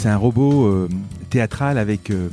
[0.00, 0.88] c'est un robot euh,
[1.28, 2.30] théâtral avec euh,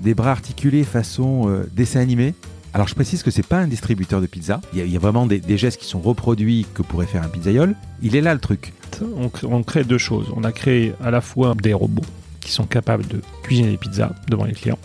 [0.00, 2.32] des bras articulés façon euh, dessin animé.
[2.72, 4.62] Alors je précise que c'est pas un distributeur de pizza.
[4.72, 7.74] Il y a, vraiment des, gestes qui sont reproduits que pourrait faire un pizzaiole.
[8.00, 8.72] Il est là le truc.
[9.02, 10.32] On, on crée deux choses.
[10.34, 12.00] On a créé à la fois des robots
[12.40, 14.78] qui sont capables de cuisiner des pizzas devant les clients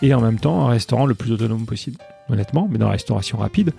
[0.00, 1.98] et en même temps un restaurant le plus autonome possible,
[2.30, 2.66] honnêtement.
[2.70, 3.74] Mais dans la restauration rapide,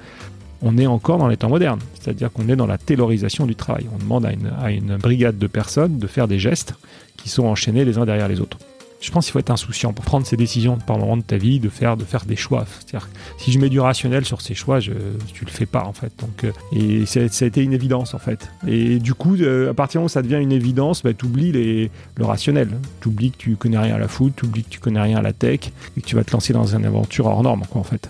[0.62, 1.80] on est encore dans les temps modernes.
[2.00, 3.88] C'est-à-dire qu'on est dans la taylorisation du travail.
[3.94, 6.74] On demande à une, à une brigade de personnes de faire des gestes
[7.18, 8.58] qui sont enchaînés les uns derrière les autres.
[9.02, 11.62] Je pense qu'il faut être insouciant pour prendre ces décisions par moment de ta vie,
[11.62, 12.66] de faire, de faire des choix.
[12.66, 13.08] C'est-à-dire
[13.38, 14.92] si je mets du rationnel sur ces choix, je,
[15.34, 16.12] tu le fais pas en fait.
[16.20, 18.52] Donc, euh, et ça, ça a été une évidence en fait.
[18.68, 21.26] Et du coup, euh, à partir du moment où ça devient une évidence, bah, tu
[21.26, 22.70] oublies les, le rationnel.
[23.00, 25.20] Tu oublies que tu connais rien à la foot, tu oublies que tu connais rien
[25.20, 27.80] à la tech et que tu vas te lancer dans une aventure hors norme quoi
[27.80, 28.10] en fait.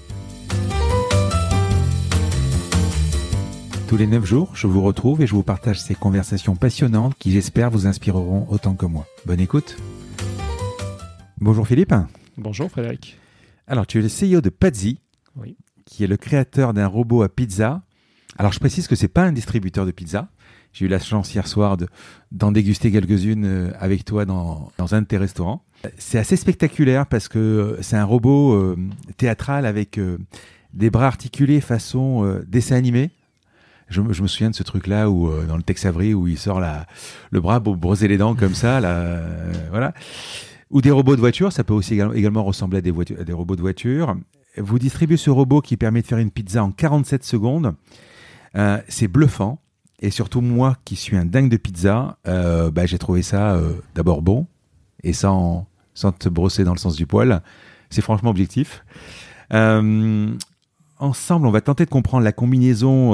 [3.91, 7.29] Tous les 9 jours, je vous retrouve et je vous partage ces conversations passionnantes qui
[7.31, 9.05] j'espère vous inspireront autant que moi.
[9.25, 9.75] Bonne écoute.
[11.41, 11.93] Bonjour Philippe.
[12.37, 13.17] Bonjour Frédéric.
[13.67, 14.99] Alors tu es le CEO de Pazzi,
[15.35, 15.57] Oui.
[15.85, 17.81] qui est le créateur d'un robot à pizza.
[18.37, 20.29] Alors je précise que c'est pas un distributeur de pizza.
[20.71, 21.87] J'ai eu la chance hier soir de-
[22.31, 25.65] d'en déguster quelques-unes euh, avec toi dans, dans un de tes restaurants.
[25.97, 28.77] C'est assez spectaculaire parce que euh, c'est un robot euh,
[29.17, 30.17] théâtral avec euh,
[30.73, 33.11] des bras articulés façon euh, dessin animé.
[33.91, 36.59] Je, me- souviens de ce truc-là où euh, dans le Tex Avery où il sort
[36.59, 36.87] la,
[37.29, 39.93] le bras pour brosser les dents comme ça, là, euh, voilà.
[40.71, 43.55] Ou des robots de voiture, ça peut aussi également, ressembler à des, à des robots
[43.57, 44.15] de voiture.
[44.57, 47.75] Vous distribuez ce robot qui permet de faire une pizza en 47 secondes.
[48.55, 49.59] Euh, c'est bluffant.
[49.99, 53.59] Et surtout, moi qui suis un dingue de pizza, bah, j'ai trouvé ça
[53.93, 54.47] d'abord bon
[55.03, 57.43] et sans, sans te brosser dans le sens du poil.
[57.91, 58.83] C'est franchement objectif.
[60.99, 63.13] Ensemble, on va tenter de comprendre la combinaison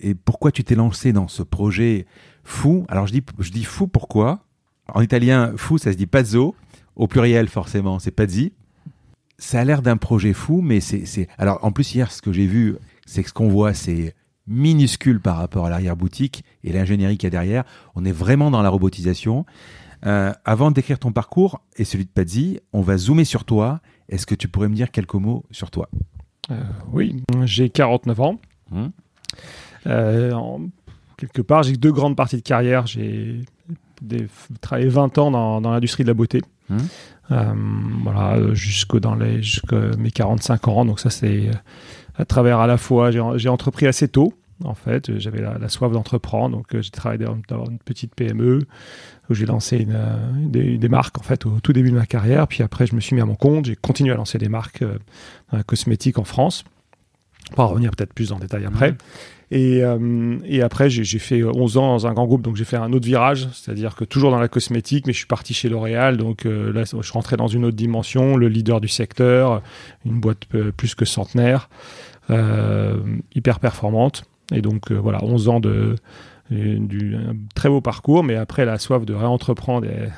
[0.00, 2.06] et pourquoi tu t'es lancé dans ce projet
[2.44, 2.84] fou?
[2.88, 4.40] Alors, je dis, je dis fou pourquoi?
[4.92, 6.54] En italien, fou, ça se dit pazzo.
[6.94, 8.52] Au pluriel, forcément, c'est pazzi.
[9.38, 11.28] Ça a l'air d'un projet fou, mais c'est.
[11.38, 14.14] Alors, en plus, hier, ce que j'ai vu, c'est que ce qu'on voit, c'est
[14.46, 17.64] minuscule par rapport à l'arrière-boutique et l'ingénierie qu'il y a derrière.
[17.94, 19.44] On est vraiment dans la robotisation.
[20.04, 23.80] Euh, avant décrire ton parcours et celui de Pazzi, on va zoomer sur toi.
[24.08, 25.88] Est-ce que tu pourrais me dire quelques mots sur toi?
[26.50, 28.40] Euh, oui, j'ai 49 ans.
[28.72, 28.92] Hum.
[29.86, 30.60] Euh, en-
[31.16, 32.86] quelque part, j'ai deux grandes parties de carrière.
[32.86, 33.40] J'ai
[34.60, 36.42] travaillé 20 ans dans, dans l'industrie de la beauté.
[36.68, 36.78] Mhm.
[37.32, 37.54] Euh,
[38.02, 40.84] voilà, jusqu'au dans les jusqu'à mes 45 ans.
[40.84, 41.50] Donc ça, c'est
[42.16, 44.32] à travers à la fois, j'ai entrepris assez tôt.
[44.64, 48.60] En fait, j'avais la, la soif d'entreprendre, donc euh, j'ai travaillé dans, une petite PME
[49.28, 49.98] où j'ai lancé une,
[50.50, 52.48] des, des marques en fait au tout début de ma carrière.
[52.48, 53.66] Puis après, je me suis mis à mon compte.
[53.66, 54.96] J'ai continué à lancer des marques euh,
[55.52, 56.64] dans la cosmétique en France.
[57.52, 58.92] On va revenir peut-être plus en détail après.
[58.92, 58.98] Mhm.
[59.50, 62.76] Et, euh, et après, j'ai fait 11 ans dans un grand groupe, donc j'ai fait
[62.76, 66.16] un autre virage, c'est-à-dire que toujours dans la cosmétique, mais je suis parti chez L'Oréal,
[66.16, 69.62] donc euh, là, je rentré dans une autre dimension, le leader du secteur,
[70.04, 71.68] une boîte euh, plus que centenaire,
[72.30, 72.96] euh,
[73.34, 74.24] hyper performante.
[74.52, 75.96] Et donc euh, voilà, 11 ans de,
[76.50, 80.08] un très beau parcours, mais après la soif de réentreprendre, et,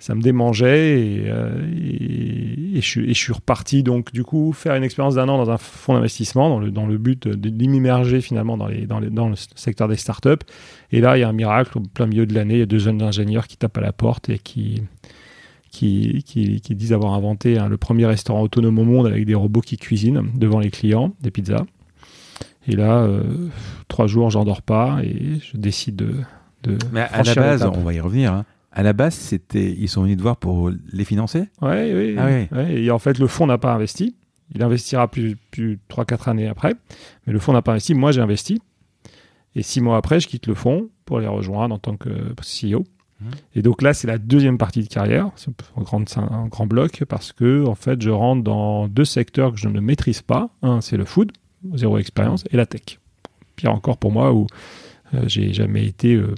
[0.00, 4.22] ça me démangeait et, euh, et, et je, suis- et je suis reparti donc du
[4.22, 7.26] coup faire une expérience d'un an dans un fonds d'investissement dans le, dans le but
[7.26, 10.44] de, de m'immerger finalement dans, les, dans, les, dans le secteur des startups.
[10.92, 12.66] Et là, il y a un miracle au plein milieu de l'année, il y a
[12.66, 14.82] deux jeunes ingénieurs qui tapent à la porte et qui,
[15.70, 19.34] qui, qui, qui disent avoir inventé hein, le premier restaurant autonome au monde avec des
[19.34, 21.64] robots qui cuisinent devant les clients des pizzas.
[22.68, 23.22] Et là, euh,
[23.88, 26.14] trois jours, j'en dors pas et je décide de.
[26.62, 28.32] de Mais à la base, on va y revenir.
[28.32, 28.44] hein.
[28.78, 31.48] À la base, c'était, ils sont venus te voir pour les financer?
[31.60, 32.14] Ouais, oui.
[32.16, 32.46] Ah oui.
[32.56, 32.80] ouais.
[32.80, 34.14] Et en fait, le fonds n'a pas investi.
[34.54, 36.76] Il investira plus, plus 3-4 années après.
[37.26, 37.94] Mais le fonds n'a pas investi.
[37.94, 38.62] Moi, j'ai investi.
[39.56, 42.08] Et six mois après, je quitte le fonds pour les rejoindre en tant que
[42.40, 42.84] CEO.
[43.20, 43.26] Mmh.
[43.56, 47.02] Et donc là, c'est la deuxième partie de carrière, c'est un grand, un grand bloc,
[47.08, 50.50] parce que en fait, je rentre dans deux secteurs que je ne maîtrise pas.
[50.62, 51.32] Un, c'est le food,
[51.74, 53.00] zéro expérience, et la tech.
[53.56, 54.46] Pire encore pour moi, où
[55.14, 56.14] euh, j'ai jamais été.
[56.14, 56.36] Euh,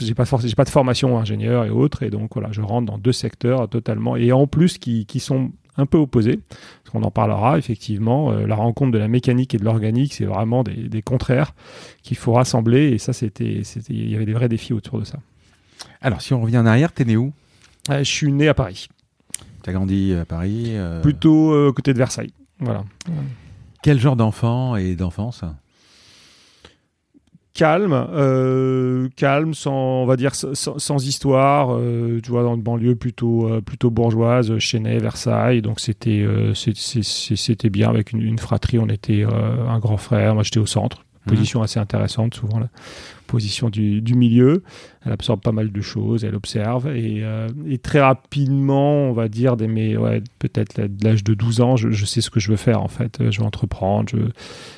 [0.00, 2.98] j'ai pas, de, pas de formation ingénieur et autres, et donc voilà, je rentre dans
[2.98, 7.10] deux secteurs totalement, et en plus qui, qui sont un peu opposés, parce qu'on en
[7.10, 8.32] parlera effectivement.
[8.32, 11.54] Euh, la rencontre de la mécanique et de l'organique, c'est vraiment des, des contraires
[12.02, 15.18] qu'il faut rassembler, et ça, c'était, il y avait des vrais défis autour de ça.
[16.00, 17.32] Alors, si on revient en arrière, t'es né où?
[17.90, 18.88] Je suis né à Paris.
[19.62, 22.32] Tu as grandi à Paris Plutôt côté de Versailles.
[22.58, 22.84] Voilà.
[23.82, 25.44] Quel genre d'enfant et d'enfance?
[27.56, 31.70] Calme, euh, calme, sans, on va dire sans, histoire.
[31.72, 35.62] Euh, tu vois, dans une banlieue plutôt euh, plutôt bourgeoise, Chennai, Versailles.
[35.62, 38.78] Donc c'était c'était bien avec une, une, fratrie.
[38.78, 40.34] On était un grand frère.
[40.34, 41.05] Moi, j'étais au centre.
[41.26, 41.34] Mhm.
[41.34, 42.68] Position assez intéressante, souvent la
[43.26, 44.62] position du, du, milieu.
[45.04, 46.86] Elle absorbe pas mal de choses, elle observe.
[46.88, 51.34] Et, euh, et très rapidement, on va dire, dès mes, ouais, peut-être de l'âge de
[51.34, 53.18] 12 ans, je, je, sais ce que je veux faire en fait.
[53.30, 54.18] Je veux entreprendre, je,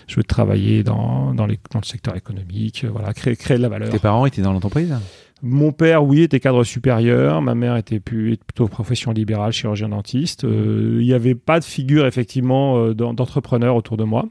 [0.07, 3.69] je veux travailler dans, dans, les, dans, le secteur économique, voilà, créer, créer de la
[3.69, 3.91] valeur.
[3.91, 4.95] Tes parents étaient dans l'entreprise?
[5.43, 7.41] Mon père, oui, était cadre supérieur.
[7.43, 10.45] Ma mère était plutôt profession libérale, chirurgien dentiste.
[10.45, 14.27] Euh, il n'y avait pas de figure, effectivement, euh, d'entrepreneur autour de moi.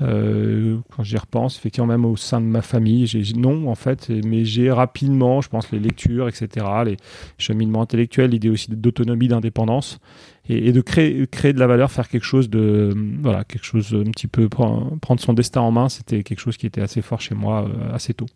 [0.00, 4.10] Euh, quand j'y repense, effectivement, même au sein de ma famille, j'ai non en fait,
[4.24, 6.96] mais j'ai rapidement, je pense, les lectures, etc., les
[7.38, 10.00] cheminements intellectuels, l'idée aussi d'autonomie, d'indépendance,
[10.48, 14.10] et, de créer, créer de la valeur, faire quelque chose de, voilà, quelque chose un
[14.10, 17.34] petit peu prendre son destin en main, c'était quelque chose qui était assez fort chez
[17.34, 18.26] moi euh, assez tôt.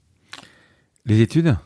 [1.06, 1.56] Les études?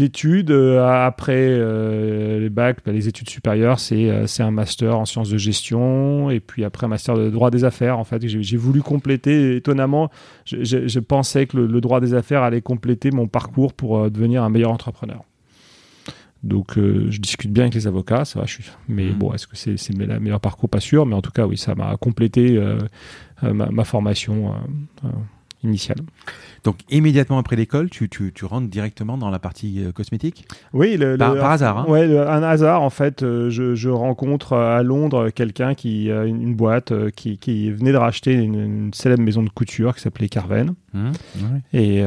[0.00, 0.50] Études.
[0.50, 5.30] Euh, après euh, les bacs, bah, les études supérieures, euh, c'est un master en sciences
[5.30, 7.98] de gestion et puis après un master de droit des affaires.
[7.98, 9.56] En fait, j'ai voulu compléter.
[9.56, 10.10] Étonnamment,
[10.44, 14.48] je, je, pensais que le, droit des affaires allait compléter mon parcours pour devenir un
[14.48, 15.22] meilleur entrepreneur.
[16.42, 18.44] Donc, je discute bien avec les avocats, ça va.
[18.44, 18.64] Je suis...
[18.88, 19.14] Mais mmh.
[19.14, 20.68] bon, est-ce que c'est le meilleur parcours?
[20.68, 21.06] Pas sûr.
[21.06, 22.60] Mais en tout cas, oui, ça m'a complété
[23.42, 24.52] ma, ma, formation
[25.64, 25.98] initiale.
[26.64, 30.46] Donc immédiatement après l'école, tu, tu, tu, rentres directement dans la partie euh, cosmétique?
[30.72, 31.78] Oui, le, par, hasard.
[31.78, 31.84] Hein?
[31.88, 33.22] Ouais, un hasard en fait.
[33.22, 37.92] Euh, je, je, rencontre à Londres quelqu'un qui a une, boîte euh, qui, qui, venait
[37.92, 41.10] de racheter une, célèbre maison de couture qui s'appelait Carven mmh,
[41.74, 42.02] et,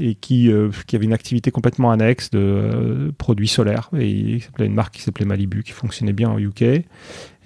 [0.00, 0.50] et qui,
[0.86, 5.02] qui avait une activité complètement annexe de produits solaires et il s'appelait une marque qui
[5.02, 6.84] s'appelait Malibu qui fonctionnait bien en UK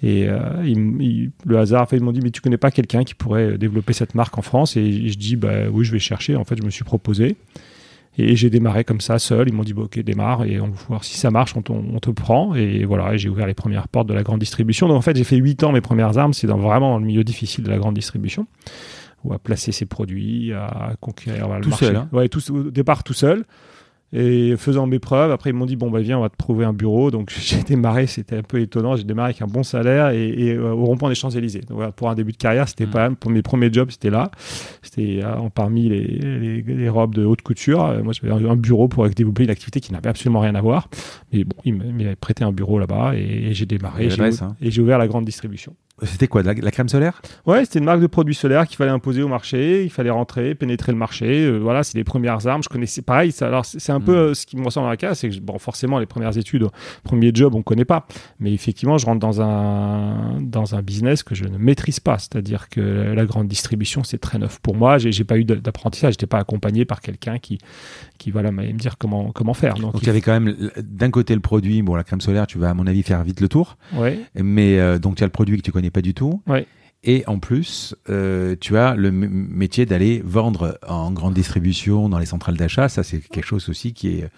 [0.03, 3.15] et euh, il, le hasard, fait, ils m'ont dit, mais tu connais pas quelqu'un qui
[3.15, 4.77] pourrait développer cette marque en France?
[4.77, 6.35] Et je dis, bah oui, je vais chercher.
[6.35, 7.35] En fait, je me suis proposé.
[8.19, 9.47] Et j'ai démarré comme ça, seul.
[9.47, 11.99] Ils m'ont dit, bah, ok, démarre et on va voir si ça marche, on, on
[11.99, 12.55] te prend.
[12.55, 14.87] Et voilà, j'ai ouvert les premières portes de la grande distribution.
[14.87, 16.33] Donc en fait, j'ai fait 8 ans mes premières armes.
[16.33, 18.47] C'est dans, vraiment dans le milieu difficile de la grande distribution,
[19.23, 22.09] ou à placer ses produits, à conquérir tout Seul, hein.
[22.11, 23.45] ouais, tout, au départ tout seul.
[24.13, 26.63] Et faisant mes preuves, après ils m'ont dit bon bah viens on va te trouver
[26.63, 27.11] un bureau.
[27.11, 28.95] Donc j'ai démarré, c'était un peu étonnant.
[28.95, 31.61] J'ai démarré avec un bon salaire et, euh, au rond-point des Champs Élysées.
[31.61, 32.91] Donc voilà, pour un début de carrière, c'était mmh.
[32.91, 34.31] pas pour mes premiers jobs, c'était là.
[34.81, 37.83] C'était euh, parmi les, les, robes de haute couture.
[37.83, 40.89] Euh, moi j'avais un bureau pour développer une activité qui n'avait absolument rien à voir.
[41.33, 44.09] Mais bon, ils m'avaient prêté un bureau là-bas et, j'ai démarré.
[44.19, 44.55] Hein.
[44.61, 45.75] Et j'ai ouvert la grande distribution.
[46.03, 47.21] C'était quoi, la, crème solaire?
[47.47, 50.53] Ouais, c'était une marque de produits solaires qu'il fallait imposer au marché, il fallait rentrer,
[50.53, 51.45] pénétrer le marché.
[51.45, 52.61] Euh, voilà, c'est les premières armes.
[52.61, 53.31] Je connaissais pareil.
[53.31, 54.29] Ça, alors c'est un peu hmm.
[54.29, 56.67] euh, ce qui me ressemble dans la cas, c'est que bon, forcément les premières études,
[57.03, 58.05] premier job, on connaît pas.
[58.39, 62.19] Mais effectivement, je rentre dans un dans un business que je ne maîtrise pas.
[62.19, 64.99] C'est-à-dire que la grande distribution, c'est très neuf pour moi.
[64.99, 66.13] J'ai pas eu d'apprentissage.
[66.13, 67.57] J'étais pas accompagné par quelqu'un qui
[68.19, 69.75] qui voilà m'allait me dire comment comment faire.
[69.75, 71.81] Donc, il y avait quand même d'un côté le produit.
[71.81, 73.77] Bon, la crème solaire, tu vas à mon avis faire vite le tour.
[73.95, 74.19] Ouais.
[74.35, 76.41] Mais euh, donc tu as le produit que tu connais pas du tout.
[76.47, 76.65] Ouais.
[77.03, 82.25] Et en plus, euh, tu as le métier d'aller vendre en grande distribution dans les
[82.25, 82.89] centrales d'achat.
[82.89, 84.29] Ça, c'est quelque chose aussi qui est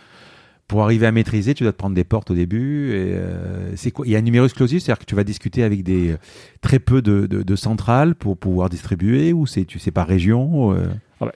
[0.67, 2.91] pour arriver à maîtriser, tu dois te prendre des portes au début.
[2.91, 4.05] Et euh, c'est quoi?
[4.05, 6.15] Il y a un numerus clausus, c'est-à-dire que tu vas discuter avec des
[6.61, 10.85] très peu de, de, centrales pour pouvoir distribuer, ou c'est tu sais par région euh?
[11.21, 11.31] ah bah,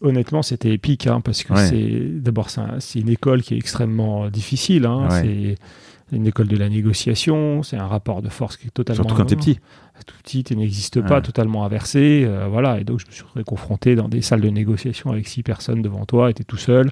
[0.00, 4.86] honnêtement, c'était épique hein, parce que c'est d'abord c'est une école qui est extrêmement difficile.
[4.86, 5.56] Hein, C'est
[6.12, 9.02] une école de la négociation, c'est un rapport de force qui est totalement.
[9.02, 9.58] Surtout quand t'es petit.
[10.06, 12.24] Tout petit, tu n'existes pas, totalement inversé.
[12.24, 15.42] Euh, voilà, et donc je me suis confronté dans des salles de négociation avec six
[15.42, 16.90] personnes devant toi, et tu tout seul,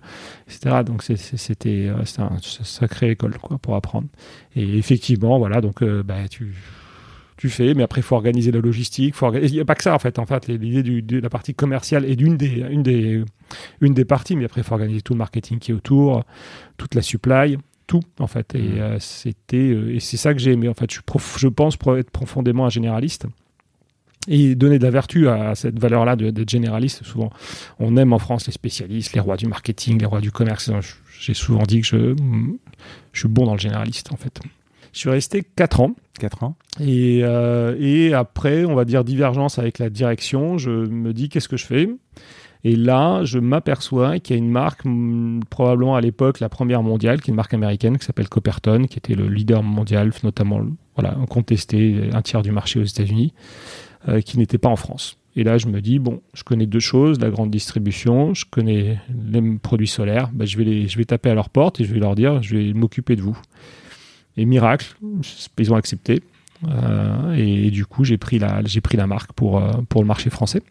[0.49, 0.83] etc.
[0.85, 4.09] Donc c'était euh, une sacrée école quoi, pour apprendre.
[4.57, 6.55] Et effectivement, voilà, donc euh, bah, tu
[7.37, 9.15] tu fais, mais après il faut organiser la logistique.
[9.43, 10.19] Il n'y a pas que ça en fait.
[10.19, 13.23] En fait, l'idée de la partie commerciale est d'une des, une des,
[13.83, 16.25] une des parties, mais après il faut organiser tout le marketing qui est autour,
[16.77, 18.79] toute la supply tout en fait et mmh.
[18.79, 21.01] euh, c'était euh, et c'est ça que j'ai aimé en fait je,
[21.37, 23.27] je pense être profondément un généraliste
[24.29, 27.05] et donner de la vertu à cette valeur-là d'être généraliste.
[27.05, 27.31] Souvent,
[27.79, 30.71] on aime en France les spécialistes, les rois du marketing, les rois du commerce.
[31.21, 32.17] J'ai souvent dit que je,
[33.13, 34.41] je suis bon dans le généraliste, en fait.
[34.93, 35.95] Je suis resté 4 ans.
[36.19, 36.57] 4 ans.
[36.81, 40.59] Et, euh, et, après, on va dire divergence avec la direction.
[40.59, 41.89] Je me dis qu'est-ce que je fais?
[42.67, 44.83] Et là, je m'aperçois qu'il y a une marque,
[45.51, 48.99] probablement à l'époque la première mondiale, qui est une marque américaine qui s'appelle Copperton, qui
[48.99, 50.61] était le leader mondial, notamment
[50.97, 53.33] voilà, contesté, un tiers du marché aux États-Unis.
[54.09, 55.19] Euh, qui n'était pas en France.
[55.35, 59.01] Et là, je me dis, bon, je connais deux choses, la grande distribution, je connais
[59.33, 61.99] les produits solaires, bah, je, vais je vais taper à leur porte et je vais
[61.99, 63.37] leur dire, je vais m'occuper de vous.
[64.37, 64.95] Et miracle,
[65.59, 66.23] ils ont accepté.
[66.69, 70.31] Euh, et, du coup, j'ai pris, la, pris la marque pour, euh, pour le marché
[70.31, 70.63] français,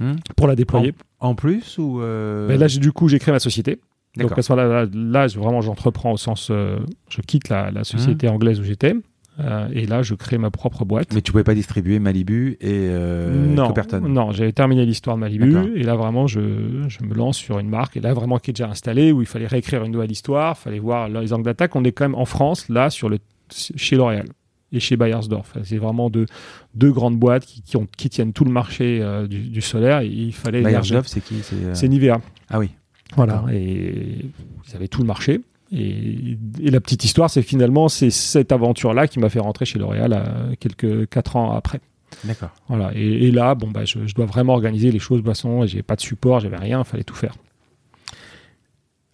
[0.00, 0.16] hmm.
[0.36, 0.94] pour la déployer.
[1.20, 3.80] En, plus ou ben Là, du coup, j'ai créé ma société.
[4.16, 8.34] Donc à ce moment-là, là, vraiment, j'entreprends au sens, je quitte la, la société hmm.
[8.34, 8.94] anglaise où j'étais
[9.38, 11.12] euh, et là, je crée ma propre boîte.
[11.14, 15.20] Mais tu pouvais pas distribuer Malibu et euh, non, Copperton Non, j'avais terminé l'histoire de
[15.20, 15.76] Malibu.
[15.76, 17.96] Et là, vraiment, je, je, me lance sur une marque.
[17.96, 20.56] Et là, vraiment, qui est déjà installée, où il fallait réécrire une nouvelle histoire.
[20.58, 21.76] Il fallait voir les angles d'attaque.
[21.76, 23.18] On est quand même en France, là, sur le,
[23.50, 24.26] chez L'Oréal
[24.72, 25.54] et chez Bayersdorf.
[25.64, 26.26] C'est vraiment deux,
[26.74, 30.00] deux grandes boîtes qui, qui, ont, qui tiennent tout le marché euh, du, du, solaire.
[30.00, 30.62] Et il fallait.
[30.62, 31.36] Bayersdorf, c'est qui?
[31.72, 32.20] C'est Nivea.
[32.50, 32.70] Ah oui.
[33.14, 33.44] Voilà.
[33.52, 34.26] Et
[34.68, 35.40] ils avaient tout le marché.
[35.72, 40.12] Et, la petite histoire, c'est finalement c'est cette aventure-là qui m'a fait rentrer chez L'Oréal
[40.12, 41.80] euh, quelques quatre ans après.
[42.24, 42.50] D'accord.
[42.68, 42.92] Voilà.
[42.94, 45.22] Et, là, bon, bah, je, dois vraiment organiser les choses.
[45.22, 47.34] Boisson, j'ai pas de support, j'avais rien, il fallait tout faire.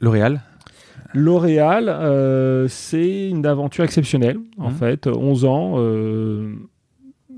[0.00, 0.42] L'Oréal?
[1.14, 4.38] L'Oréal, euh, c'est une aventure exceptionnelle.
[4.58, 4.74] En mmh.
[4.74, 6.54] fait, 11 ans, euh,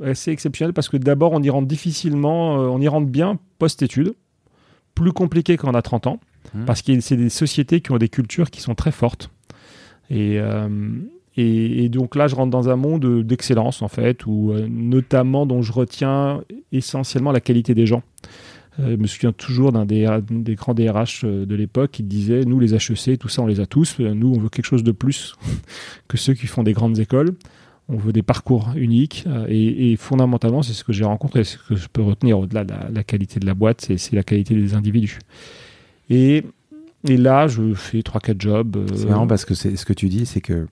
[0.03, 4.15] assez exceptionnelle parce que d'abord, on y rentre difficilement, on y rentre bien post-études,
[4.95, 6.21] plus compliqué quand on a 30 ans.
[6.53, 6.65] Mmh.
[6.67, 9.31] parce que c'est des sociétés qui ont des cultures qui sont très fortes.
[10.13, 10.69] Euh,
[11.37, 15.47] et, et, donc là, je rentre dans un monde d'excellence, en fait, où euh, notamment
[15.47, 18.03] dont je retiens essentiellement la qualité des gens.
[18.81, 22.59] Euh, je me souviens toujours d'un des, des, grands DRH de l'époque qui disait Nous,
[22.61, 23.99] les HEC, tout ça, on les a tous.
[24.01, 25.35] Nous, on veut quelque chose de plus
[26.09, 27.35] que ceux qui font des grandes écoles.
[27.89, 29.27] On veut des parcours uniques.
[29.49, 31.45] Et, fondamentalement, c'est ce que j'ai rencontré.
[31.45, 34.55] Ce que je peux retenir au-delà de la, qualité de la boîte, c'est la qualité
[34.55, 35.19] des individus.
[36.09, 36.45] Et,
[37.07, 38.77] et là, je fais 3-4 jobs.
[38.77, 40.67] Euh, c'est marrant parce que ce que tu dis, c'est que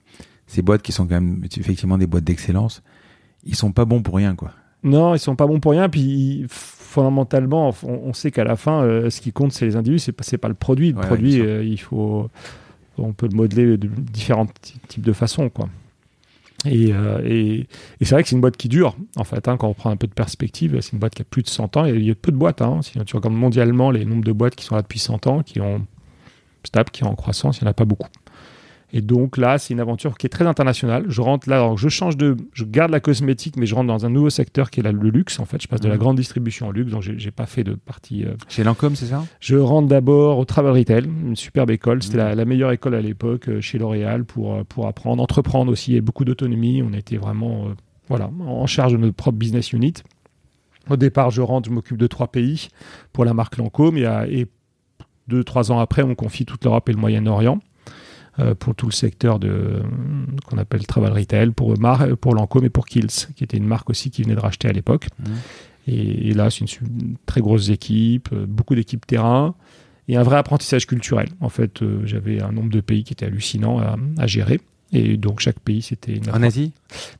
[0.47, 2.81] ces boîtes qui sont quand même effectivement des boîtes d'excellence,
[3.45, 4.51] ils sont pas bons pour rien, quoi.
[4.83, 5.89] Non, ils sont pas bons pour rien.
[5.89, 6.45] Puis
[6.93, 10.37] fondamentalement, on, sait qu'à la fin, euh, ce qui compte, c'est les individus, c'est pas,
[10.37, 10.93] pas le produit.
[10.93, 12.29] Le produit, euh, il faut,
[12.97, 14.45] on peut le modeler de différents
[14.87, 15.67] types de façons, quoi.
[16.67, 17.67] Euh, et,
[17.99, 19.89] et, c'est vrai que c'est une boîte qui dure, en fait, hein, quand on prend
[19.89, 20.79] un peu de perspective.
[20.81, 21.85] C'est une boîte qui a plus de 100 ans.
[21.85, 22.61] Il y a peu de boîtes.
[22.61, 25.43] Hein, si tu regardes mondialement les nombres de boîtes qui sont là depuis 100 ans,
[25.43, 25.85] qui ont
[26.63, 28.07] stable, qui sont en croissance, il n'y en a pas beaucoup.
[28.95, 31.05] Et donc là, c'est une aventure qui est très internationale.
[31.07, 34.05] Je rentre là, alors je change de, je garde la cosmétique, mais je rentre dans
[34.05, 35.39] un nouveau secteur qui est le luxe.
[35.39, 35.99] En fait, je passe de la mhm.
[35.99, 38.23] grande distribution au luxe, donc j'ai pas fait de partie.
[38.23, 39.25] Euh, chez Lancôme, c'est ça?
[39.39, 42.03] Je rentre d'abord au Travel Retail, une superbe école.
[42.03, 45.95] C'était la, meilleure école à l'époque euh, chez L'Oréal pour euh, pour apprendre, entreprendre aussi,
[45.95, 46.83] et beaucoup d'autonomie.
[46.83, 47.69] On était vraiment
[48.09, 49.93] voilà en charge de notre propre business unit.
[50.91, 52.67] Au départ, je rentre, je m'occupe de trois pays
[53.11, 54.47] pour la marque Lancôme et, et
[55.27, 57.59] deux, trois ans après, on confie toute l'Europe et le Moyen-Orient.
[58.39, 59.83] Euh, pour tout le secteur de
[60.47, 63.91] qu'on appelle travel retail, pour Mar, pour Lancôme et pour Kills, qui était une marque
[63.91, 65.05] aussi qui venait de racheter à l'époque.
[65.19, 65.23] Mmh.
[65.85, 69.53] Et, là, c'est une, très grosse équipe, euh, beaucoup d'équipes terrain
[70.07, 71.27] et un vrai apprentissage culturel.
[71.41, 73.79] En fait, euh, j'avais un nombre de pays qui était hallucinant
[74.17, 74.59] à, gérer.
[74.91, 76.71] Et donc chaque pays, c'était en Asie?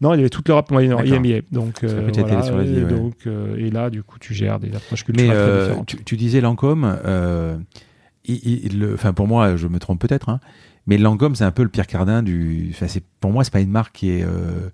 [0.01, 1.41] Non, il y avait toute l'Europe moyenne IMIA.
[1.51, 3.27] Donc, voilà, sur et, donc
[3.58, 5.88] et là, du coup, tu gères des approches culturelles très différentes.
[5.88, 6.86] Tu, tu, disais Lancôme.
[8.25, 10.29] enfin, pour moi, je me trompe peut-être.
[10.29, 10.39] Hein,
[10.86, 12.68] mais Langhomme, c'est un peu le Pierre Cardin du.
[12.72, 14.24] Enfin, c'est pour moi, c'est pas une marque qui est.
[14.24, 14.70] Euh,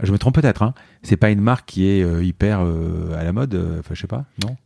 [0.00, 0.62] je me trompe peut-être.
[0.62, 0.74] Hein.
[1.02, 3.54] C'est pas une marque qui est euh, hyper euh, à la mode.
[3.80, 4.24] Enfin, je sais pas.
[4.44, 4.56] Non?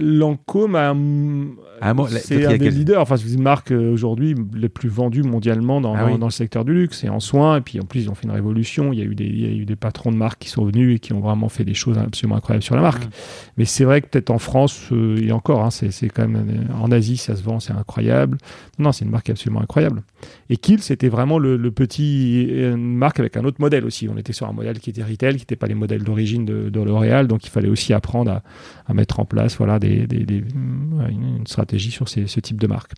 [0.00, 3.00] Lancôme ah, c'est un des leaders.
[3.00, 6.74] Enfin, c'est une marque aujourd'hui les plus vendues mondialement dans, ah dans, le secteur du
[6.74, 7.58] luxe et en soins.
[7.58, 8.92] Et puis en plus, ils ont fait une révolution.
[8.92, 10.64] Il y a eu des, il y a eu des patrons de marques qui sont
[10.64, 13.04] venus et qui ont vraiment fait des choses absolument incroyables sur la marque.
[13.04, 13.10] Mmh.
[13.58, 17.16] Mais c'est vrai que peut-être en France, et encore, hein, c'est quand même en Asie,
[17.16, 18.38] ça se vend, c'est incroyable.
[18.80, 20.02] Non, c'est une marque absolument incroyable.
[20.50, 24.08] Et Kill, c'était vraiment le, petit une marque avec un autre modèle aussi.
[24.08, 26.70] On était sur un modèle qui était retail, qui n'était pas les modèles d'origine de,
[26.70, 28.42] de L'Oréal, donc il fallait aussi apprendre à,
[28.86, 29.56] à mettre en place.
[29.56, 32.92] Voilà, des, une stratégie sur ce type de marque.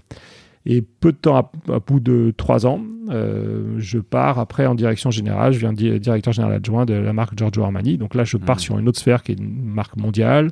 [0.67, 5.11] Et peu de temps, à, bout de trois ans, euh, je pars après en direction
[5.11, 5.53] générale.
[5.53, 7.97] Je viens directeur général adjoint de la marque Giorgio Armani.
[7.97, 8.61] Donc là, je pars mmh.
[8.61, 10.51] sur une autre sphère qui est une marque mondiale.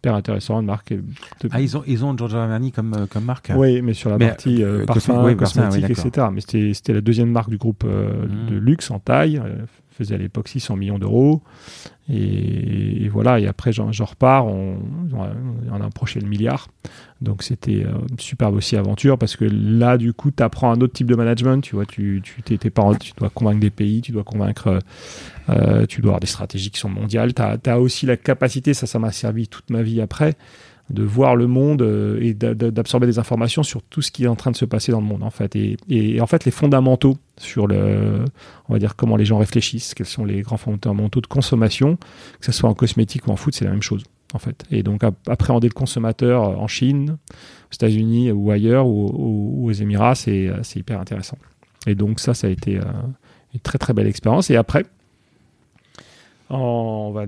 [0.00, 0.94] Hyper intéressant, une marque.
[1.50, 4.18] Ah, ils ont, ils ont Giorgio Armani comme, euh, comme marque Oui, mais sur la
[4.18, 6.28] partie euh, parfum, cosmétique, etc.
[6.32, 8.50] Mais c'était la deuxième marque du groupe mmh.
[8.50, 9.42] de luxe en taille
[10.04, 11.42] faisait à l'époque 600 millions d'euros.
[12.12, 14.78] Et, voilà, et après j'en repars, on,
[15.12, 16.68] on, a approché le milliard.
[17.20, 20.92] Donc c'était une superbe aussi aventure parce que là, du coup, tu apprends un autre
[20.92, 21.60] type de management.
[21.60, 24.80] Tu vois, tu, tu, pas, tu dois convaincre des pays, tu dois convaincre,
[25.50, 27.32] euh, tu dois avoir des stratégies qui sont mondiales.
[27.32, 30.34] Tu as, as, aussi la capacité, ça, ça m'a servi toute ma vie après,
[30.90, 34.36] de voir le monde euh, et d'absorber des informations sur tout ce qui est en
[34.36, 35.56] train de se passer dans le monde en fait.
[35.56, 38.24] Et, en fait les fondamentaux sur le
[38.68, 41.96] on va dire comment les gens réfléchissent quels sont les grands fondamentaux de consommation
[42.40, 44.64] que ce soit en cosmétique ou en foot c'est la même chose en fait.
[44.70, 47.16] Et donc appréhender le consommateur en Chine
[47.70, 51.38] aux États-Unis ou ailleurs ou, aux Émirats c'est hyper intéressant.
[51.86, 52.82] Et donc ça ça a été euh,
[53.54, 54.50] une très très belle expérience.
[54.50, 54.84] Et après
[56.50, 57.24] on va,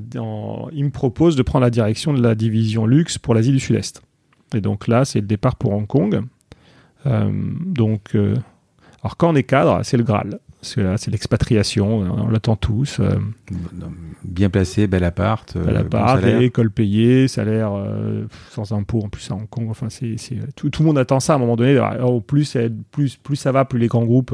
[0.72, 4.02] il me propose de prendre la direction de la division luxe pour l'Asie du Sud-Est.
[4.54, 6.22] Et donc là, c'est le départ pour Hong Kong.
[7.06, 7.30] Euh,
[7.64, 8.36] donc, euh,
[9.02, 10.38] alors quand on est cadre, c'est le Graal.
[10.64, 13.00] C'est l'expatriation, on l'attend tous.
[13.00, 13.18] Euh.
[14.22, 15.58] Bien placé, bel appart.
[15.58, 17.72] bel appart, école payée, salaire
[18.50, 19.66] sans impôt en plus à Hong Kong.
[19.70, 20.14] Enfin, c'est,
[20.54, 21.80] tout, tout, le monde attend ça à un moment donné.
[22.28, 22.56] Plus,
[22.92, 24.32] plus, plus ça va, plus les grands groupes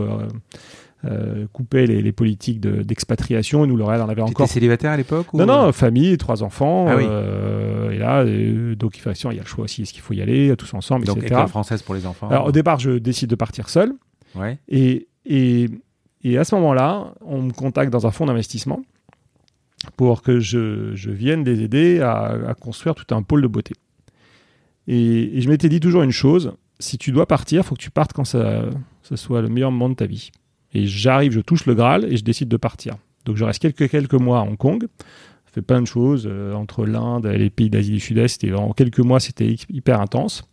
[1.05, 3.64] euh, couper les, politiques d'expatriation.
[3.64, 4.47] et nous, le reste, on avait encore.
[4.47, 6.87] Étais célibataire à l'époque Non, non, famille, trois enfants.
[6.88, 10.14] Ah euh, et là, euh, donc il y a le choix aussi, est-ce qu'il faut
[10.14, 11.35] y aller, tous ensemble, donc, etc.
[11.35, 12.28] école française pour les enfants.
[12.28, 13.93] Alors, au départ, je décide de partir seul.
[14.35, 14.59] Ouais.
[14.69, 15.69] Et, et,
[16.25, 18.83] et à ce moment-là, on me contacte dans un fonds d'investissement
[19.97, 23.75] pour que je, je, vienne les aider à, construire tout un pôle de beauté.
[24.88, 27.81] Et, et je m'étais dit toujours une chose si tu dois partir, il faut que
[27.81, 28.62] tu partes quand ça,
[29.02, 30.31] ça soit le meilleur moment de ta vie.
[30.75, 32.97] Et j'arrive, je touche le Graal et je décide de partir.
[33.25, 34.87] Donc je reste quelques, quelques mois à Hong Kong.
[35.47, 38.45] Je fais plein de choses euh, entre l'Inde et les pays d'Asie du Sud-Est.
[38.45, 40.45] Et en quelques mois, c'était hyper intense.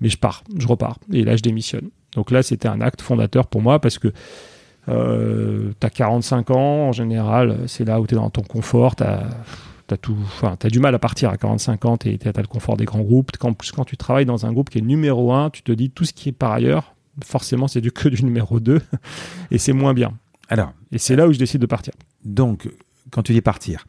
[0.00, 0.98] Mais je pars, je repars.
[1.12, 1.90] Et là, je démissionne.
[2.14, 4.08] Donc là, c'était un acte fondateur pour moi parce que
[4.88, 8.96] euh, tu as 45 ans, en général, c'est là où tu es dans ton confort.
[8.96, 9.28] Tu as,
[9.90, 13.32] as, du mal à partir à 45 ans, tu as le confort des grands groupes.
[13.38, 16.04] Quand, quand tu travailles dans un groupe qui est numéro un, tu te dis tout
[16.04, 16.94] ce qui est par ailleurs,
[17.24, 18.80] forcément, c'est du que du numéro 2
[19.50, 20.12] et c'est moins bien.
[20.48, 21.92] Alors, et c'est là où je décide de partir.
[22.24, 22.68] Donc,
[23.10, 23.84] quand tu dis partir,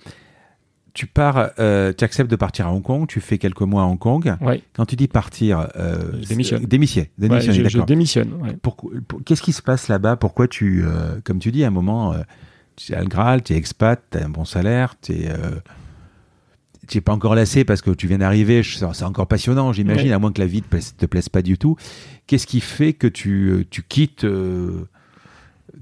[0.93, 3.85] tu pars, euh, tu acceptes de partir à Hong Kong, tu fais quelques mois à
[3.85, 4.35] Hong Kong.
[4.41, 4.61] Ouais.
[4.73, 6.65] Quand tu dis partir, euh, je démissionne.
[6.65, 7.09] Démissionne,
[7.69, 8.59] je, démissionne.
[9.25, 10.17] Qu'est-ce qui se passe là-bas?
[10.17, 12.17] Pourquoi tu, euh, comme tu dis, à un moment, euh,
[12.75, 15.29] tu es à le Graal, tu es expat, tu as un bon salaire, tu es
[16.89, 20.19] tu n'es pas encore lassé parce que tu viens d'arriver, c'est encore passionnant, j'imagine, à
[20.19, 21.77] moins que la vie te plaise, te plaise pas du tout.
[22.27, 24.87] Qu'est-ce qui fait que tu, euh, tu quittes, euh,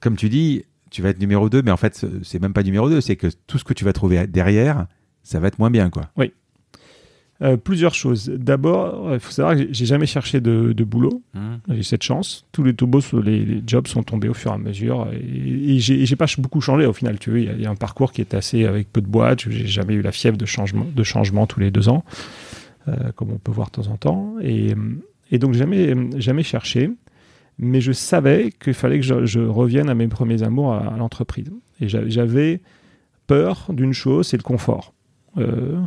[0.02, 2.90] comme tu dis, tu vas être numéro 2, mais en fait, c'est même pas numéro
[2.90, 4.86] 2, c'est que tout ce que tu vas trouver derrière,
[5.24, 6.10] ça va être moins bien, quoi.
[6.18, 6.34] Oui.
[7.44, 8.30] Euh, plusieurs choses.
[8.30, 11.22] D'abord, il faut savoir que j'ai jamais cherché de, boulot.
[11.36, 11.40] Mmh.
[11.70, 12.46] J'ai cette chance.
[12.52, 15.08] Tous les beaux, les, les, jobs sont tombés au fur et à mesure.
[15.14, 17.20] Et, j'ai pas beaucoup changé au final.
[17.20, 19.50] Tu vois, il y, a un parcours qui est assez avec peu de boîtes.
[19.50, 22.04] J'ai jamais eu la fièvre de changement, de changement tous les deux ans,
[22.88, 24.36] euh, comme on peut voir de temps en temps.
[24.42, 24.74] Et,
[25.32, 26.90] et donc jamais, jamais cherché.
[27.60, 31.52] Mais je savais qu'il fallait que je, revienne à mes premiers amours à l'entreprise.
[31.82, 32.62] Et j'avais
[33.28, 34.94] peur d'une chose, c'est le confort.
[35.38, 35.80] Euh,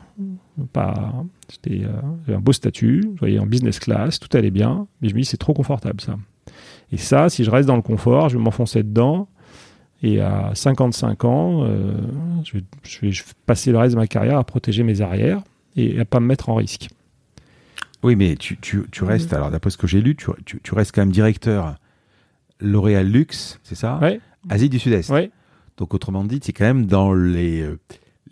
[0.73, 1.13] pas,
[1.49, 5.15] c'était euh, un beau statut, je voyais en business class, tout allait bien, mais je
[5.15, 6.17] me dis c'est trop confortable ça.
[6.93, 9.29] Et ça, si je reste dans le confort, je vais m'enfoncer dedans.
[10.03, 11.93] Et à 55 ans, euh,
[12.45, 12.59] je,
[13.01, 13.13] vais,
[13.45, 15.43] passer le reste de ma carrière à protéger mes arrières
[15.77, 16.89] et à pas me mettre en risque.
[18.03, 21.77] Oui, mais tu, restes, alors d'après ce que j'ai lu, tu, restes quand même directeur
[22.61, 24.01] L'Oréal Luxe, c'est ça?
[24.49, 25.13] Asie du Sud-Est.
[25.77, 27.67] Donc autrement dit, c'est quand même dans les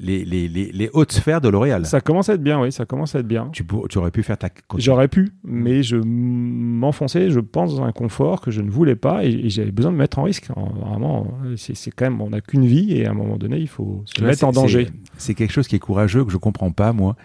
[0.00, 1.84] les, les, les, hautes sphères de L'Oréal.
[1.84, 3.48] Ça commence à être bien, oui, ça commence à être bien.
[3.52, 4.48] Tu, tu aurais pu faire ta.
[4.76, 9.24] J'aurais pu, mais je m'enfonçais, je pense, dans un confort que je ne voulais pas
[9.24, 10.48] et, j'avais besoin de mettre en risque.
[10.56, 14.02] Vraiment, c'est quand même, on n'a qu'une vie et à un moment donné, il faut
[14.04, 14.88] se mettre en danger.
[15.16, 17.16] C'est quelque chose qui est courageux que je comprends pas, moi,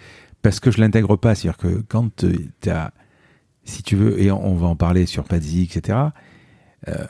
[0.42, 1.36] parce que je l'intègre pas.
[1.36, 2.92] C'est-à-dire que quand tu as,
[3.66, 6.00] si tu veux, et on va en parler sur Pazzi, etc.,
[6.88, 7.06] euh,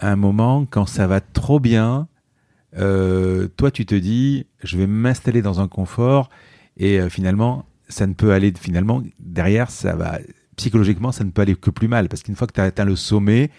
[0.00, 2.06] à un moment, quand ça va trop bien,
[2.76, 6.28] euh, toi, tu te dis, je vais m'installer dans un confort
[6.76, 10.18] et euh, finalement, ça ne peut aller, finalement, derrière, ça va,
[10.56, 12.84] psychologiquement, ça ne peut aller que plus mal parce qu'une fois que tu as atteint
[12.84, 13.50] le sommet,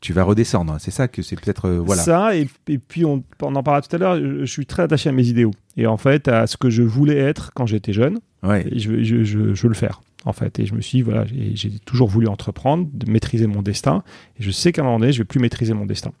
[0.00, 0.76] tu vas redescendre.
[0.78, 1.66] C'est ça que c'est peut-être.
[1.66, 2.02] Euh, voilà.
[2.02, 5.26] Ça, et, puis on, en parlait tout à l'heure, je, suis très attaché à mes
[5.26, 8.18] idéaux et en fait à ce que je voulais être quand j'étais jeune.
[8.42, 8.66] Ouais.
[8.74, 10.58] je, je, je, veux le faire en fait.
[10.58, 14.02] Et je me suis dit, voilà, j'ai toujours voulu entreprendre, de maîtriser mon destin.
[14.38, 16.12] Et je sais qu'à un moment donné, je vais plus maîtriser mon destin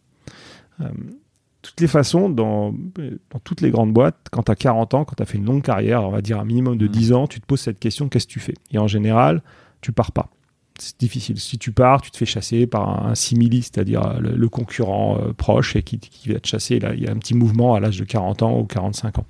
[1.62, 5.14] toutes les façons, dans, dans toutes les grandes boîtes, quand tu as 40 ans, quand
[5.16, 7.14] tu as fait une longue carrière, on va dire un minimum de 10 mmh.
[7.14, 8.54] ans, tu te poses cette question qu'est-ce que tu fais?
[8.72, 9.42] Et en général,
[9.80, 10.30] tu pars pas.
[10.78, 11.38] c'est difficile.
[11.38, 15.82] Si tu pars, tu te fais chasser par un, simili, c'est-à-dire le, concurrent proche et
[15.82, 16.78] qui, qui, va te chasser.
[16.78, 19.26] Là, il y a un petit mouvement à l'âge de 40 ans ou 45 ans.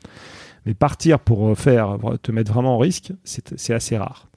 [0.66, 4.28] Mais partir pour faire, te mettre vraiment en risque, c'est assez rare.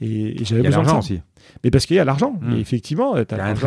[0.00, 0.98] Et, j'avais besoin de ça.
[0.98, 1.20] aussi.
[1.62, 2.38] Mais parce qu'il y a l'argent.
[2.40, 2.56] Hmm.
[2.56, 3.58] Effectivement, tu as, as le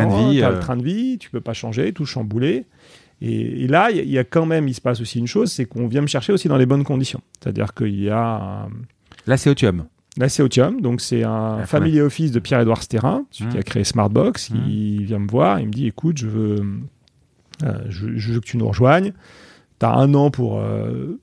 [0.60, 2.66] train de vie, tu peux pas changer, tout chambouler.
[3.26, 5.86] Et, là, il y, a quand même, il se passe aussi une chose, c'est qu'on
[5.86, 7.22] vient me chercher aussi dans les bonnes conditions.
[7.40, 8.68] C'est-à-dire qu'il y a.
[9.26, 9.86] Là, c'est Otium.
[10.18, 10.82] Là, c'est Otium.
[10.82, 13.64] Donc, c'est un ah, family office de Pierre-Édouard Sterrin, celui qui a hmm.
[13.64, 14.50] créé Smartbox.
[14.50, 14.56] Hmm.
[14.68, 16.62] Il vient me voir, il me dit écoute, je veux,
[17.62, 19.12] euh, je, veux que tu nous rejoignes.
[19.80, 21.18] Tu as un an pour euh,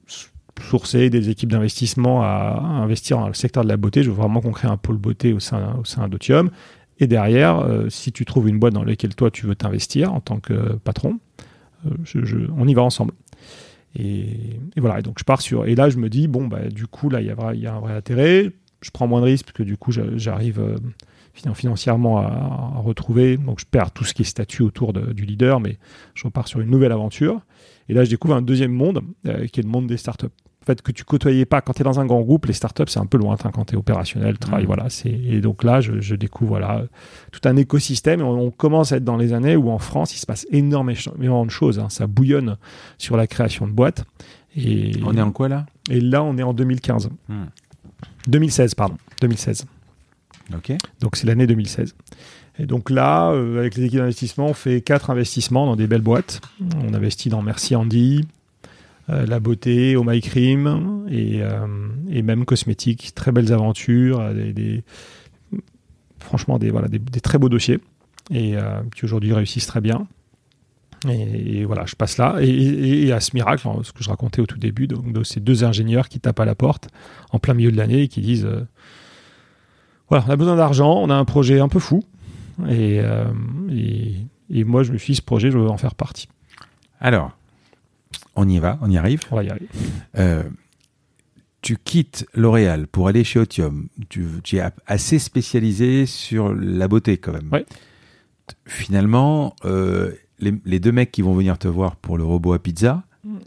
[0.60, 4.02] sourcer des équipes d'investissement à, investir dans le secteur de la beauté.
[4.02, 6.50] Je veux vraiment qu'on crée un pôle beauté au sein, au sein d'Otium.
[7.00, 10.20] Et derrière, euh, si tu trouves une boîte dans laquelle toi tu veux t'investir en
[10.20, 11.20] tant que patron,
[11.86, 13.14] euh, on y va ensemble.
[13.96, 15.66] Et, voilà, et donc je pars sur.
[15.66, 17.94] Et là, je me dis, bon, bah, du coup, là, il y, a un vrai
[17.94, 18.52] intérêt.
[18.82, 20.78] Je prends moins de risques parce que du coup, j'arrive euh,
[21.34, 23.38] financièrement à, retrouver.
[23.38, 25.78] Donc, je perds tout ce qui est statut autour du leader, mais
[26.16, 27.42] je repars sur une nouvelle aventure.
[27.90, 30.28] Et là, je découvre un deuxième monde, qui est le monde des startups
[30.62, 32.84] en fait, que tu côtoyais pas quand tu es dans un grand groupe, les startups,
[32.88, 34.68] c'est un peu lointain quand tu es opérationnel, travail, mmh.
[34.68, 34.88] voilà.
[35.06, 36.84] Et donc là, je, découvre voilà,
[37.32, 38.20] tout un écosystème.
[38.20, 41.46] Et on, commence à être dans les années où en France, il se passe énormément
[41.46, 41.80] de choses.
[41.80, 41.90] Hein.
[41.90, 42.58] Ça bouillonne
[43.00, 44.06] sur la création de boîtes.
[44.56, 45.66] Et, on est en quoi là?
[45.90, 47.10] Et là, on est en 2015.
[48.28, 48.76] 2016, mmh.
[48.76, 48.98] pardon.
[49.22, 49.66] 2016.
[50.54, 50.74] Ok.
[51.00, 51.96] Donc c'est l'année 2016.
[52.60, 56.02] Et donc là, euh, avec les équipes d'investissement, on fait quatre investissements dans des belles
[56.02, 56.42] boîtes.
[56.84, 58.28] On investit dans Merci Andy,
[59.08, 61.68] la beauté, au My Cream et, euh,
[62.24, 63.14] même cosmétiques.
[63.16, 64.80] Très belles aventures, euh,
[66.20, 66.72] franchement des,
[67.22, 67.80] très beaux dossiers
[68.32, 68.56] et
[68.96, 70.08] qui aujourd'hui réussissent très bien.
[71.10, 72.38] Et, voilà, je passe là.
[72.42, 75.64] Et, à ce miracle, hein, ce que je racontais au tout début, de ces deux
[75.64, 76.90] ingénieurs qui tapent à la porte
[77.32, 78.48] en plein milieu de l'année et qui disent
[80.08, 82.04] Voilà, on a besoin d'argent, on a un projet un peu fou.
[82.70, 83.02] Et,
[84.64, 86.30] moi, je me suis dit Ce projet, je veux en faire partie.
[87.00, 87.36] Alors,
[88.36, 89.22] on y va, on y arrive.
[89.32, 89.68] On va y arriver.
[90.18, 90.44] Euh,
[91.62, 93.88] tu quittes L'Oréal pour aller chez Otium.
[94.10, 97.52] Tu, es assez spécialisé sur la beauté quand même.
[98.66, 103.04] Finalement, euh, les, deux mecs qui vont venir te voir pour le robot à pizza,
[103.24, 103.38] mm,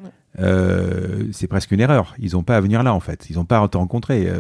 [0.41, 2.15] euh, c'est presque une erreur.
[2.19, 3.27] Ils n'ont pas à venir là en fait.
[3.31, 4.31] Ils n'ont pas à te rencontrer.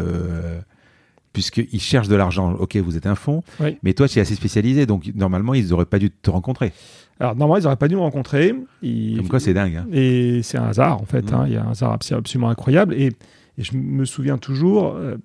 [1.33, 2.53] Puisqu'ils cherchent de l'argent.
[2.53, 3.43] Ok, vous êtes un fonds,
[3.83, 6.73] mais toi tu es assez spécialisé, donc normalement ils n'auraient pas dû te rencontrer.
[7.21, 8.55] Alors, normalement, ils n'auraient pas dû me rencontrer.
[8.83, 9.77] Comme quoi, c'est dingue.
[9.77, 9.87] Hein.
[9.93, 11.31] Et c'est un hasard, en fait.
[11.31, 11.35] Mmh.
[11.35, 11.45] Hein.
[11.47, 12.95] Il y a un hasard absolument incroyable.
[12.95, 13.13] Et,
[13.57, 15.17] je me souviens toujours, euh,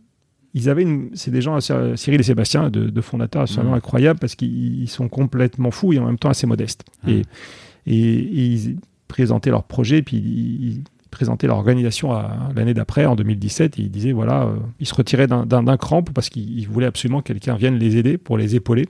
[0.54, 1.10] ils avaient une...
[1.15, 3.78] c'est des gens, euh, Cyril et Sébastien, de, fondateurs absolument mmh.
[3.78, 6.84] incroyables parce qu'ils sont complètement fous et en même temps assez modestes.
[7.06, 7.10] Mmh.
[7.10, 7.21] Et,
[7.88, 12.12] et, ils présentaient leur projet, puis ils, présentaient leur organisation
[12.56, 13.80] l'année d'après, en 2017.
[13.80, 17.28] Et ils disaient, voilà, euh, ils se retiraient d'un cran parce qu'ils voulaient absolument que
[17.28, 18.88] quelqu'un vienne les aider pour les épauler.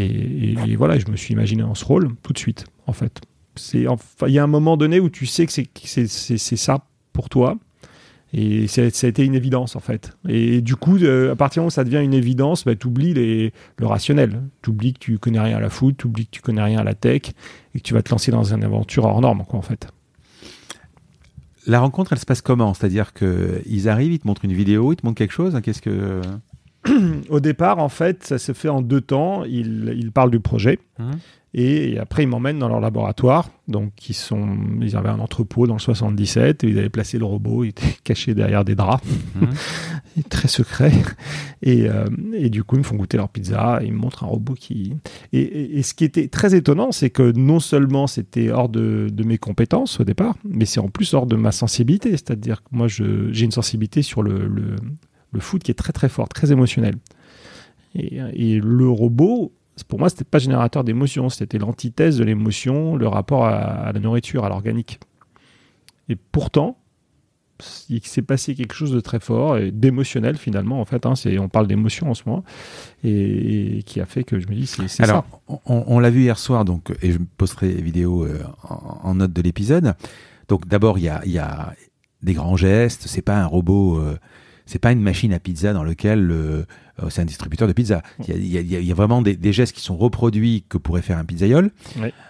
[0.00, 3.20] Et, voilà, je me suis imaginé en ce rôle tout de suite, en fait.
[3.56, 7.28] C'est, enfin, il y a un moment donné où tu sais que c'est, ça pour
[7.28, 7.56] toi.
[8.32, 10.12] Et ça a été une évidence, en fait.
[10.28, 12.86] Et du coup, euh, à partir du moment où ça devient une évidence, bah, tu
[12.86, 14.42] oublies les, le rationnel.
[14.62, 16.78] Tu oublies que tu connais rien à la foot, tu oublies que tu connais rien
[16.78, 17.22] à la tech,
[17.74, 19.88] et que tu vas te lancer dans une aventure hors norme, quoi, en fait.
[21.66, 22.72] La rencontre, elle se passe comment?
[22.72, 26.20] C'est-à-dire qu'ils arrivent, ils te montrent une vidéo, ils te montrent quelque chose Qu'est-ce que
[27.28, 29.44] au départ, en fait, ça se fait en deux temps.
[29.44, 31.10] Ils, parlent du projet mmh.
[31.54, 33.50] et, après ils m'emmènent dans leur laboratoire.
[33.68, 37.26] Donc, ils, sont, ils avaient un entrepôt dans le 77 et ils avaient placé le
[37.26, 37.64] robot.
[37.64, 40.22] Il était caché derrière des draps, mmh.
[40.30, 40.92] très secret.
[41.66, 43.80] Euh, et, du coup, ils me font goûter leur pizza.
[43.82, 44.94] Et ils me montrent un robot qui.
[45.32, 50.00] Et, ce qui était très étonnant, c'est que non seulement c'était hors de, mes compétences
[50.00, 52.10] au départ, mais c'est en plus hors de ma sensibilité.
[52.12, 54.76] C'est-à-dire que moi, j'ai une sensibilité sur le le
[55.38, 56.96] foot qui est très très fort, très émotionnel.
[57.94, 59.52] Et, le robot,
[59.88, 64.44] pour moi, c'était pas générateur d'émotions, c'était l'antithèse de l'émotion, le rapport à, la nourriture,
[64.44, 65.00] à l'organique.
[66.08, 66.76] Et pourtant,
[67.88, 71.38] il s'est passé quelque chose de très fort et d'émotionnel finalement en fait hein, c'est
[71.38, 72.42] on parle d'émotion en ce moment
[73.04, 76.38] et, qui a fait que je me dis c'est ça on, on l'a vu hier
[76.38, 79.94] soir donc et je posterai vidéo euh, en, note de l'épisode
[80.48, 81.74] donc d'abord il y a, y a,
[82.22, 84.18] des grands gestes c'est pas un robot euh,
[84.70, 86.64] c'est pas une machine à pizza dans lequel euh,
[87.08, 88.02] c'est un distributeur de pizza.
[88.28, 91.72] Il y a, vraiment des, gestes qui sont reproduits que pourrait faire un pizzaiole.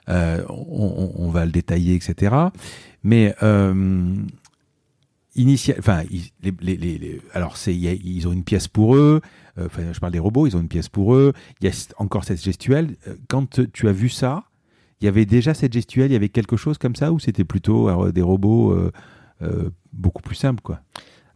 [0.09, 2.35] Euh, on, va le détailler, etc.
[3.03, 4.15] Mais euh,
[5.37, 6.03] initial, enfin,
[6.43, 9.21] les, alors c'est, ils ont une pièce pour eux.
[9.61, 11.35] Enfin, je parle des robots, ils ont une pièce pour eux.
[11.61, 12.97] Il y a encore cette gestuelle.
[13.29, 14.45] Quand tu as vu ça,
[15.03, 16.11] il y avait déjà cette gestuelle.
[16.11, 18.91] Il y avait quelque chose comme ça ou c'était plutôt des robots
[19.93, 20.81] beaucoup plus simples, quoi?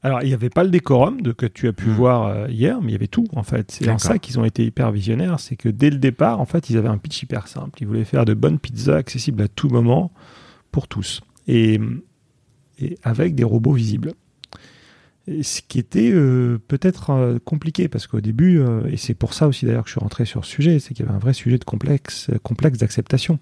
[0.04, 1.94] Alors, il n'y avait pas le décorum de, que tu as pu Hmm.
[1.94, 3.72] voir euh, hier, mais il y avait tout, en fait.
[3.72, 5.40] C'est en ça qu'ils ont été hyper visionnaires.
[5.40, 7.82] C'est que dès le départ, en fait, ils avaient un pitch hyper simple.
[7.82, 10.12] Ils voulaient faire de bonnes pizzas accessibles à tout moment
[10.70, 11.22] pour tous.
[11.48, 11.80] Et,
[12.78, 14.12] et avec des robots visibles.
[15.26, 19.32] Et ce qui était euh, peut-être euh, compliqué, parce qu'au début, euh, et c'est pour
[19.32, 21.20] ça aussi d'ailleurs que je suis rentré sur ce sujet, c'est qu'il y avait un
[21.20, 23.38] vrai sujet de complexe, complexe d'acceptation.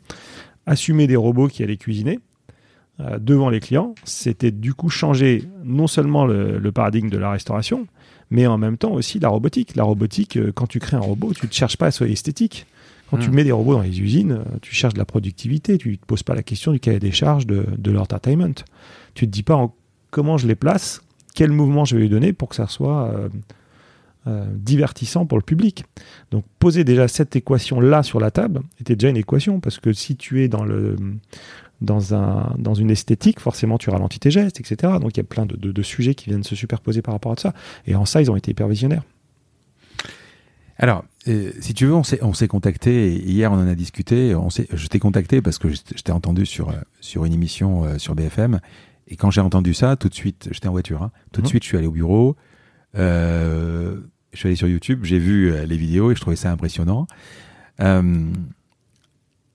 [0.64, 2.20] Assumer des robots qui allaient cuisiner
[3.02, 7.30] euh, devant les clients, c'était du coup changer non seulement le, le paradigme de la
[7.30, 7.86] restauration,
[8.30, 9.76] mais en même temps aussi la robotique.
[9.76, 12.66] La robotique, euh, quand tu crées un robot, tu ne cherches pas à être esthétique.
[13.10, 13.34] Quand tu Mm.
[13.34, 16.06] mets des robots dans les usines, euh, tu cherches de la productivité, tu ne te
[16.06, 18.54] poses pas la question du cahier des charges de, de l'entertainment.
[19.14, 19.74] Tu ne te dis pas en-
[20.10, 21.02] comment je les place,
[21.34, 23.10] quel mouvement je vais lui donner pour que ça soit
[24.28, 25.84] euh, divertissant pour le public.
[26.30, 30.14] Donc poser déjà cette équation-là sur la table était déjà une équation, parce que si
[30.16, 30.96] tu es dans, le,
[31.82, 34.94] dans, un, dans une esthétique, forcément tu ralentis tes gestes, etc.
[35.00, 37.32] Donc il y a plein de, de- de sujets qui viennent se superposer par rapport
[37.32, 37.52] à ça.
[37.86, 39.02] Et en ça, ils ont été hyper visionnaires.
[40.78, 44.34] Alors, euh, si tu veux, on s'est, on s'est contacté, hier on en a discuté,
[44.34, 47.84] on s'est, je t'ai contacté parce que je, t'ai entendu sur, euh, sur une émission
[47.84, 48.58] euh, sur BFM,
[49.06, 51.50] et quand j'ai entendu ça, tout de suite, j'étais en voiture, hein, tout de Mhm.
[51.50, 52.36] suite je suis allé au bureau,
[52.94, 53.98] je
[54.34, 57.06] suis allé sur YouTube, j'ai vu les vidéos et je trouvais ça impressionnant.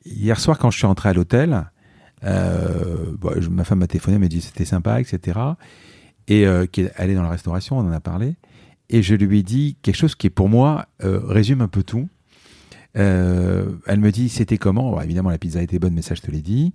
[0.06, 1.66] Hier soir, quand je suis rentré à l'hôtel,
[2.24, 5.40] bon, je- ma femme m'a téléphoné, elle m'a dit c'était sympa, etc.
[6.28, 8.36] Et euh, qu'elle elle est dans la restauration, on en a parlé.
[8.90, 12.08] Et je lui ai dit quelque chose qui, pour moi, euh, résume un peu tout.
[12.98, 14.92] Euh, elle me dit c'était comment?
[14.92, 16.74] Bon, Évidemment, la pizza était bonne, mais ça, je te l'ai dit.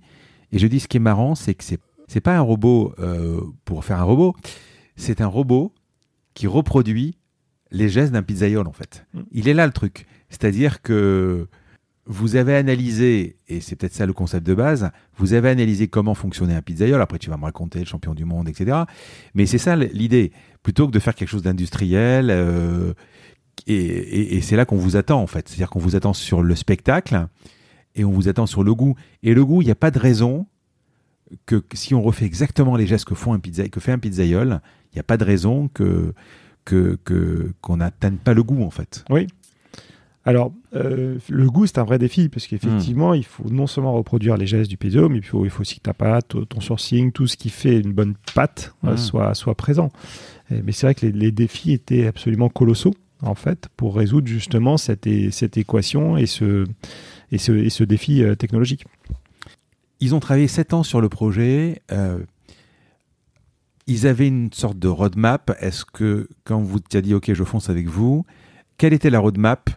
[0.51, 3.41] Et je dis ce qui est marrant, c'est que c'est c'est pas un robot euh,
[3.65, 4.35] pour faire un robot.
[4.95, 5.73] C'est un robot
[6.35, 7.17] qui reproduit
[7.71, 9.05] les gestes d'un pizzaiole, en fait.
[9.13, 9.21] Mm.
[9.31, 10.05] Il est là le truc.
[10.29, 11.47] C'est-à-dire que
[12.05, 16.13] vous avez analysé, et c'est peut-être ça le concept de base, vous avez analysé comment
[16.15, 17.01] fonctionnait un pizzaiole.
[17.01, 18.77] Après, tu vas me raconter le champion du monde, etc.
[19.33, 20.31] Mais c'est ça l'idée.
[20.63, 22.93] Plutôt que de faire quelque chose d'industriel, euh,
[23.67, 25.47] et, et- et c'est là qu'on vous attend, en fait.
[25.47, 27.27] C'est-à-dire qu'on vous attend sur le spectacle
[27.95, 28.95] et on vous attend sur le goût.
[29.21, 30.45] Et le goût, il n'y a pas de raison
[31.45, 34.59] que, si on refait exactement les gestes que, font un que fait un pizzaiole,
[34.91, 36.13] il n'y a pas de raison que
[36.65, 39.03] que que- qu'on n'atteigne pas le goût, en fait.
[40.25, 44.37] Alors, euh, le goût, c'est un vrai défi, parce qu'effectivement, il faut non seulement reproduire
[44.37, 47.11] les gestes du pizza, mais il faut, il faut aussi que ta pâte, ton sourcing,
[47.11, 48.97] tout ce qui fait une bonne pâte euh, Mm.
[48.97, 49.91] soit, soit présent.
[50.51, 54.27] Euh, Mais c'est vrai que les, les défis étaient absolument colossaux, en fait, pour résoudre
[54.27, 56.65] justement cette, équation et ce,
[57.33, 58.85] et ce, et ce défi euh, technologique.
[59.99, 61.81] Ils ont travaillé sept ans sur le projet.
[63.87, 65.55] ils avaient une sorte de roadmap.
[65.59, 68.25] Est-ce que, quand vous t'as dit, OK, je fonce avec vous,
[68.77, 69.69] quelle était la roadmap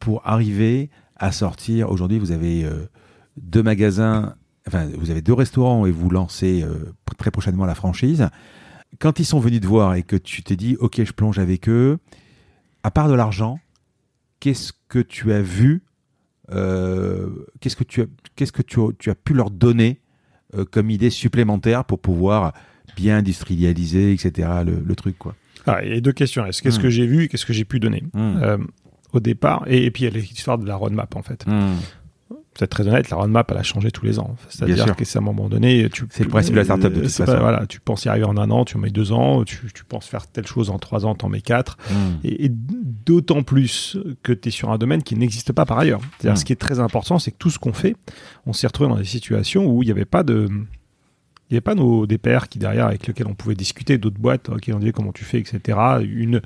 [0.00, 2.86] pour arriver à sortir Aujourd'hui, vous avez euh,
[3.40, 4.34] deux magasins,
[4.66, 8.28] enfin, vous avez deux restaurants et vous lancez euh, très prochainement la franchise.
[8.98, 11.68] Quand ils sont venus te voir et que tu t'es dit, OK, je plonge avec
[11.68, 11.98] eux,
[12.82, 13.60] à part de l'argent,
[14.40, 15.82] qu'est-ce que tu as vu
[16.50, 17.28] euh,
[17.60, 20.00] Qu'est-ce que, tu as, qu'est-ce que tu, as, tu as pu leur donner
[20.54, 22.52] euh, comme idée supplémentaire pour pouvoir
[22.96, 24.48] bien industrialiser, etc.
[24.66, 25.34] Le, le truc, quoi?
[25.66, 26.44] Ah, il y a deux questions.
[26.44, 26.82] Est-ce qu'est-ce Mm.
[26.82, 28.02] que j'ai vu et qu'est-ce que j'ai pu donner?
[28.12, 28.18] Mm.
[28.42, 28.58] Euh,
[29.12, 31.44] Au départ, et, et puis il y a l'histoire de la roadmap, en fait.
[32.54, 34.36] Pour être très honnête, la roadmap, elle a changé tous les ans.
[34.50, 34.94] C'est-à-dire sûr.
[34.96, 37.08] que c'est à un moment donné, tu, C'est le principe de la startup, de toute
[37.08, 37.40] c'est façon.
[37.40, 39.84] voilà, tu penses y arriver en un an, tu en mets deux ans, tu, tu
[39.84, 41.78] penses faire telle chose en trois ans, t'en mets quatre.
[42.24, 46.00] Et, et d'autant plus que tu es sur un domaine qui n'existe pas par ailleurs.
[46.18, 46.36] C'est-à-dire, Mm.
[46.36, 47.96] ce qui est très important, c'est que tout ce qu'on fait,
[48.44, 50.48] on s'est retrouvé dans des situations où il n'y avait pas de.
[51.52, 54.18] Il n'y avait pas nos, des pairs qui derrière avec lesquels on pouvait discuter, d'autres
[54.18, 55.78] boîtes euh, qui on disait comment tu fais, etc.
[56.02, 56.40] Une,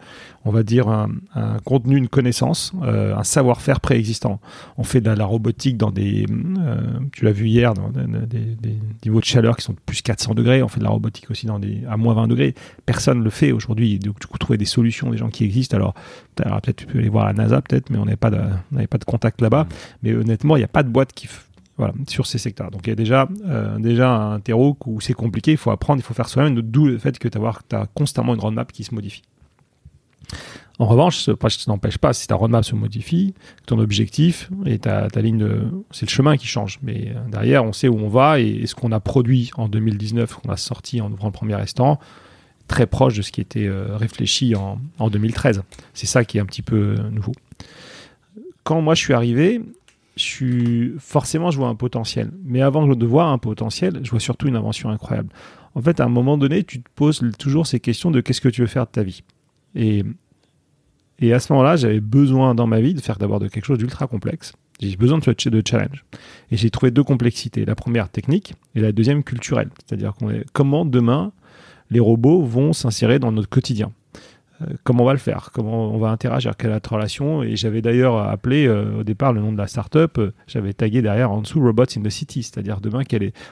[0.44, 4.40] on va dire un, un contenu, une connaissance, euh, un savoir-faire préexistant.
[4.78, 6.26] On fait de la, la robotique dans des,
[6.58, 6.80] euh,
[7.12, 10.02] tu l'as vu hier, dans des, des- des niveaux de chaleur qui sont de plus
[10.02, 10.60] 400 degrés.
[10.64, 12.56] On fait de la robotique aussi dans des à moins 20 degrés.
[12.84, 14.00] Personne ne le fait aujourd'hui.
[14.00, 15.76] Donc du coup, trouver des solutions, des gens qui existent.
[15.76, 15.94] Alors,
[16.42, 18.40] alors, peut-être tu peux aller voir la NASA, peut-être, mais on n'avait pas de,
[18.76, 19.68] on pas de contact là-bas.
[20.02, 21.28] Mais honnêtement, il n'y a pas de boîte qui
[21.78, 22.70] voilà, sur ces secteurs.
[22.70, 26.00] Donc il y a déjà, euh, déjà un terreau où c'est compliqué, il faut apprendre,
[26.00, 28.94] il faut faire soi-même, d'où le fait que tu as constamment une roadmap qui se
[28.94, 29.22] modifie.
[30.78, 31.32] En revanche, ça
[31.68, 33.34] n'empêche pas, si ta roadmap se modifie,
[33.64, 35.62] ton objectif et ta, ta ligne de...
[35.90, 36.78] C'est le chemin qui change.
[36.82, 40.34] Mais euh, derrière, on sait où on va et, ce qu'on a produit en 2019,
[40.34, 41.98] qu'on a sorti en ouvrant le premier restaurant,
[42.68, 45.62] très proche de ce qui était euh, réfléchi en, en 2013.
[45.94, 47.32] C'est ça qui est un petit peu nouveau.
[48.62, 49.62] Quand moi je suis arrivé,
[50.16, 52.30] je suis forcément je vois un potentiel.
[52.44, 55.28] Mais avant de voir un potentiel, je vois surtout une invention incroyable.
[55.74, 58.48] En fait, à un moment donné, tu te poses toujours ces questions de qu'est-ce que
[58.48, 59.22] tu veux faire de ta vie.
[59.74, 60.04] Et,
[61.32, 64.06] à ce moment-là, j'avais besoin dans ma vie de faire d'abord de quelque chose d'ultra
[64.06, 64.54] complexe.
[64.80, 66.04] J'ai besoin de, de challenge.
[66.50, 67.66] Et j'ai trouvé deux complexités.
[67.66, 69.68] La première technique et la deuxième culturelle.
[69.84, 70.14] C'est-à-dire
[70.52, 71.32] comment demain
[71.90, 73.92] les robots vont s'insérer dans notre quotidien.
[74.62, 75.50] Euh, comment on va le faire?
[75.52, 76.56] Comment on va interagir?
[76.56, 77.42] Quelle est notre relation?
[77.42, 81.02] Et j'avais d'ailleurs appelé euh, au départ le nom de la startup, euh, j'avais tagué
[81.02, 83.02] derrière en dessous Robots in the City, c'est-à-dire demain,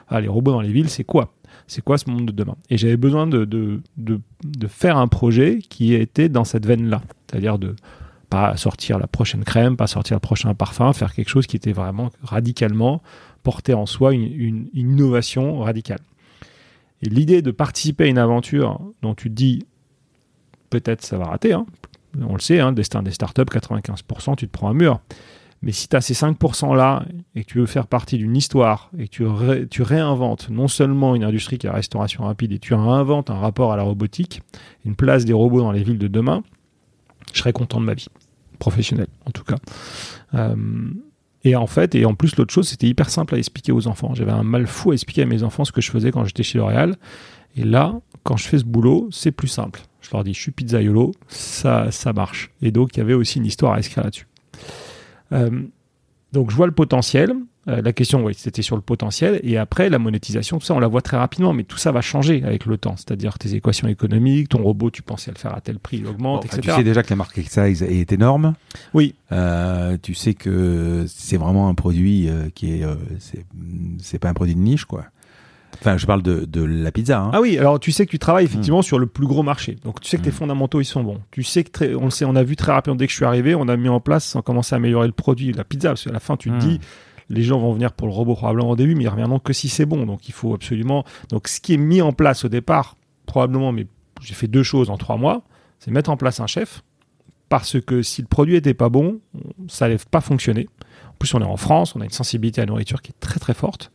[0.08, 1.34] ah, les robots dans les villes, c'est quoi?
[1.66, 2.56] C'est quoi ce monde de demain?
[2.70, 7.02] Et j'avais besoin de, de, de, de, faire un projet qui était dans cette veine-là,
[7.30, 7.76] c'est-à-dire de
[8.28, 11.72] pas sortir la prochaine crème, pas sortir le prochain parfum, faire quelque chose qui était
[11.72, 13.02] vraiment radicalement
[13.42, 16.00] porté en soi une, une, une innovation radicale.
[17.02, 19.66] Et l'idée de participer à une aventure dont tu te dis
[20.80, 21.52] peut-être ça va rater.
[21.52, 21.66] Hein.
[22.20, 25.00] On le sait, hein, destin des startups, 95%, tu te prends un mur.
[25.62, 28.90] Mais si tu as ces 5% là et que tu veux faire partie d'une histoire
[28.98, 32.74] et que tu, réinventes non seulement une industrie qui est la restauration rapide et tu
[32.74, 34.42] réinventes un rapport à la robotique,
[34.84, 36.42] une place des robots dans les villes de demain,
[37.32, 38.08] je serais content de ma vie,
[38.58, 39.56] professionnelle en tout cas.
[40.34, 40.54] Euh,
[41.44, 44.14] et en fait, et en plus, l'autre chose, c'était hyper simple à expliquer aux enfants.
[44.14, 46.42] J'avais un mal fou à expliquer à mes enfants ce que je faisais quand j'étais
[46.42, 46.96] chez L'Oréal.
[47.56, 49.82] Et là, quand je fais ce boulot, c'est plus simple.
[50.04, 52.50] Je leur dis, je suis pizzaiolo, ça, ça marche.
[52.62, 54.26] Et donc, il y avait aussi une histoire à écrire là-dessus.
[55.32, 55.62] Euh,
[56.32, 57.32] donc, je vois le potentiel.
[57.66, 59.40] Euh, la question, oui, c'était sur le potentiel.
[59.42, 62.02] Et après, la monétisation, tout ça, on la voit très rapidement, mais tout ça va
[62.02, 62.96] changer avec le temps.
[62.96, 66.44] C'est-à-dire tes équations économiques, ton robot, tu pensais le faire à tel prix, il augmente,
[66.44, 66.60] etc.
[66.62, 68.54] Tu sais déjà que la market size est énorme.
[68.92, 69.14] Oui.
[69.32, 72.84] Euh, tu sais que c'est vraiment un produit qui est,
[73.98, 75.06] c'est pas un produit de niche, quoi.
[75.80, 77.20] Enfin, je parle de, de la pizza.
[77.20, 77.30] Hein.
[77.32, 78.84] Ah oui, alors tu sais que tu travailles effectivement hmm.
[78.84, 79.76] sur le plus gros marché.
[79.84, 80.34] Donc tu sais que tes hmm.
[80.34, 81.20] fondamentaux, ils sont bons.
[81.30, 83.16] Tu sais que, très, on le sait, on a vu très rapidement, dès que je
[83.16, 85.88] suis arrivé, on a mis en place, sans commencer à améliorer le produit, la pizza,
[85.90, 86.58] parce qu'à la fin, tu te hmm.
[86.58, 86.80] dis,
[87.28, 89.68] les gens vont venir pour le robot probablement au début, mais ils reviendront que si
[89.68, 90.06] c'est bon.
[90.06, 91.04] Donc il faut absolument.
[91.28, 93.86] Donc ce qui est mis en place au départ, probablement, mais
[94.20, 95.42] j'ai fait deux choses en trois mois,
[95.78, 96.82] c'est mettre en place un chef,
[97.48, 99.20] parce que si le produit était pas bon,
[99.68, 100.68] ça n'allait pas fonctionner.
[101.10, 103.20] En plus, on est en France, on a une sensibilité à la nourriture qui est
[103.20, 103.92] très très forte.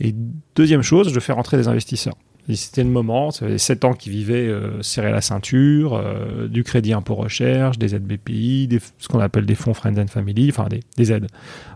[0.00, 0.14] Et
[0.56, 2.16] deuxième chose, je fais rentrer des investisseurs.
[2.54, 6.64] C'était le moment, ça faisait 7 ans qu'ils vivaient euh, serrer la ceinture, euh, du
[6.64, 10.66] crédit impôt recherche, des aides BPI, ce qu'on appelle des fonds Friends and Family, enfin
[10.68, 11.26] des, des aides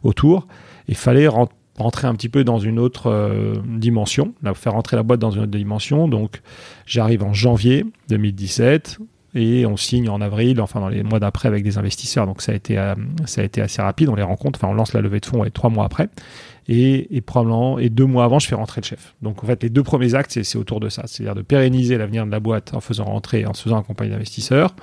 [0.03, 0.49] autour.
[0.89, 5.21] Il fallait rentrer un petit peu dans une autre euh, dimension, faire rentrer la boîte
[5.21, 6.09] dans une autre dimension.
[6.09, 6.41] Donc
[6.87, 8.99] j'arrive en janvier 2017
[9.37, 12.27] et on signe en avril, enfin dans les mois d'après avec des investisseurs.
[12.27, 12.77] Donc ça a été,
[13.27, 15.41] ça a été assez rapide, on les rencontre, enfin on lance la levée de fonds
[15.41, 16.09] ouais, trois mois après.
[16.67, 19.15] Et, probablement, et deux mois avant, je fais rentrer le chef.
[19.21, 22.25] Donc en fait, les deux premiers actes, c'est autour de ça, c'est-à-dire de pérenniser l'avenir
[22.25, 24.75] de la boîte en faisant rentrer, en se faisant accompagner d'investisseurs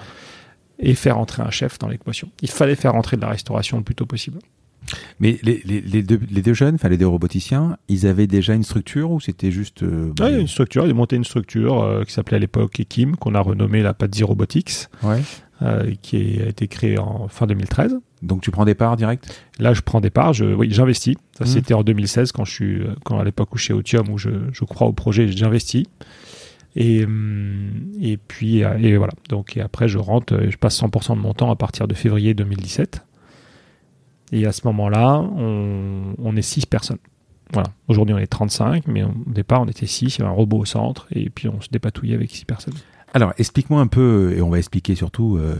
[0.77, 2.29] et faire rentrer un chef dans l'équation.
[2.41, 4.39] Il fallait faire rentrer de la restauration le plus tôt possible.
[5.19, 8.63] Mais les, les, deux, les deux jeunes, enfin les deux roboticiens, ils avaient déjà une
[8.63, 9.83] structure ou c'était juste.
[9.83, 10.87] Euh, bah, une structure.
[10.87, 14.23] Ils montaient une structure euh, qui s'appelait à l'époque Ekim, qu'on a renommée la Pazzi
[14.23, 15.21] Robotics, ouais.
[15.61, 17.97] Euh, qui a été créée en fin 2013.
[18.21, 19.43] Donc tu prends des parts direct?
[19.59, 21.15] Là, je prends des parts, je, oui, j'investis.
[21.37, 21.47] Ça, mmh.
[21.47, 24.29] c'était en 2016, quand je suis, quand à l'époque où je suis Otium, où je,
[24.51, 25.85] je crois au projet, j'investis.
[26.75, 29.13] Et, hum, et puis, et voilà.
[29.29, 32.33] Donc, et après, je rentre, je passe 100% de mon temps à partir de février
[32.33, 33.05] 2017.
[34.31, 36.99] Et à ce moment-là, on, on est 6 personnes.
[37.53, 37.69] Voilà.
[37.87, 40.17] Aujourd'hui, on est 35, mais au départ, on était 6.
[40.17, 42.73] Il y avait un robot au centre, et puis on se dépatouillait avec 6 personnes.
[43.13, 45.55] Alors, explique-moi un peu, et on va expliquer surtout, euh,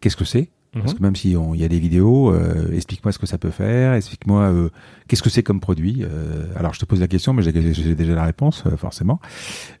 [0.00, 0.98] qu'est-ce que c'est parce mhm.
[0.98, 4.42] que même s'il y a des vidéos, euh, explique-moi ce que ça peut faire, explique-moi
[4.42, 4.68] euh,
[5.08, 6.02] qu'est-ce que c'est comme produit.
[6.02, 7.52] Euh, alors je te pose la question, mais j'ai
[7.94, 9.20] déjà la réponse, euh, forcément.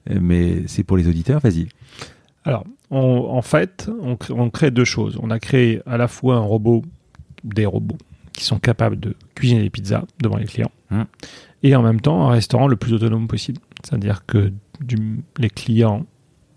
[0.08, 1.68] Mais c'est pour les auditeurs, vas-y.
[2.44, 5.16] Alors, on, en fait, on, on, crée deux choses.
[5.22, 6.82] On a créé à la fois un robot,
[7.44, 7.98] des robots,
[8.32, 11.04] qui sont capables de cuisiner des pizzas devant les clients, hum.
[11.62, 13.60] et en même temps un restaurant le plus autonome possible.
[13.84, 16.04] C'est-à-dire que du, les clients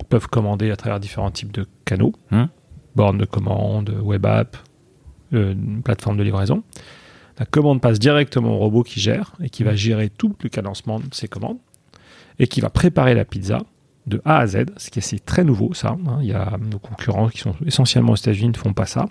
[0.03, 2.13] peuvent commander à travers différents types de canaux.
[2.31, 2.49] Hum
[2.95, 4.57] borne de commande, web app,
[5.33, 6.63] euh, plateforme de livraison.
[7.39, 10.99] La commande passe directement au robot qui gère et qui va gérer tout le cadencement
[10.99, 11.57] de ces commandes
[12.39, 13.59] et qui va préparer la pizza
[14.05, 15.95] de A à Z, ce qui est très nouveau ça.
[16.07, 16.17] Hein.
[16.21, 19.07] Il y a nos concurrents qui sont essentiellement aux États-Unis ne font pas ça.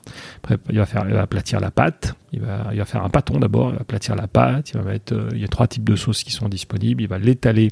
[0.68, 3.38] il va faire, il va aplatir la pâte, il va, il va faire un pâton
[3.38, 5.85] d'abord, il va aplatir la pâte, il va mettre, euh, il y a trois types
[5.85, 7.70] de sauces qui sont disponibles, il va l'étaler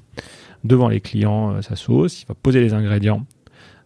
[0.64, 3.27] devant les clients euh, sa sauce, il va poser les ingrédients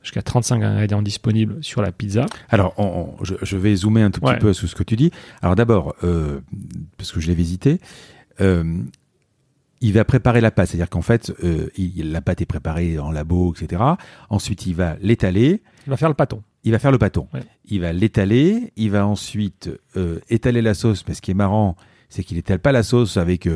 [0.05, 2.27] jusqu'à 35 ingrédients disponibles sur la pizza.
[2.51, 2.75] Alors,
[3.23, 5.11] je, vais zoomer un tout petit peu sur ce que tu dis.
[5.43, 6.41] Alors d'abord, euh,
[6.99, 7.81] parce que je l'ai visité,
[8.41, 8.83] euh,
[9.81, 13.55] il va préparer la pâte, c'est-à-dire qu'en fait, euh, la pâte est préparée en labo,
[13.55, 13.83] etc.
[14.29, 15.63] Ensuite, il va l'étaler.
[15.87, 16.43] Il va faire le pâton.
[16.65, 17.27] Il va faire le pâton.
[17.67, 18.73] Il va l'étaler.
[18.77, 19.71] Il va ensuite
[20.31, 21.05] étaler la sauce.
[21.07, 21.77] Mais ce qui est marrant,
[22.15, 23.49] c'est qu'il étale pas la sauce avec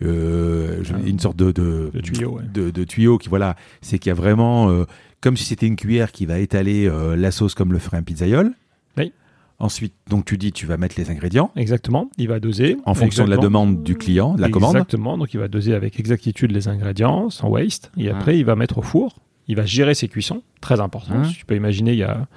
[0.00, 4.84] une sorte de, de, tuyau, de, de, tuyau qui voilà, c'est qu'il y a vraiment
[5.24, 8.02] comme si c'était une cuillère qui va étaler euh, la sauce comme le ferait un
[8.02, 8.52] pizzaiole.
[8.98, 9.10] Oui.
[9.58, 11.50] Ensuite, donc tu dis, tu vas mettre les ingrédients.
[11.56, 12.10] Exactement.
[12.18, 12.76] Il va doser.
[12.84, 14.74] En fonction de la demande du client, de la commande.
[14.74, 15.16] Exactement.
[15.16, 17.90] Donc il va doser avec exactitude les ingrédients, sans waste.
[17.96, 19.16] Et après, il va mettre au four.
[19.48, 21.16] il va gérer ses cuissons, très important.
[21.16, 21.32] Mmh.
[21.32, 22.28] Tu peux imaginer, il y a,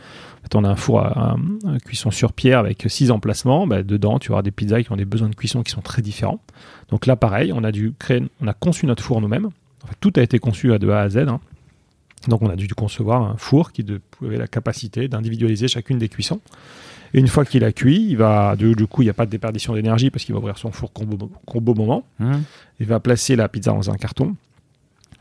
[0.55, 1.35] on a un four à, à-
[1.73, 3.67] à cuisson sur pierre avec six emplacements.
[3.67, 6.01] Bah, dedans, tu auras des pizzas qui ont des besoins de cuisson qui sont très
[6.01, 6.39] différents.
[6.89, 9.47] Donc là, pareil, on a dû créer, on a conçu notre four nous-mêmes.
[9.83, 11.17] En fait, tout a été conçu à de A à Z.
[11.19, 11.39] hein.
[12.27, 13.85] Donc on a dû concevoir un four qui
[14.25, 16.41] avait la capacité d'individualiser chacune des cuissons.
[17.13, 19.25] Et une fois qu'il a cuit, il va, du, du coup, il n'y a pas
[19.25, 22.03] de déperdition d'énergie parce qu'il va ouvrir son four qu'au beau- qu'au beau moment.
[22.19, 22.43] Hum.
[22.81, 24.35] Il va placer la pizza dans un carton,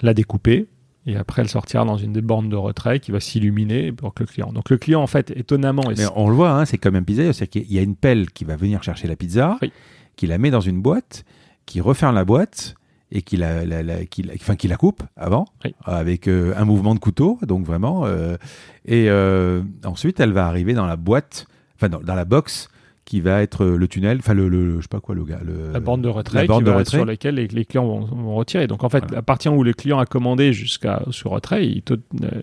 [0.02, 0.66] la découper,
[1.06, 4.22] et après elle sortira dans une des bornes de retrait qui va s'illuminer pour que
[4.24, 4.52] le client.
[4.52, 7.32] Donc le client, en fait, étonnamment, Mais on le voit, hein, c'est comme un pizzaïolo.
[7.32, 9.72] C'est-à-dire qu'il y a une pelle qui va venir chercher la pizza, Oui.
[10.16, 11.24] qui la met dans une boîte,
[11.64, 12.74] qui referme la boîte
[13.12, 15.74] et qui la, la- la- qui la- enfin, qui la coupe avant, Oui.
[15.84, 18.04] avec euh, un mouvement de couteau, donc vraiment.
[18.06, 18.36] euh,
[18.84, 21.46] et euh, ensuite, elle va arriver dans la boîte,
[21.76, 22.68] enfin dans, dans la box
[23.06, 25.40] qui va être euh, le tunnel, enfin le, le- je sais pas quoi, le gars,
[25.42, 26.98] le, la borne de retrait, la borne de retrait.
[26.98, 28.66] sur laquelle les, les clients vont, vont retirer.
[28.66, 29.18] Donc en fait, Voilà.
[29.18, 31.96] à partir où le client a commandé jusqu'à sur retrait, il euh,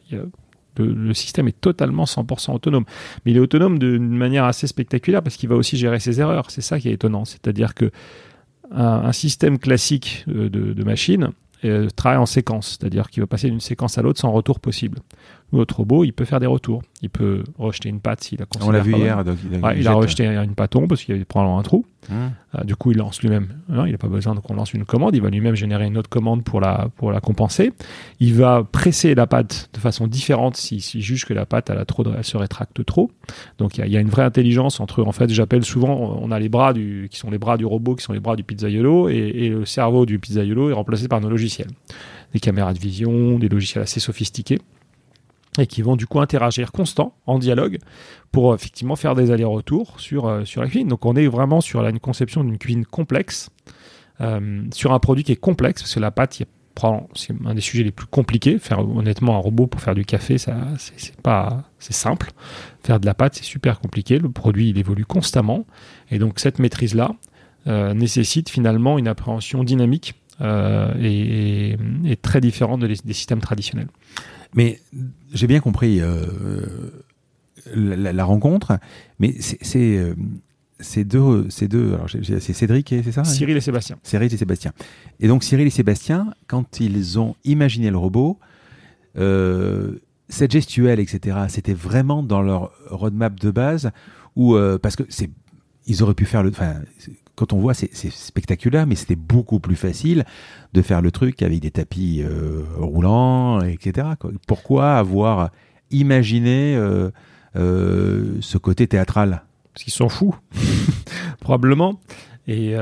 [0.10, 0.22] il
[0.80, 2.86] le, le système est totalement 100% autonome.
[3.26, 6.50] Mais il est autonome d'une manière assez spectaculaire parce qu'il va aussi gérer ses erreurs.
[6.50, 7.26] C'est ça qui est étonnant.
[7.26, 7.92] C'est-à-dire que
[8.72, 11.30] un, un système classique euh, de, de machine
[11.64, 14.98] euh, travaille en séquence, c'est-à-dire qu'il va passer d'une séquence à l'autre sans retour possible.
[15.54, 16.82] Notre robot, il peut faire des retours.
[17.02, 19.24] Il peut rejeter une patte s'il a On l'a vu hier.
[19.24, 20.02] donc il, Ouais, il a jette.
[20.02, 21.86] rejeté une pâton parce qu'il y avait probablement un trou.
[22.12, 22.32] Hum.
[22.56, 23.48] Euh, du coup, il lance lui-même.
[23.72, 25.16] hein, il n'a pas besoin qu'on lance une commande.
[25.16, 27.72] Il va lui-même générer une autre commande pour la, pour la compenser.
[28.20, 31.86] Il va presser la pâte de façon différente s'il juge que la pâte elle a
[31.86, 33.12] trop elle se rétracte trop.
[33.60, 35.04] Donc il y, a- il y a une vraie intelligence entre.
[35.04, 37.96] En fait, j'appelle souvent, on a les bras du, qui sont les bras du robot,
[37.96, 41.22] qui sont les bras du pizzaiolo, et, et le cerveau du pizzaiolo est remplacé par
[41.22, 41.70] nos logiciels.
[42.34, 44.60] Des caméras de vision, des logiciels assez sophistiqués
[45.60, 47.78] et qui vont du coup interagir constant en dialogue
[48.32, 50.88] pour euh, effectivement faire des allers-retours sur, euh, sur la cuisine.
[50.88, 53.50] Donc on est vraiment sur la- une conception d'une cuisine complexe,
[54.22, 56.42] euh, sur un produit qui est complexe, parce que la pâte,
[57.14, 58.58] c'est un des sujets les plus compliqués.
[58.58, 62.32] Faire honnêtement un robot pour faire du café, ça, c'est, pas, c'est simple.
[62.84, 64.18] Faire de la pâte, c'est super compliqué.
[64.18, 65.66] Le produit, il évolue constamment,
[66.10, 67.12] et donc cette maîtrise-là
[67.68, 71.76] euh, nécessite finalement une appréhension dynamique euh, et,
[72.06, 73.88] et- très différente des systèmes traditionnels.
[74.56, 74.80] Mais
[75.34, 76.26] j'ai bien compris euh,
[77.74, 78.78] la, la- la rencontre,
[79.20, 80.14] mais c'est c'est, euh,
[81.06, 81.94] deux, c'est deux.
[81.94, 83.98] Alors c'est Cédric et c'est ça Cyril et Sébastien.
[84.04, 84.72] Cyril et Sébastien.
[85.20, 88.38] Et donc Cyril et Sébastien, quand ils ont imaginé le robot,
[89.18, 89.94] euh,
[90.30, 93.92] cette gestuelle, etc., c'était vraiment dans leur roadmap de base,
[94.36, 95.30] ou parce que c'est,
[95.86, 96.50] ils auraient pu faire le.
[96.50, 96.76] Enfin,
[97.44, 100.24] quand on voit, c'est spectaculaire, mais c'était beaucoup plus facile
[100.74, 104.08] de faire le truc avec des tapis euh, roulants, etc.
[104.18, 104.32] quoi.
[104.48, 105.50] Pourquoi avoir
[105.92, 107.10] imaginé euh,
[107.58, 109.44] euh, ce côté théâtral?
[109.74, 110.36] Parce qu'ils sont fous,
[111.42, 112.00] probablement.
[112.48, 112.76] Et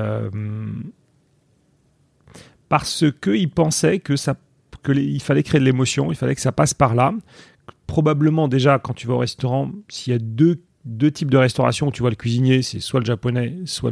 [2.69, 4.35] parce qu'ils pensaient que ça,
[4.83, 7.13] que les- il fallait créer de l'émotion, il fallait que ça passe par là.
[7.87, 11.87] Probablement déjà quand tu vas au restaurant, s'il y a deux deux types de restauration
[11.87, 13.91] où tu vois le cuisinier, c'est soit le japonais, soit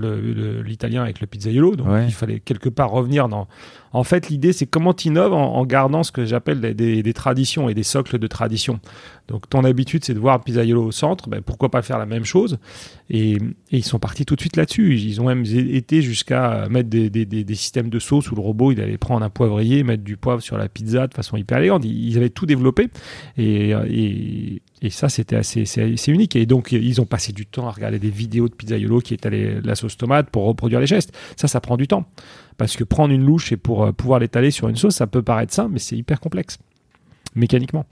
[0.65, 1.75] l'italien avec le pizzaiolo.
[1.75, 2.05] Donc Ouais.
[2.07, 3.47] il fallait quelque part revenir dans.
[3.91, 7.01] En fait, l'idée c'est comment tu innoves en, en gardant ce que j'appelle des, des-
[7.03, 8.79] des traditions et des socles de tradition.
[9.27, 12.25] Donc ton habitude c'est de voir pizzaiolo au centre, ben, pourquoi pas faire la même
[12.25, 12.57] chose?
[13.11, 13.39] Et, et
[13.71, 14.95] ils sont partis tout de suite là-dessus.
[14.97, 18.41] Ils ont même été jusqu'à mettre des, des- des- des systèmes de sauce où le
[18.41, 21.57] robot il allait prendre un poivrier, mettre du poivre sur la pizza de façon hyper
[21.59, 21.83] élégante.
[21.85, 22.89] Ils, ils avaient tout développé
[23.37, 25.63] et, et, et ça c'était assez
[26.07, 26.35] unique.
[26.35, 29.59] Et donc ils ont passé du temps à regarder des vidéos de pizzaiolo qui étalaient
[29.61, 31.13] la sauce tomate pour reproduire les gestes.
[31.35, 32.05] Ça, ça prend du temps
[32.57, 35.21] parce que prendre une louche et pour euh, pouvoir l'étaler sur une sauce, ça peut
[35.21, 36.57] paraître simple, mais c'est hyper complexe
[37.35, 37.85] mécaniquement.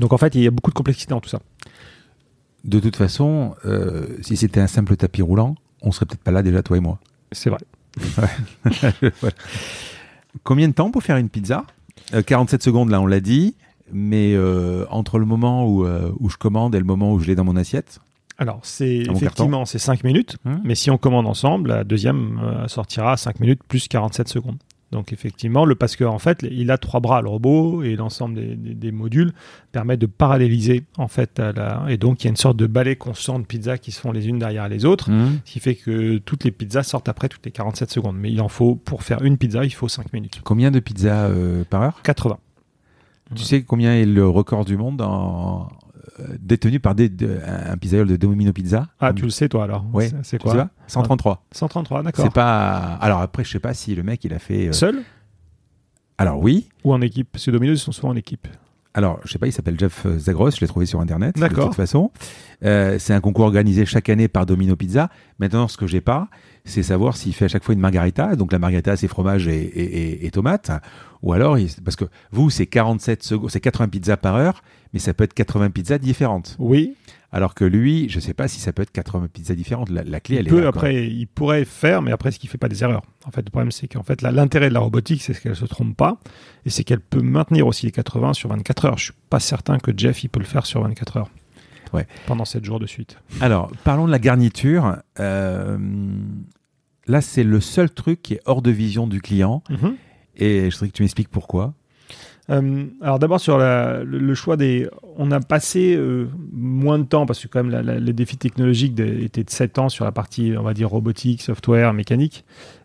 [0.00, 1.40] Donc en fait, il y a beaucoup de complexité dans tout ça.
[2.64, 6.42] De toute façon, euh, si c'était un simple tapis roulant, on serait peut-être pas là
[6.42, 6.98] déjà, toi et moi.
[7.32, 7.60] C'est vrai.
[10.42, 11.64] Combien de temps pour faire une pizza?
[12.12, 13.54] Euh, 47 secondes, là, on l'a dit.
[13.92, 17.26] Mais euh, entre le moment où, euh, où je commande et le moment où je
[17.26, 18.00] l'ai dans mon assiette
[18.38, 20.60] Alors, c'est effectivement, c'est 5 minutes, Hum.
[20.64, 24.56] mais si on commande ensemble, la deuxième euh, sortira à 5 minutes plus 47 secondes.
[24.92, 28.54] Donc effectivement, le parce qu'en fait, il a trois bras, le robot, et l'ensemble des,
[28.54, 29.32] des- des modules
[29.72, 32.66] permettent de paralléliser en fait, à la- et donc il y a une sorte de
[32.68, 35.38] balai constant de pizzas qui se font les unes derrière les autres, Hum.
[35.44, 38.16] ce qui fait que toutes les pizzas sortent après toutes les 47 secondes.
[38.16, 40.40] Mais il en faut, pour faire une pizza, il faut 5 minutes.
[40.44, 41.30] Combien de pizzas
[41.68, 42.00] par heure?
[42.04, 42.38] 80.
[43.34, 45.68] Tu sais combien est le record du monde en,
[46.20, 47.38] euh, détenu par des, de-
[47.70, 48.86] un pizzaiolo de Domino Pizza?
[49.00, 50.08] Ah, tu le sais toi alors Ouais.
[50.08, 51.44] C'est- C'est Tu sais quoi pas 133.
[51.52, 52.24] 133, d'accord.
[52.24, 52.98] C'est pas.
[53.00, 54.68] Alors après, je sais pas si le mec il a fait.
[54.68, 55.02] euh, Seul?
[56.18, 56.68] Alors oui.
[56.84, 57.28] ou en équipe?
[57.32, 58.46] Parce que Domino's, ils sont souvent en équipe.
[58.94, 61.36] Alors, je sais pas, il s'appelle Jeff Zagros, je l'ai trouvé sur Internet.
[61.38, 61.64] D'accord.
[61.64, 62.10] De toute façon,
[62.64, 65.10] Euh, c'est un concours organisé chaque année par Domino Pizza.
[65.38, 66.28] Maintenant, ce que j'ai pas,
[66.64, 68.34] c'est savoir s'il fait à chaque fois une margarita.
[68.36, 70.70] Donc la margarita, c'est fromage et, et, et- et tomate.
[71.22, 74.62] Ou alors, parce que vous, c'est 47 secondes, c'est 80 pizzas par heure,
[74.92, 76.56] mais ça peut être 80 pizzas différentes.
[76.58, 76.94] Oui,
[77.32, 79.90] Alors que lui, je sais pas si ça peut être 80 pizzas différentes.
[79.90, 82.58] La, la clé, elle est là, après, il pourrait faire, mais après, ce qui fait
[82.58, 83.02] pas des erreurs.
[83.26, 85.96] En fait, le problème, c'est qu'en fait, l'intérêt de la robotique, c'est qu'elle se trompe
[85.96, 86.18] pas,
[86.64, 88.98] et c'est qu'elle peut maintenir aussi les 80 sur 24 heures.
[88.98, 91.30] Je suis pas certain que Jeff, il peut le faire sur 24 heures.
[91.92, 92.06] Ouais.
[92.26, 93.18] Pendant 7 jours de suite.
[93.40, 94.96] Alors, parlons de la garniture.
[95.20, 95.78] Euh,
[97.06, 99.62] là, c'est le seul truc qui est hors de vision du client.
[100.36, 101.74] Et je voudrais que tu m'expliques pourquoi.
[102.48, 104.88] Euh, alors d'abord sur la- le, le choix des...
[105.16, 108.36] On a passé euh, moins de temps, parce que quand même la- la- les défis
[108.36, 112.44] technologiques de- étaient de 7 ans sur la partie, on va dire, robotique, software, mécanique,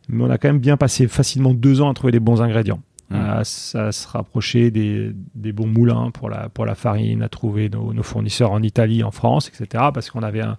[0.10, 2.82] mais on a quand même bien passé facilement 2 ans à trouver les bons ingrédients.
[3.12, 3.16] Mm.
[3.16, 7.94] À, se rapprocher des, des bons moulins pour la, pour la farine, à trouver nos,
[7.94, 9.84] nos fournisseurs en Italie, en France, etc.
[9.94, 10.58] Parce qu'on avait un-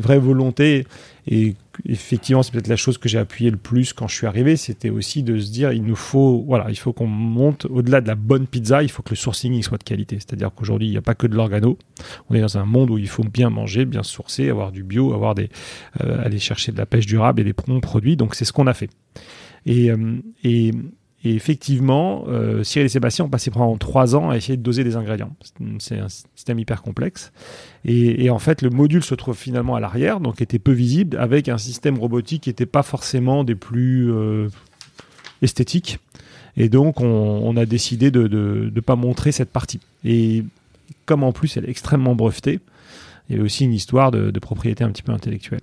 [0.00, 0.86] vraie volonté.
[1.26, 1.54] Et
[1.86, 4.90] effectivement, c'est peut-être la chose que j'ai appuyé le plus quand je suis arrivé, c'était
[4.90, 8.14] aussi de se dire, il nous faut, voilà, il faut qu'on monte au-delà de la
[8.14, 10.16] bonne pizza, il faut que le sourcing soit de qualité.
[10.16, 11.78] C'est-à-dire qu'aujourd'hui, il n'y a pas que de l'organo.
[12.28, 15.12] On est dans un monde où il faut bien manger, bien sourcer, avoir du bio,
[15.12, 15.48] avoir des,
[16.02, 18.16] euh, aller chercher de la pêche durable et des bons produits.
[18.16, 18.90] Donc c'est ce qu'on a fait.
[19.66, 20.72] Et, euh, et,
[21.22, 24.84] et effectivement, euh, Cyril et Sébastien ont passé pendant trois ans à essayer de doser
[24.84, 25.36] des ingrédients.
[25.78, 27.30] C'est un système hyper complexe.
[27.84, 31.48] Et, en fait, le module se trouve finalement à l'arrière, donc était peu visible, avec
[31.48, 34.48] un système robotique qui n'était pas forcément des plus euh,
[35.42, 35.98] esthétiques.
[36.56, 38.26] Et donc, on, a décidé de
[38.74, 39.80] ne pas montrer cette partie.
[40.04, 40.44] Et
[41.04, 42.60] comme en plus, elle est extrêmement brevetée,
[43.28, 45.60] il y avait aussi une histoire de propriété un petit peu intellectuelle.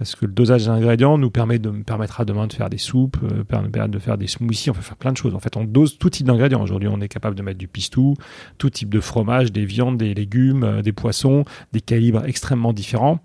[0.00, 4.16] Parce que le dosage d'ingrédients nous permettra demain de faire des soupes, euh, de faire
[4.16, 5.34] des smoothies, on peut faire plein de choses.
[5.34, 6.62] En fait, on dose tout type d'ingrédients.
[6.62, 8.14] Aujourd'hui, on est capable de mettre du pistou,
[8.56, 11.44] tout type de fromage, des viandes, des légumes, euh, des poissons,
[11.74, 13.20] des calibres extrêmement différents.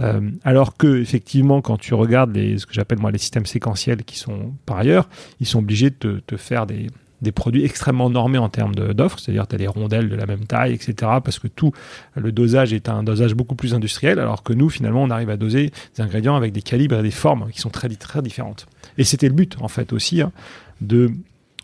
[0.00, 4.18] Euh, alors que, effectivement, quand tu regardes ce que j'appelle moi les systèmes séquentiels qui
[4.18, 5.08] sont par ailleurs,
[5.38, 6.88] ils sont obligés de te faire des,
[7.22, 10.44] des produits extrêmement normés en termes d'offres, c'est-à-dire tu as des rondelles de la même
[10.44, 10.94] taille, etc.
[11.24, 11.72] Parce que tout
[12.14, 15.36] le dosage est un dosage beaucoup plus industriel, alors que nous, finalement, on arrive à
[15.36, 18.66] doser des ingrédients avec des calibres et des formes qui sont très, très différentes.
[18.98, 20.32] Et c'était le but, en fait, aussi, hein,
[20.80, 21.10] de...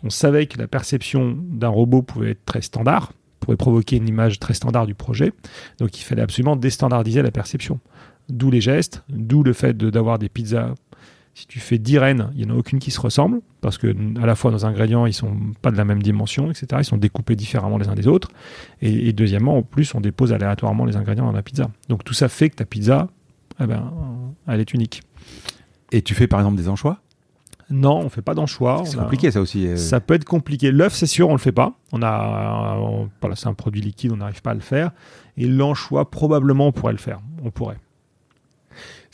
[0.05, 4.37] On savait que la perception d'un robot pouvait être très standard, pouvait provoquer une image
[4.37, 5.31] très standard du projet,
[5.79, 7.79] donc il fallait absolument déstandardiser la perception.
[8.27, 10.73] D'où les gestes, d'où le fait d'avoir des pizzas
[11.35, 13.87] si tu fais 10 rennes, il n'y en a aucune qui se ressemble, parce que
[14.21, 16.67] à la fois nos ingrédients, ils sont pas de la même dimension, etc.
[16.79, 18.29] Ils sont découpés différemment les uns des autres.
[18.81, 21.69] Et, et deuxièmement, en plus, on dépose aléatoirement les ingrédients dans la pizza.
[21.89, 23.07] Donc tout ça fait que ta pizza,
[23.59, 23.91] eh ben,
[24.47, 25.01] elle est unique.
[25.91, 26.99] Et tu fais par exemple des anchois?
[27.69, 28.83] Non, on fait pas d'anchois.
[28.85, 29.65] C'est compliqué ça aussi.
[29.67, 29.77] euh.
[29.77, 30.71] Ça peut être compliqué.
[30.71, 31.73] L'œuf, c'est sûr, on le fait pas.
[31.93, 34.91] On a, on- voilà, c'est un produit liquide, on n'arrive pas à le faire.
[35.37, 37.21] Et l'anchois, probablement, on pourrait le faire.
[37.43, 37.77] On pourrait.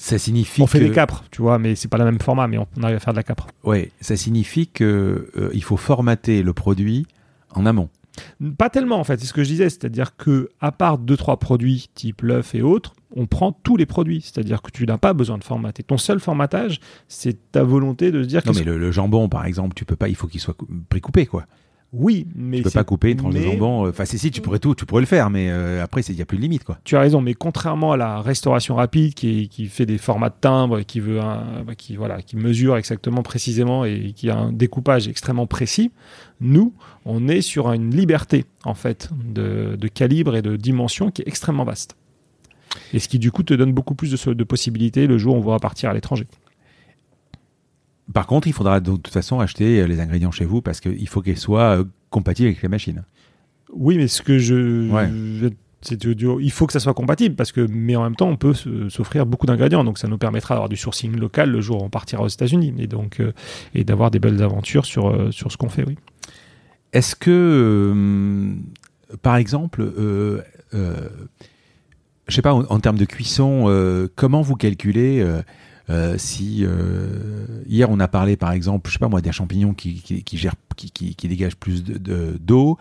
[0.02, 0.86] Ça signifie On fait que...
[0.86, 3.00] des capres, tu vois, mais c'est pas le même format, mais on, on arrive à
[3.02, 3.47] faire de la capre.
[3.66, 7.06] Ouais, ça signifie que euh, il faut formater le produit
[7.54, 7.89] en amont.
[8.58, 11.38] Pas tellement en fait, c'est ce que je disais, c'est-à-dire que à part deux trois
[11.38, 15.14] produits type l'œuf et autres, on prend tous les produits, c'est-à-dire que tu n'as pas
[15.14, 15.84] besoin de formater.
[15.84, 16.80] Ton seul formatage,
[17.10, 19.95] c'est ta volonté de se dire Non mais le, le jambon par exemple, tu peux
[19.97, 21.45] pas, il faut qu'il soit cou- précoupé quoi.
[21.92, 23.86] Oui, mais Tu peux pas couper tranche de mais- jambon.
[23.86, 26.16] euh, Enfin si si, tu pourrais tout, tu pourrais le faire, mais euh, après il
[26.16, 26.78] y a plus de limite quoi.
[26.84, 30.82] Tu as raison, mais contrairement à la restauration rapide qui, fait des formats de timbre,
[30.82, 35.48] qui veut un, qui voilà, qui mesure exactement précisément et qui a un découpage extrêmement
[35.48, 35.92] précis,
[36.42, 36.74] nous,
[37.06, 41.28] on est sur une liberté en fait de, de calibre et de dimension qui est
[41.28, 41.96] extrêmement vaste.
[42.94, 45.40] Et ce qui du coup te donne beaucoup plus de, de possibilités le jour où
[45.40, 46.28] on va partir à l'étranger.
[48.14, 51.07] Par contre, il faudra de toute façon acheter euh, les ingrédients chez vous parce qu'il
[51.07, 53.03] faut qu'ils soient euh, compatibles avec les machines.
[53.74, 55.10] Oui, mais ce que je, Ouais.
[56.41, 58.89] il faut que ça soit compatible parce que, mais en même temps, on peut se-
[58.89, 61.89] s'offrir beaucoup d'ingrédients, donc ça nous permettra d'avoir du sourcing local le jour où on
[61.89, 63.32] partira aux États-Unis, et donc euh,
[63.76, 65.86] et d'avoir des belles aventures sur euh, sur ce qu'on fait.
[65.88, 65.97] Oui.
[66.93, 68.55] Est-ce que, euh,
[69.22, 70.41] par exemple, euh,
[70.74, 71.10] euh,
[72.28, 75.24] je sais pas, en, en termes de cuisson, euh, comment vous calculez
[75.90, 79.74] euh, si euh, hier on a parlé, par exemple, je sais pas moi, des champignons
[79.74, 82.78] qui, qui, qui gèrent, qui, qui, dégagent plus de- de- d'eau.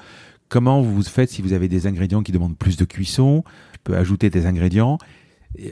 [0.49, 3.45] comment vous faites si vous avez des ingrédients qui demandent plus de cuisson?
[3.73, 4.99] Tu peux ajouter tes ingrédients.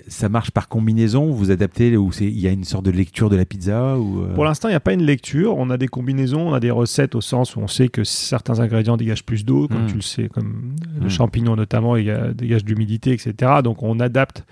[0.08, 1.30] Ça marche par combinaison?
[1.30, 4.34] Vous adaptez ou il y a une sorte de lecture de la pizza ou euh,
[4.34, 5.58] Pour l'instant, il n'y a pas une lecture.
[5.58, 8.58] On a des combinaisons, on a des recettes au sens où on sait que certains
[8.60, 9.88] ingrédients dégagent plus d'eau, comme Mm.
[9.88, 11.02] tu le sais, comme Mm.
[11.02, 13.34] le champignon notamment, il dégage de l'humidité, etc.
[13.62, 14.44] Donc on adapte.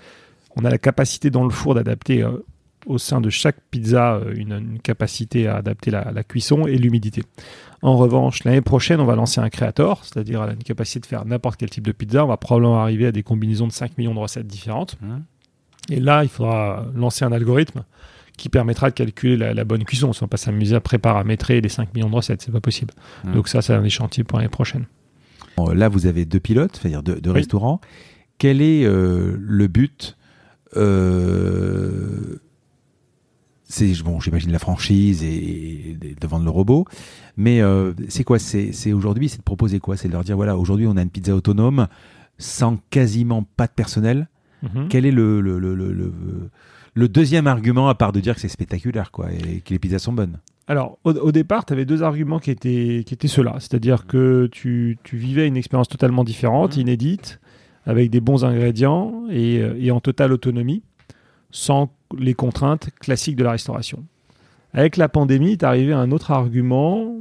[0.55, 2.45] On a la capacité dans le four d'adapter euh,
[2.85, 7.23] au sein de chaque pizza une, capacité à adapter la, la cuisson et l'humidité.
[7.81, 11.57] En revanche, l'année prochaine, on va lancer un créateur, c'est-à-dire une capacité de faire n'importe
[11.57, 12.25] quel type de pizza.
[12.25, 14.97] On va probablement arriver à des combinaisons de 5 millions de recettes différentes.
[15.01, 15.17] Mmh.
[15.91, 17.83] Et là, il faudra lancer un algorithme
[18.37, 20.07] qui permettra de calculer la, bonne cuisson.
[20.07, 22.93] On ne va pas s'amuser à préparamétrer les 5 millions de recettes, c'est pas possible.
[23.23, 23.33] Mmh.
[23.33, 24.85] Donc ça, c'est un des chantiers pour l'année prochaine.
[25.73, 27.79] Là, vous avez deux pilotes, c'est-à-dire deux, restaurants.
[28.39, 30.17] Quel est euh, le but
[30.75, 32.41] euh,
[33.75, 36.85] c'est bon, j'imagine la franchise et, de vendre le robot.
[37.35, 39.97] Mais euh, c'est quoi C'est aujourd'hui, c'est de proposer quoi?
[39.97, 41.87] C'est de leur dire voilà, aujourd'hui on a une pizza autonome
[42.37, 44.29] sans quasiment pas de personnel.
[44.63, 44.87] Mhm.
[44.87, 45.93] Quel est le le, le, le,
[46.93, 49.99] le, deuxième argument à part de dire que c'est spectaculaire quoi et que les pizzas
[49.99, 50.39] sont bonnes?
[50.67, 53.57] Alors, au, départ, tu avais deux arguments qui étaient, qui étaient ceux-là.
[53.59, 56.81] C'est-à-dire que tu, tu, vivais une expérience totalement différente, mhm.
[56.81, 57.39] inédite,
[57.85, 60.81] avec des bons ingrédients et, et en totale autonomie
[61.55, 64.03] sans les contraintes classiques de la restauration.
[64.73, 67.15] Avec la pandémie, est arrivé un autre argument.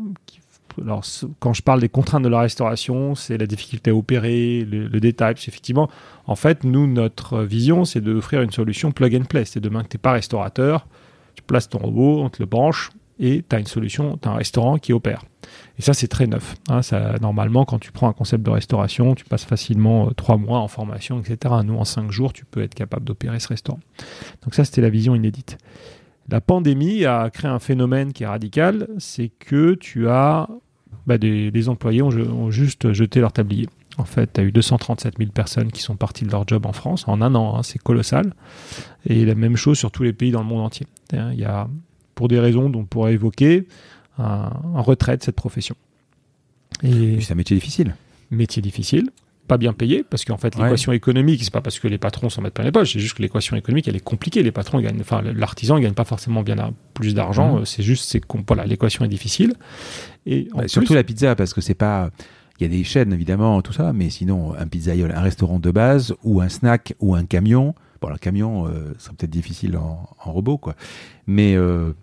[0.83, 1.05] alors,
[1.39, 5.35] quand je parle des contraintes de la restauration, c'est la difficulté à opérer, le, détail.
[5.35, 5.89] effectivement,
[6.27, 9.45] en fait, nous, notre vision, c'est d'offrir une solution plug and play.
[9.45, 10.89] C'est demain que tu n'es pas restaurateur,
[11.37, 14.37] tu places ton robot, on le branche, et tu as une solution, tu as un
[14.37, 15.23] restaurant qui opère.
[15.79, 16.55] Et ça, c'est très neuf.
[16.69, 16.81] Hein.
[17.21, 20.69] normalement, quand tu prends un concept de restauration, tu passes facilement euh, trois mois en
[20.69, 21.55] formation, etc.
[21.65, 23.81] Nous, en cinq jours, tu peux être capable d'opérer ce restaurant.
[24.43, 25.59] Donc ça, c'était la vision inédite.
[26.29, 30.49] La pandémie a créé un phénomène qui est radical, c'est que tu as
[31.07, 33.69] bah, des, employés ont, juste jeté leur tablier.
[33.99, 36.73] En fait, tu as eu 237 000 personnes qui sont parties de leur job en
[36.73, 37.63] France en un an, hein.
[37.63, 38.33] c'est colossal.
[39.07, 40.87] Et la même chose sur tous les pays dans le monde entier.
[41.13, 41.69] Il y a,
[42.15, 43.67] pour des raisons dont on pourrait évoquer,
[44.19, 45.77] un, retrait de cette profession.
[46.83, 47.95] Et c'est un métier difficile.
[48.31, 49.11] Métier difficile,
[49.47, 52.43] pas bien payé, parce qu'en fait, l'équation économique, c'est pas parce que les patrons s'en
[52.43, 54.43] mettent pas les poches, c'est juste que l'équation économique, elle est compliquée.
[54.43, 57.61] Les patrons gagnent, enfin, l'artisan gagne pas forcément bien plus d'argent.
[57.61, 57.67] Mmh.
[57.67, 59.55] C'est juste, c'est voilà, l'équation est difficile.
[60.27, 62.11] Et surtout la pizza, parce que c'est pas.
[62.61, 65.73] Il y a des chaînes évidemment, tout ça, mais sinon un pizzaïol, un restaurant de
[65.73, 67.75] base ou un snack ou un camion.
[68.01, 70.77] Bon, le camion, euh, serait peut-être difficile en, robot, quoi.
[71.27, 71.95] Mais euh,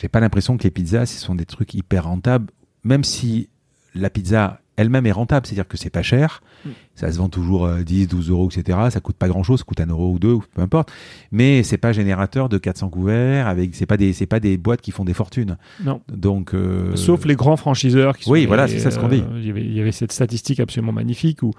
[0.00, 2.52] j'ai pas l'impression que les pizzas, ce sont des trucs hyper rentables,
[2.84, 3.48] même si
[3.94, 6.70] la pizza elle-même est rentable, c'est-à-dire que c'est pas cher, mm.
[6.98, 8.76] Ça se vend toujours 10, euh, 12 euros, etc.
[8.90, 10.90] Ça coûte pas grand-chose, ça coûte un euro ou deux, peu importe.
[11.30, 14.80] Mais c'est pas générateur de 400 couverts, avec c'est pas des c'est pas des boîtes
[14.80, 15.58] qui font des fortunes.
[15.84, 16.00] Non.
[16.12, 19.22] Donc euh, sauf les grands franchiseurs qui sont Oui, voilà, c'est ça ce qu'on dit.
[19.22, 21.52] Euh, il y, avait, cette statistique absolument magnifique où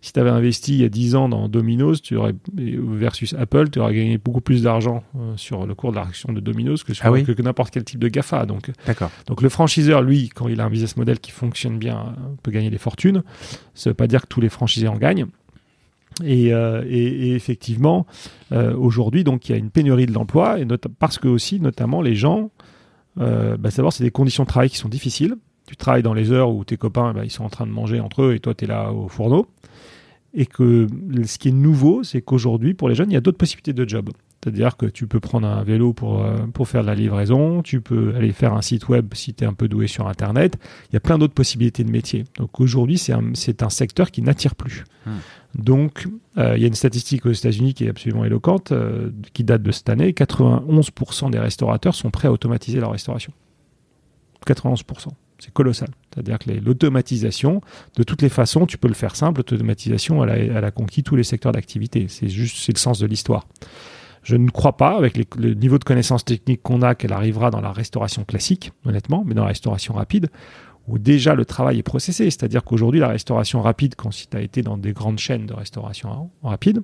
[0.00, 3.68] si tu avais investi il y a 10 ans dans Domino's, tu aurais versus Apple,
[3.68, 5.04] tu aurais gagné beaucoup plus d'argent
[5.36, 8.08] sur le cours de l'action de Domino's que sur ah que, n'importe quel type de
[8.08, 8.46] Gafa.
[8.46, 9.10] Donc D'accord.
[9.26, 12.70] Donc le franchiseur lui, quand il a un business model qui fonctionne bien, peut gagner
[12.70, 13.22] des fortunes.
[13.74, 14.48] Ça ne veut pas dire que tous les
[14.88, 15.26] en gagnent.
[16.24, 18.06] Et, euh, effectivement,
[18.52, 20.66] euh, aujourd'hui, donc il y a une pénurie de l'emploi, et
[20.98, 22.50] parce que aussi, notamment, les gens,
[23.20, 25.36] euh, bah, savoir, c'est des conditions de travail qui sont difficiles.
[25.66, 28.00] Tu travailles dans les heures où tes copains, bah, ils sont en train de manger
[28.00, 29.46] entre eux, et toi, tu es là au fourneau.
[30.38, 30.86] Et que
[31.24, 33.88] ce qui est nouveau, c'est qu'aujourd'hui, pour les jeunes, il y a d'autres possibilités de
[33.88, 34.10] job.
[34.46, 37.80] C'est-à-dire que tu peux prendre un vélo pour, euh, pour faire de la livraison, tu
[37.80, 40.56] peux aller faire un site web si tu es un peu doué sur Internet.
[40.90, 42.24] Il y a plein d'autres possibilités de métier.
[42.36, 44.84] Donc aujourd'hui, c'est un, un, secteur qui n'attire plus.
[45.04, 45.10] Hmm.
[45.56, 46.06] Donc,
[46.36, 49.62] euh, il y a une statistique aux États-Unis qui est absolument éloquente, euh, qui date
[49.62, 50.12] de cette année.
[50.12, 53.32] 91% des restaurateurs sont prêts à automatiser leur restauration.
[54.46, 55.08] 91%.
[55.38, 55.88] C'est colossal.
[56.12, 57.60] C'est-à-dire que l'automatisation,
[57.96, 59.40] de toutes les façons, tu peux le faire simple.
[59.40, 62.06] L'automatisation, elle, a, conquis tous les secteurs d'activité.
[62.08, 63.46] C'est juste, c'est le sens de l'histoire.
[64.22, 67.60] Je ne crois pas, avec le niveau de connaissance technique qu'on a, qu'elle arrivera dans
[67.60, 70.30] la restauration classique, honnêtement, mais dans la restauration rapide,
[70.88, 72.24] où déjà le travail est processé.
[72.24, 76.30] C'est-à-dire qu'aujourd'hui, la restauration rapide, quand tu as été dans des grandes chaînes de restauration
[76.42, 76.82] rapide,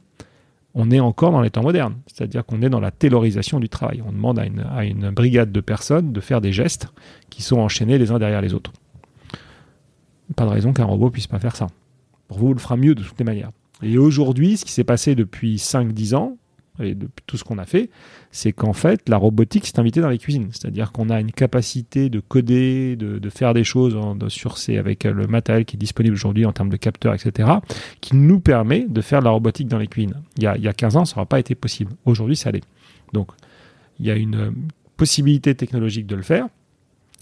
[0.75, 1.97] on est encore dans les temps modernes.
[2.07, 4.03] C'est-à-dire qu'on est dans la taylorisation du travail.
[4.07, 6.89] On demande à une, brigade de personnes de faire des gestes
[7.31, 8.73] qui sont enchaînés les uns derrière les autres.
[10.35, 11.66] Pas de raison qu'un robot puisse pas faire ça.
[12.29, 13.51] Pour vous, il le fera mieux de toutes les manières.
[13.83, 16.39] Et aujourd'hui, ce qui s'est passé depuis 5-10 ans,
[16.81, 17.91] et de tout ce qu'on a fait,
[18.31, 20.49] c'est qu'en fait, la robotique s'est invitée dans les cuisines.
[20.53, 23.97] C'est-à-dire qu'on a une capacité de coder, de, faire des choses
[24.29, 27.49] sur ces, avec le matériel qui est disponible aujourd'hui en termes de capteurs, etc.,
[28.01, 30.14] qui nous permet de faire de la robotique dans les cuisines.
[30.39, 31.93] Il y a, il y a 15 ans, ça n'aurait pas été possible.
[32.07, 32.64] Aujourd'hui, ça l'est.
[33.12, 33.29] Donc,
[33.99, 34.55] il y a une
[34.97, 36.47] possibilité technologique de le faire.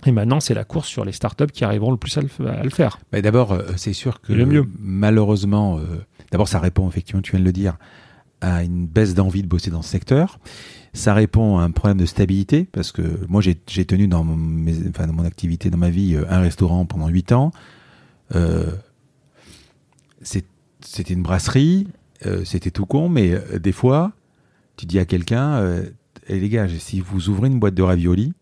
[0.06, 2.98] Et maintenant, c'est la course sur les startups qui arriveront le plus à le, faire.
[3.12, 4.32] D'abord, euh, c'est sûr que
[4.78, 5.82] malheureusement, euh,
[6.30, 7.76] d'abord, ça répond effectivement, tu viens de le dire,
[8.40, 10.38] à une baisse d'envie de bosser dans ce secteur.
[10.92, 15.06] Ça répond à un problème de stabilité parce que moi j'ai tenu dans, mes, enfin,
[15.06, 17.52] dans mon activité, dans ma vie, euh, un restaurant pendant 8 ans.
[18.34, 18.70] Euh,
[20.22, 21.88] c'était une brasserie,
[22.26, 24.12] euh, c'était tout con, mais euh, des fois,
[24.76, 25.82] tu dis à quelqu'un,
[26.28, 28.32] et les gars, si vous ouvrez une boîte de raviolis,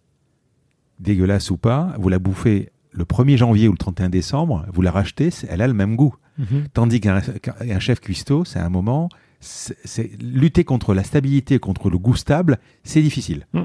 [1.00, 4.90] dégueulasse ou pas, vous la bouffez le 1er janvier ou le 31 décembre, vous la
[4.90, 6.14] rachetez, elle a le même goût.
[6.38, 6.68] Mhm.
[6.72, 9.08] Tandis qu'un qu'un chef cuistot, c'est un moment,
[9.40, 13.46] c'est lutter contre la stabilité, contre le goût stable, c'est difficile.
[13.52, 13.62] Mm.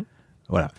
[0.49, 0.71] Voilà.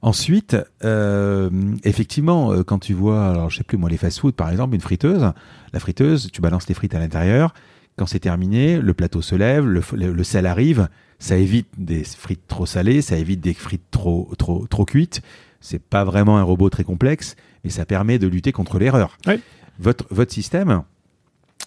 [0.00, 1.50] Ensuite, euh,
[1.82, 4.80] effectivement, euh, quand tu vois, alors je sais plus moi, les fast-food par exemple, une
[4.80, 5.32] friteuse,
[5.72, 7.52] la friteuse, tu balances tes frites à l'intérieur.
[7.96, 10.88] Quand c'est terminé, le plateau se lève, le, f- le- le sel arrive.
[11.18, 15.20] Ça évite des frites trop salées, ça évite des frites trop trop trop cuites.
[15.60, 17.34] C'est pas vraiment un robot très complexe,
[17.64, 19.18] mais ça permet de lutter contre l'erreur.
[19.26, 19.40] Oui.
[19.80, 20.84] Votre votre système,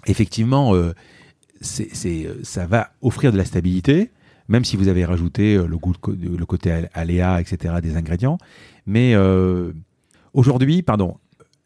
[0.08, 0.94] effectivement, euh,
[1.62, 4.12] c'est, c'est, euh, ça va offrir de la stabilité,
[4.50, 8.38] même si vous avez rajouté euh, le, goût le côté al- aléa, etc., des ingrédients.
[8.86, 9.72] Mais euh,
[10.34, 11.18] aujourd'hui, pardon,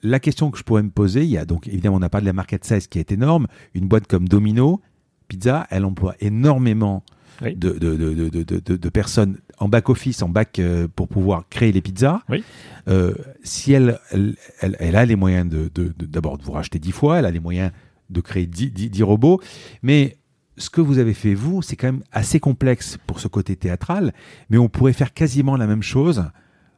[0.03, 2.21] la question que je pourrais me poser, il y a donc évidemment, on n'a pas
[2.21, 3.47] de la market size qui est énorme.
[3.73, 4.81] Une boîte comme Domino
[5.27, 7.03] Pizza, elle emploie énormément
[7.41, 7.55] Oui.
[7.55, 12.21] de, personnes en back-office, en back euh, pour pouvoir créer les pizzas.
[12.29, 12.43] Oui.
[12.87, 15.71] Euh, si elle, elle, elle, elle a les moyens de-
[16.05, 17.71] d'abord de vous racheter 10 fois, elle a les moyens
[18.09, 19.41] de créer 10, 10 10 robots,
[19.81, 20.17] mais
[20.57, 24.13] ce que vous avez fait, vous, c'est quand même assez complexe pour ce côté théâtral,
[24.49, 26.25] mais on pourrait faire quasiment la même chose,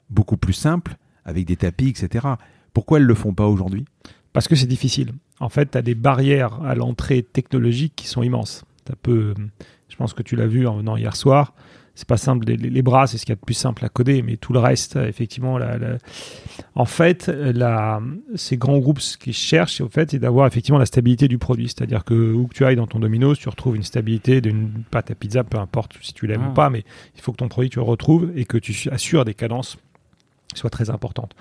[0.10, 2.28] beaucoup plus simple, avec des tapis, etc.
[2.74, 3.86] Pourquoi elles ne le font pas aujourd'hui?
[4.34, 5.14] Parce que c'est difficile.
[5.40, 8.66] En fait, tu as des barrières à l'entrée technologique qui sont immenses.
[9.04, 11.54] Je pense que tu l'as vu en venant hier soir.
[12.00, 12.46] C'est pas simple.
[12.46, 14.60] Les, bras, c'est ce qu'il y a de plus simple à coder, mais tout le
[14.60, 15.98] reste, effectivement, la- la-
[16.76, 18.00] en fait, la-
[18.36, 21.70] ces grands groupes, ce qu'ils cherchent, au fait, c'est d'avoir effectivement la stabilité du produit.
[21.70, 25.10] C'est-à-dire que où que tu ailles dans ton Domino's, tu retrouves une stabilité d'une pâte
[25.10, 26.50] à pizza, peu importe si tu l'aimes Ah.
[26.52, 26.84] ou pas, mais
[27.16, 29.78] il faut que ton produit tu le retrouves et que tu assures des cadences
[30.54, 31.36] qui soient très importantes.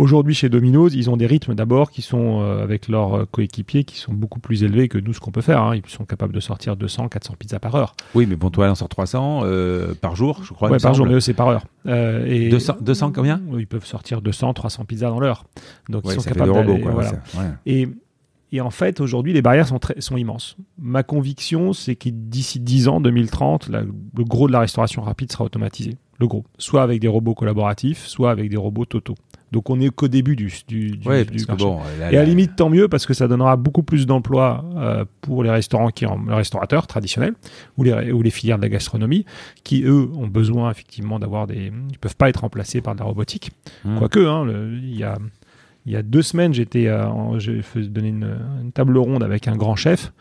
[0.00, 3.84] Aujourd'hui, chez Domino's, ils ont des rythmes d'abord qui sont euh, avec leurs euh, coéquipiers
[3.84, 5.62] qui sont beaucoup plus élevés que nous, ce qu'on peut faire.
[5.62, 5.76] hein.
[5.76, 7.94] Ils sont capables de sortir 200, 400 pizzas par heure.
[8.14, 10.70] Oui, mais bon, toi, en sort 300 euh, par jour, je crois.
[10.70, 11.64] me par jour, mais eux, c'est par heure.
[11.86, 13.42] Euh, et 200 200 combien?
[13.58, 15.44] Ils peuvent sortir 200, 300 pizzas dans l'heure.
[15.90, 16.92] Donc, Ouais, ils sont capables des robots, quoi.
[16.92, 17.10] voilà.
[17.36, 17.50] ouais.
[17.66, 17.86] Et,
[18.52, 20.56] et en fait, aujourd'hui, les barrières sont, très, sont immenses.
[20.78, 25.30] Ma conviction, c'est que d'ici 10 ans, 2030, la- le gros de la restauration rapide
[25.30, 25.98] sera automatisé.
[26.18, 26.44] Le gros.
[26.58, 29.14] Soit avec des robots collaboratifs, soit avec des robots totaux.
[29.52, 31.64] Donc on n'est qu'au début du, du, du, Ouais, du parce que marché.
[31.64, 34.64] bon, là, Et à la limite, tant mieux, parce que ça donnera beaucoup plus d'emplois
[34.76, 37.34] euh, pour les restaurants qui les restaurateurs traditionnels
[37.76, 39.24] ou les, ou les filières de la gastronomie,
[39.64, 41.72] qui eux ont besoin effectivement d'avoir des.
[41.90, 43.50] Ils peuvent pas être remplacés par de la robotique.
[43.84, 43.98] Hmm.
[43.98, 44.46] Quoique, hein,
[44.82, 45.18] il y a.
[45.86, 49.56] Il y a deux semaines, j'étais, euh, j'ai donner une, une table ronde avec un
[49.56, 50.12] grand chef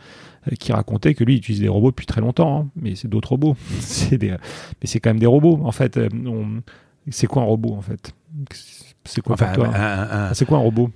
[0.48, 3.10] euh, qui racontait que lui il utilise des robots depuis très longtemps, hein, mais c'est
[3.10, 3.58] d'autres robots.
[3.82, 4.38] c'est des, mais
[4.86, 5.60] c'est quand même des robots.
[5.66, 6.62] En fait, on-
[7.10, 8.14] c'est quoi un robot en fait?
[9.10, 10.90] C'est quoi Enfin, un, un- un- C'est quoi un robot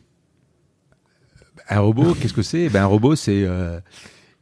[1.69, 2.69] un robot, qu'est-ce que c'est?
[2.69, 3.79] Ben, Un robot, c'est euh,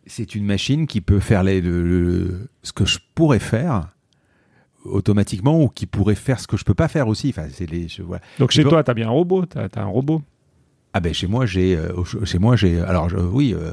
[0.08, 3.90] c'est une machine qui peut faire les, le- le- ce que je pourrais faire
[4.86, 7.30] automatiquement ou qui pourrait faire ce que je peux pas faire aussi.
[7.30, 8.22] Enfin, c'est les, je, voilà.
[8.40, 10.22] Donc chez peux- toi, tu as bien un robot, tu as, un robot.
[10.94, 13.72] Ah ben chez moi j'ai euh, chez moi j'ai alors je- oui euh,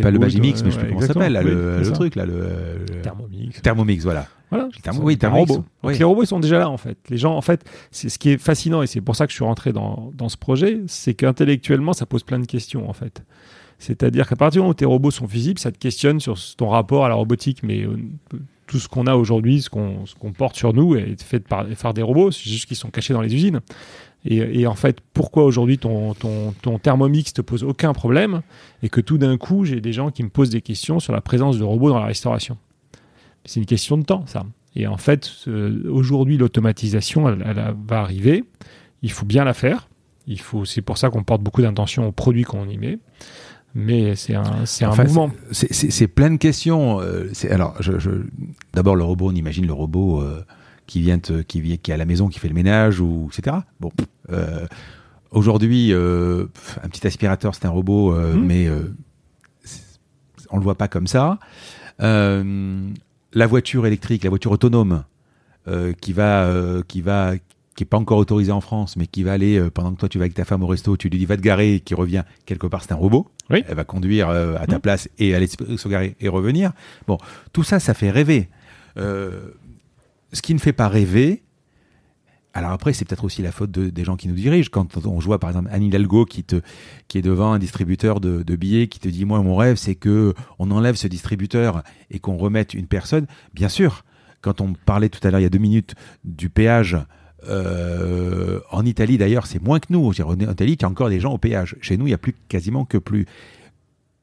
[0.00, 2.24] pas le Magimix mais je sais plus comment ça s'appelle le, Oui, le truc là
[2.24, 2.34] le,
[2.88, 3.60] le- Thermomix.
[3.62, 4.26] Thermomix voilà.
[4.50, 4.68] Voilà.
[4.82, 5.64] C'est- oui, Thermomix, robot.
[5.82, 5.98] Donc oui.
[5.98, 6.96] les robots ils sont déjà là en fait.
[7.10, 9.36] Les gens en fait, c'est ce qui est fascinant et c'est pour ça que je
[9.36, 13.22] suis rentré dans, dans ce projet, c'est qu'intellectuellement ça pose plein de questions en fait.
[13.78, 16.68] C'est-à-dire qu'à partir du moment où tes robots sont visibles, ça te questionne sur ton
[16.68, 17.62] rapport à la robotique.
[17.64, 17.96] Mais euh,
[18.68, 21.66] tout ce qu'on a aujourd'hui, ce qu'on ce qu'on porte sur nous, est fait par,
[21.66, 22.30] par des robots.
[22.30, 23.60] C'est juste qu'ils sont cachés dans les usines.
[24.24, 28.42] Et, et en fait, pourquoi aujourd'hui ton, ton, ton Thermomix te pose aucun problème
[28.82, 31.20] et que tout d'un coup, j'ai des gens qui me posent des questions sur la
[31.20, 32.56] présence de robots dans la restauration?
[33.44, 34.44] C'est une question de temps, ça.
[34.76, 38.44] Et en fait, euh, aujourd'hui, l'automatisation, elle, elle va arriver.
[39.02, 39.88] Il faut bien la faire.
[40.28, 42.98] Il faut, c'est pour ça qu'on porte beaucoup d'intention aux produits qu'on y met.
[43.74, 45.30] Mais c'est un, c'est un mouvement.
[45.50, 47.00] C'est- plein de questions.
[47.00, 48.10] euh, alors, je, je-
[48.72, 50.44] d'abord le robot, on imagine le robot euh,
[50.92, 53.30] qui vient, te- qui vient, qui est à la maison, qui fait le ménage ou
[53.32, 53.56] etc.
[53.80, 53.90] Bon,
[54.30, 54.66] euh,
[55.30, 56.44] aujourd'hui, euh,
[56.82, 58.44] un petit aspirateur, c'est un robot, euh, Mhm.
[58.44, 58.68] mais
[60.50, 61.38] on le voit pas comme ça.
[61.98, 65.04] La voiture électrique, la voiture autonome,
[66.02, 66.50] qui va,
[66.88, 67.32] qui va,
[67.74, 70.18] qui est pas encore autorisée en France, mais qui va aller pendant que toi tu
[70.18, 72.24] vas avec ta femme au resto, tu lui dis va te garer, et qui revient
[72.44, 73.28] quelque part, c'est un robot.
[73.48, 73.64] Oui.
[73.66, 74.80] Elle va conduire à ta Mhm.
[74.82, 76.72] place et aller se se garer et revenir.
[77.06, 77.16] Bon,
[77.54, 78.50] tout ça, ça fait rêver.
[78.98, 79.52] Euh,
[80.32, 81.42] ce qui ne fait pas rêver.
[82.54, 84.68] Alors après, c'est peut-être aussi la faute de- des gens qui nous dirigent.
[84.70, 86.44] Quand on voit par exemple Anne Hidalgo qui,
[87.08, 90.34] qui est devant un distributeur de, billets, qui te dit moi mon rêve c'est que
[90.58, 93.26] on enlève ce distributeur et qu'on remette une personne.
[93.54, 94.04] Bien sûr,
[94.42, 96.98] quand on parlait tout à l'heure il y a deux minutes du péage
[97.48, 100.04] euh, en Italie d'ailleurs c'est moins que nous.
[100.06, 101.76] En Italie il y a encore des gens au péage.
[101.80, 103.26] Chez nous il y a plus quasiment que plus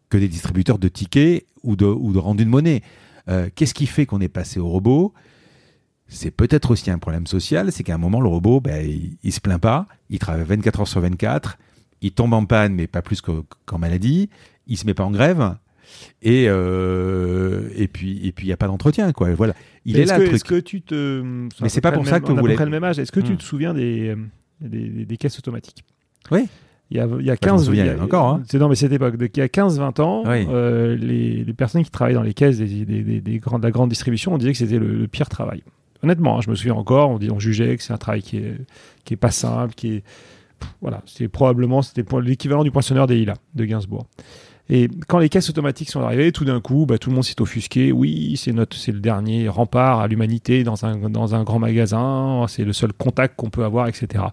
[0.09, 2.81] que des distributeurs de tickets ou de, ou de rendu de monnaie.
[3.27, 5.13] Euh, Qu'est-ce qui fait qu'on est passé au robot?
[6.09, 9.31] C'est peut-être aussi un problème social, c'est qu'à un moment, le robot, ben, il, il,
[9.31, 11.57] se plaint pas, il travaille 24 heures sur 24,
[12.01, 14.29] il tombe en panne, mais pas plus qu'en maladie,
[14.67, 15.55] il se met pas en grève,
[16.21, 19.55] et euh, et puis et puis il y a pas d'entretien quoi voilà
[19.85, 21.23] il est, est là que, le truc est-ce que tu te
[21.61, 23.37] mais c'est pas pour ça que vous voulez le même âge est-ce que tu Hmm.
[23.37, 24.15] te souviens des,
[24.61, 25.83] des, des caisses automatiques?
[26.31, 26.47] Oui
[26.91, 28.27] il y a, il y a Bah, je m'en 15 souviens, il y a- encore,
[28.29, 28.43] hein.
[28.47, 30.45] c'est non mais cette époque donc il y a 15 20 ans Oui.
[30.49, 33.67] euh, les, les personnes qui travaillaient dans les caisses des, des, des, des grandes, de
[33.67, 35.63] la grande distribution on disait que c'était le, le pire travail
[36.03, 38.37] honnêtement hein, je me souviens encore on, dit, on jugeait que c'est un travail qui
[38.37, 38.57] est
[39.05, 40.03] qui est pas simple qui est
[40.81, 41.81] voilà c'est probablement
[42.21, 44.07] l'équivalent du poinçonneur des Lilas de Gainsbourg
[44.71, 47.41] et quand les caisses automatiques sont arrivées, tout d'un coup, bah, tout le monde s'est
[47.41, 47.91] offusqué.
[47.91, 52.45] Oui, c'est c'est le dernier rempart à l'humanité dans un, dans un grand magasin.
[52.47, 54.25] C'est le seul contact qu'on peut avoir, etc.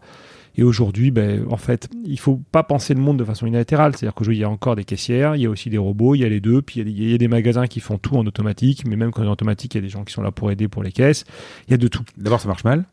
[0.58, 3.94] Et aujourd'hui, ben, en fait, il faut pas penser le monde de façon unilatérale.
[3.94, 6.20] C'est-à-dire qu'aujourd'hui, il y a encore des caissières, il y a aussi des robots, il
[6.22, 7.80] y a les deux, puis il y a des, il y a des magasins qui
[7.80, 8.84] font tout en automatique.
[8.86, 10.50] Mais même quand c'est en automatique, il y a des gens qui sont là pour
[10.50, 11.24] aider pour les caisses.
[11.68, 12.02] Il y a de tout.
[12.16, 12.84] d'abord ça marche mal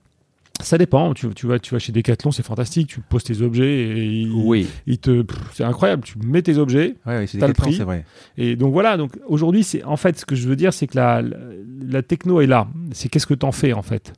[0.62, 1.14] Ça dépend.
[1.14, 2.88] Tu, tu vas, tu vas chez Decathlon, c'est fantastique.
[2.88, 6.04] Tu poses tes objets et oui ils te, c'est incroyable.
[6.04, 7.78] Tu mets tes objets, ouais, ouais, c'est T'as le prix.
[7.80, 8.06] vrai
[8.38, 10.98] et donc voilà, donc aujourd'hui, c'est en fait ce que je veux dire, c'est que
[10.98, 11.38] la, la,
[11.88, 12.68] la techno est là.
[12.92, 14.14] C'est qu'est-ce que t'en fais en fait?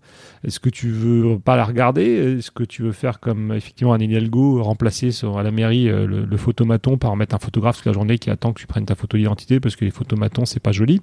[0.46, 2.38] Est-ce que tu veux pas la regarder?
[2.38, 6.06] Est-ce que tu veux faire comme effectivement un Hidalgo, remplacer sur, à la mairie euh,
[6.06, 8.86] le, le photomaton par mettre un photographe toute la journée qui attend que tu prennes
[8.86, 11.02] ta photo d'identité parce que les photomatons c'est pas joli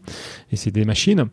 [0.53, 1.27] et c'est des machines.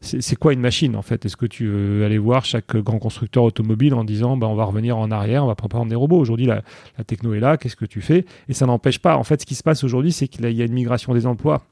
[0.00, 1.24] C'est quoi une machine en fait?
[1.24, 4.64] Est-ce que tu veux aller voir chaque grand constructeur automobile en disant bah, on va
[4.64, 6.18] revenir en arrière, on va prendre des robots?
[6.18, 6.62] Aujourd'hui la,
[6.98, 8.26] la techno est là, qu'est-ce que tu fais?
[8.48, 9.16] Et ça n'empêche pas.
[9.16, 11.62] En fait, ce qui se passe aujourd'hui, c'est qu'il y a une migration des emplois.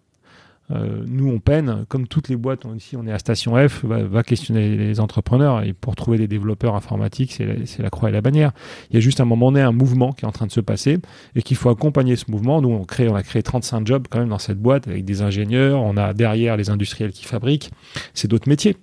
[0.73, 3.85] Euh, nous, on peine, comme toutes les boîtes, on, ici on est à Station F,
[3.85, 8.21] va, questionner les entrepreneurs et pour trouver des développeurs informatiques, c'est la, croix et la
[8.21, 8.53] bannière.
[8.91, 10.61] Il y a juste un moment donné un mouvement qui est en train de se
[10.61, 10.99] passer
[11.35, 12.63] et qu'il faut accompagner ce mouvement.
[12.63, 15.97] Nous, on, a créé 35 jobs quand même dans cette boîte avec des ingénieurs, on
[15.97, 17.71] a derrière les industriels qui fabriquent,
[18.15, 18.77] c'est d'autres métiers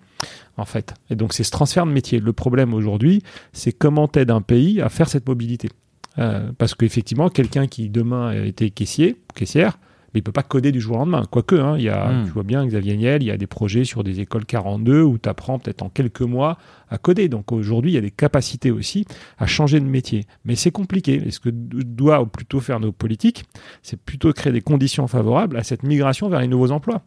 [0.58, 0.94] en fait.
[1.10, 2.20] Et donc c'est ce transfert de métier.
[2.20, 3.24] Le problème aujourd'hui,
[3.54, 5.70] c'est comment t'aides un pays à faire cette mobilité.
[6.18, 9.78] Euh, parce qu'effectivement, quelqu'un qui demain été caissier, caissière,
[10.14, 11.24] mais il peut pas coder du jour au lendemain.
[11.30, 12.26] Quoique, hein, il y a, Mm.
[12.26, 15.18] tu vois bien, Xavier Niel, il y a des projets sur des écoles 42 où
[15.18, 16.58] tu apprends peut-être en quelques mois
[16.90, 17.30] à coder.
[17.30, 19.06] Donc aujourd'hui, il y a des capacités aussi
[19.38, 20.26] à changer de métier.
[20.46, 21.22] Mais c'est compliqué.
[21.26, 23.46] Et ce que doit plutôt faire nos politiques,
[23.84, 27.04] c'est plutôt créer des conditions favorables à cette migration vers les nouveaux emplois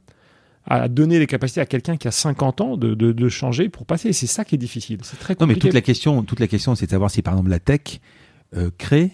[0.65, 3.85] à donner les capacités à quelqu'un qui a 50 ans de, de, de changer pour
[3.85, 4.13] passer.
[4.13, 4.99] C'est ça qui est difficile.
[5.03, 5.61] C'est très non mais compliqué.
[5.71, 7.99] toute la question toute la question c'est de savoir si par exemple la tech
[8.57, 9.11] euh, crée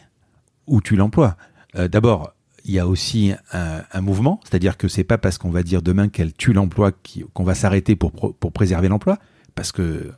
[0.66, 1.36] ou tu l'emploies
[1.76, 2.32] Euh, d'abord
[2.68, 6.08] il y a aussi un, mouvement, c'est-à-dire que c'est pas parce qu'on va dire demain
[6.08, 6.92] qu'elle tue l'emploi
[7.32, 9.18] qu'on va s'arrêter pour, pour préserver l'emploi,
[9.54, 10.12] parce que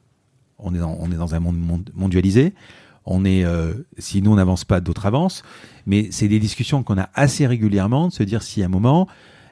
[0.58, 2.54] on est dans, on est dans un monde mondialisé.
[3.06, 5.42] On est, euh, si nous on n'avance pas, d'autres avancent.
[5.86, 9.08] Mais c'est des discussions qu'on a assez régulièrement de se dire si à un moment,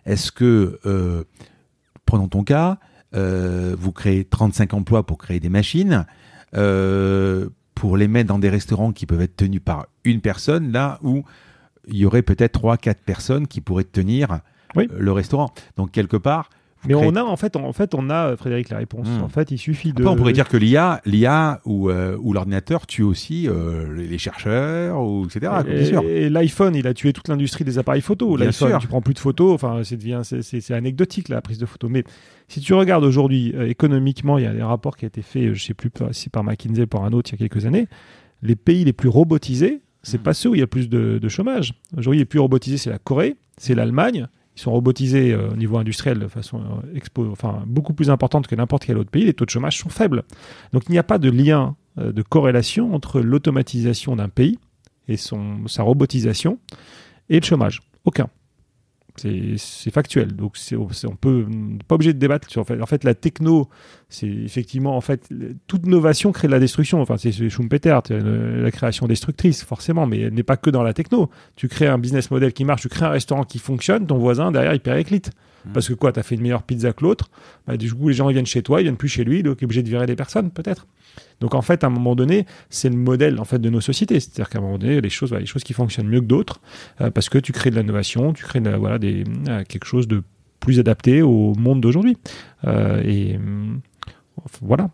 [0.07, 1.24] est-ce que, euh,
[2.05, 2.78] prenons ton cas,
[3.14, 6.05] euh, vous créez 35 emplois pour créer des machines,
[6.53, 11.24] pour les mettre dans des restaurants qui peuvent être tenus par une personne, là où
[11.86, 14.40] il y aurait peut-être trois, quatre personnes qui pourraient tenir
[14.76, 14.88] Oui.
[14.92, 15.52] euh, le restaurant.
[15.76, 16.50] Donc quelque part,
[16.86, 19.08] Mais créez- on a en fait, en fait, on a Frédéric la réponse.
[19.08, 19.22] Hmm.
[19.22, 20.00] En fait, il suffit de.
[20.02, 24.18] Après, on pourrait dire que l'IA, l'IA ou, euh, ou l'ordinateur tue aussi euh, les
[24.18, 25.52] chercheurs, ou etc.
[26.04, 28.36] Et, l'iPhone, il a tué toute l'industrie des appareils photo.
[28.36, 29.52] L'iPhone, tu prends plus de photos.
[29.54, 31.90] Enfin, c'est anecdotique la prise de photos.
[31.90, 32.04] Mais
[32.46, 35.54] si tu regardes aujourd'hui euh, économiquement, il y a des rapports qui ont été faits,
[35.54, 37.88] je sais plus si par McKinsey, par un autre, il y a quelques années.
[38.42, 40.22] Les pays les plus robotisés, c'est Mhm.
[40.22, 41.74] pas ceux où il y a plus de, chômage.
[41.96, 44.28] Aujourd'hui, les plus robotisés, c'est la Corée, c'est l'Allemagne.
[44.57, 48.84] Ils sont robotisés euh, au niveau industriel de façon euh, beaucoup plus importante que n'importe
[48.86, 49.24] quel autre pays.
[49.24, 50.24] Les taux de chômage sont faibles.
[50.72, 54.59] Donc il n'y a pas de lien, euh, de corrélation entre l'automatisation d'un pays
[55.07, 56.59] et sa robotisation
[57.28, 57.80] et le chômage.
[58.05, 58.28] Aucun.
[59.20, 60.34] C'est factuel.
[60.34, 61.46] Donc on peut
[61.86, 62.80] pas obligé de débattre sur en fait.
[62.80, 63.68] En fait, la techno,
[64.08, 65.28] c'est effectivement en fait
[65.66, 67.00] toute innovation crée de la destruction.
[67.00, 71.30] Enfin, c'est Schumpeter, la création destructrice forcément, mais elle n'est pas que dans la techno.
[71.56, 74.52] Tu crées un business model qui marche, tu crées un restaurant qui fonctionne, ton voisin
[74.52, 75.30] derrière il périclite.
[75.66, 75.72] Mhm.
[75.72, 77.30] Parce que quoi, tu as fait une meilleure pizza que l'autre,
[77.66, 79.58] bah, du coup les gens ils viennent chez toi, ils viennent plus chez lui, donc
[79.58, 80.86] il est obligé de virer des personnes peut-être.
[81.40, 84.20] Donc en fait, à un moment donné, c'est le modèle en fait de nos sociétés.
[84.20, 86.60] C'est-à-dire qu'à un moment donné, les choses, voilà, les choses qui fonctionnent mieux que d'autres,
[87.00, 90.08] euh, parce que tu crées de l'innovation, tu crées de voilà, des, euh, quelque chose
[90.08, 90.22] de
[90.60, 92.16] plus adapté au monde d'aujourd'hui.
[92.64, 93.38] Euh, et
[94.62, 94.90] voilà,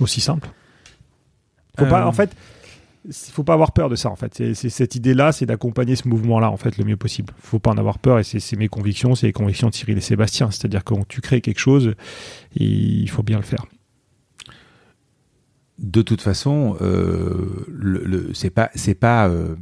[0.00, 0.48] aussi simple.
[1.78, 2.34] Faut pas, en fait,
[3.04, 4.10] il faut pas avoir peur de ça.
[4.10, 7.32] En fait, c'est cette idée-là, c'est d'accompagner ce mouvement-là en fait le mieux possible.
[7.38, 10.02] Faut pas en avoir peur et c'est mes convictions, c'est les convictions de Cyril et
[10.02, 10.50] Sébastien.
[10.50, 11.94] C'est-à-dire que quand tu crées quelque chose,
[12.54, 13.66] il faut bien le faire.
[15.78, 19.54] De toute façon, euh, le, le- c'est pas, c'est pas, euh,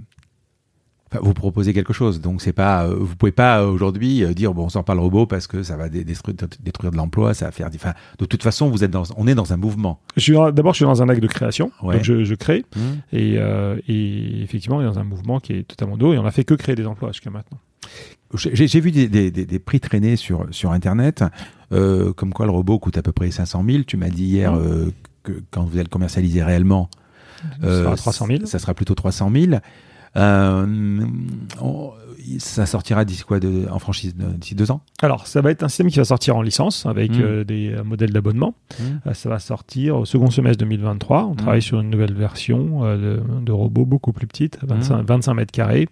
[1.23, 4.69] vous proposez quelque chose, donc c'est pas, euh, vous pouvez pas aujourd'hui dire bon, on
[4.69, 7.53] sort pas le robot parce que ça va dé- détruire, détruire de l'emploi, ça va
[7.53, 7.69] faire.
[7.75, 10.01] Enfin, de toute façon, vous êtes dans, on est dans un mouvement.
[10.17, 11.97] Je suis dans- D'abord, je suis dans un acte de création, Ouais.
[11.97, 12.65] donc je, je crée,
[13.13, 16.27] et, euh, et effectivement, on est dans un mouvement qui est totalement d'eau, et on
[16.27, 17.59] a fait que créer des emplois jusqu'à maintenant.
[18.35, 21.25] J'ai vu des, des- des- des prix traîner sur, sur Internet,
[21.73, 23.83] euh, comme quoi le robot coûte à peu près 500 000.
[23.83, 24.93] Tu m'as dit hier euh,
[25.23, 26.89] que quand vous allez le commercialiser réellement,
[27.63, 28.47] Ça euh, sera 300 000.
[28.47, 29.61] ça sera plutôt 300 000.
[30.17, 31.07] Euh,
[31.61, 31.91] on-
[32.39, 34.81] ça sortira d'ici quoi de, en franchise de- d'ici deux ans?
[35.03, 37.21] Alors, ça va être un système qui va sortir en licence avec Mm.
[37.23, 38.55] euh, des euh, modèles d'abonnement.
[38.79, 38.83] Mm.
[39.07, 41.25] Euh, ça va sortir au second semestre 2023.
[41.25, 45.35] On travaille sur une nouvelle version euh, de, de robot beaucoup plus petite, 25, 25
[45.35, 45.89] mètres carrés,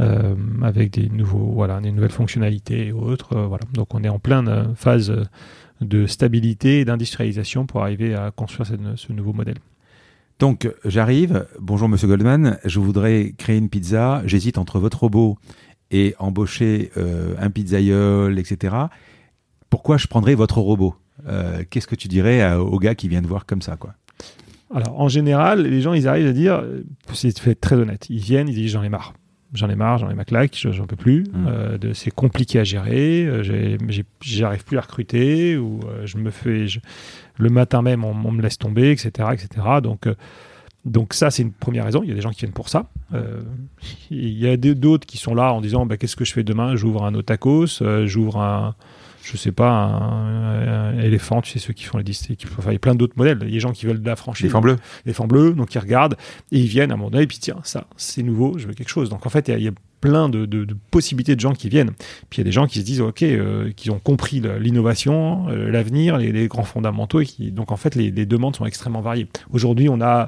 [0.00, 3.34] euh, avec des nouveaux, voilà, des nouvelles fonctionnalités et autres.
[3.36, 3.64] euh, voilà.
[3.74, 5.24] Donc, on est en pleine euh, phase euh,
[5.80, 9.58] de stabilité et d'industrialisation pour arriver à construire cette- ce nouveau modèle.
[10.38, 15.38] Donc j'arrive, bonjour Monsieur Goldman, je voudrais créer une pizza, j'hésite entre votre robot
[15.90, 18.74] et embaucher euh, un pizzaïol, etc.
[19.70, 20.94] Pourquoi je prendrais votre robot?
[21.26, 23.94] Euh, Qu'est-ce que tu dirais à- au gars qui vient te voir comme ça quoi?
[24.74, 26.82] Alors, en général, les gens, ils arrivent à dire, euh,
[27.14, 29.14] c'est très honnête, ils viennent, ils disent j'en ai marre.
[29.54, 31.22] J'en ai marre, j'en ai ma claque, je- j'en peux plus.
[31.32, 31.46] Mm.
[31.48, 33.76] Euh, c'est compliqué à gérer, euh,
[34.20, 36.66] j'arrive plus à recruter, ou euh, je me fais.
[36.66, 36.80] je-
[37.38, 39.28] le matin même, on, on me laisse tomber, etc.
[39.32, 39.48] etc.
[39.82, 40.08] Donc,
[40.84, 42.02] donc, ça, c'est une première raison.
[42.02, 42.86] Il y a des gens qui viennent pour ça.
[44.10, 46.76] Il y a d'autres qui sont là en disant bah, qu'est-ce que je fais demain?
[46.76, 48.74] J'ouvre un Otakos, j'ouvre un
[49.30, 52.70] je sais pas, un, un éléphant, tu sais, ceux qui font les disques, qui, enfin,
[52.70, 53.38] il y a plein d'autres modèles.
[53.42, 55.52] Il y a des gens qui veulent de la franchise Les bleus les fonds bleus,
[55.52, 56.16] donc ils regardent
[56.52, 58.74] et ils viennent à un moment donné, et puis tiens, ça, c'est nouveau, je veux
[58.74, 59.08] quelque chose.
[59.10, 61.40] Donc en fait, il y a- il y, a plein de, de- de possibilités de
[61.40, 61.90] gens qui viennent.
[62.28, 65.48] Puis il y a des gens qui se disent, ok, euh, qui ont compris l'innovation,
[65.48, 68.66] euh, l'avenir, les, les grands fondamentaux, et qui, donc en fait, les, les demandes sont
[68.66, 69.26] extrêmement variées.
[69.50, 70.26] Aujourd'hui, on a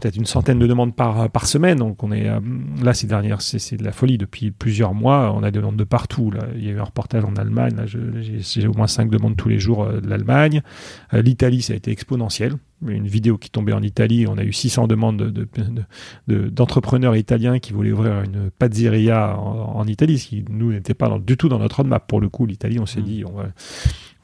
[0.00, 1.82] peut-être une centaine de demandes par, par semaine.
[1.82, 2.40] On est euh,
[2.82, 5.32] là ces dernières, c'est de la folie depuis plusieurs mois.
[5.34, 6.32] On a des demandes de partout.
[6.56, 7.76] Il y a eu un reportage en Allemagne.
[7.86, 10.62] J'ai au moins cinq demandes tous les jours euh, de l'Allemagne.
[11.14, 12.54] Euh, L'Italie, ça a été exponentiel.
[12.86, 15.82] Une vidéo qui tombait en Italie, on a eu 600 demandes de- de- de-
[16.28, 20.94] de- d'entrepreneurs italiens qui voulaient ouvrir une pizzeria en, en Italie, ce qui nous n'était
[20.94, 22.06] pas dans- du tout dans notre roadmap.
[22.06, 23.04] Pour le coup, l'Italie, on s'est Mm.
[23.04, 23.48] dit, on va,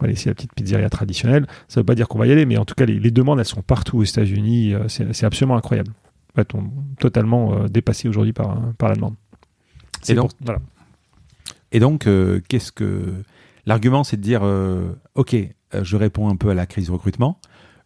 [0.01, 1.47] on va laisser la petite pizzeria traditionnelle.
[1.69, 3.11] Ça ne veut pas dire qu'on va y aller, mais en tout cas, les, les
[3.11, 4.73] demandes, elles sont partout aux États-Unis.
[4.73, 5.91] Euh, C'est absolument incroyable.
[6.33, 9.15] En fait, on est totalement euh, dépassé aujourd'hui par, par la demande.
[10.01, 10.61] C'est donc- pour- voilà.
[11.73, 13.13] Et donc, euh, qu'est-ce que.
[13.67, 15.45] L'argument, c'est de dire euh, OK, euh,
[15.83, 17.39] je réponds un peu à la crise recrutement.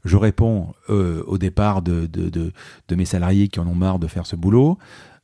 [0.05, 2.53] Je réponds euh, au départ de, de, de,
[2.89, 4.79] de mes salariés qui en ont marre de faire ce boulot.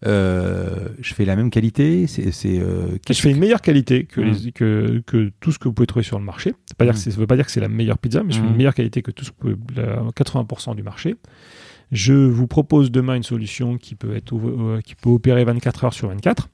[0.04, 2.06] Euh, je fais la même qualité.
[2.06, 4.24] C'est, c'est, euh, Je fais une meilleure qualité que, Mm.
[4.44, 6.54] les- que, que tout ce que vous pouvez trouver sur le marché.
[6.66, 8.22] C'est pas dire que c'est- ça ne veut pas dire que c'est la meilleure pizza,
[8.22, 10.82] mais je fais une meilleure qualité que tout ce que vous pouvez- la- 80% du
[10.82, 11.16] marché.
[11.92, 16.08] Je vous propose demain une solution qui peut, être, qui peut opérer 24 heures sur
[16.08, 16.50] 24,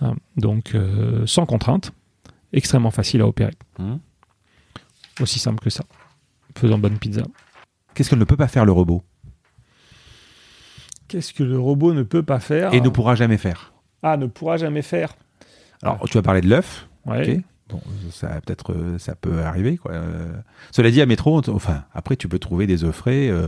[0.00, 0.76] hein, donc
[1.26, 1.92] sans contrainte,
[2.52, 3.54] extrêmement facile à opérer.
[5.20, 5.84] Aussi simple que ça.
[6.56, 7.22] Faisant bonne pizza.
[7.94, 9.02] Qu'est-ce que ne peut pas faire le robot
[11.08, 13.72] Qu'est-ce que le robot ne peut pas faire et ne pourra jamais faire
[14.02, 15.14] Ah, ne pourra jamais faire.
[15.82, 16.88] Alors, tu as parlé de l'œuf.
[17.06, 17.42] Ouais.
[17.68, 17.80] Bon,
[18.10, 19.76] ça peut-être, euh, ça peut arriver.
[19.76, 19.92] Quoi.
[19.92, 20.32] Euh,
[20.70, 23.28] cela dit, à métro, enfin, après, tu peux trouver des œufs frais.
[23.28, 23.46] euh,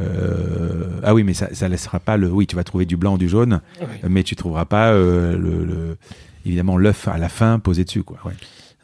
[0.00, 2.30] euh, ah oui, mais ça, ça laissera pas le.
[2.30, 3.60] Oui, tu vas trouver du blanc, du jaune,
[4.08, 5.96] mais tu trouveras pas euh, le, le-
[6.44, 8.18] évidemment l'œuf à la fin posé dessus, quoi.
[8.24, 8.32] Ouais.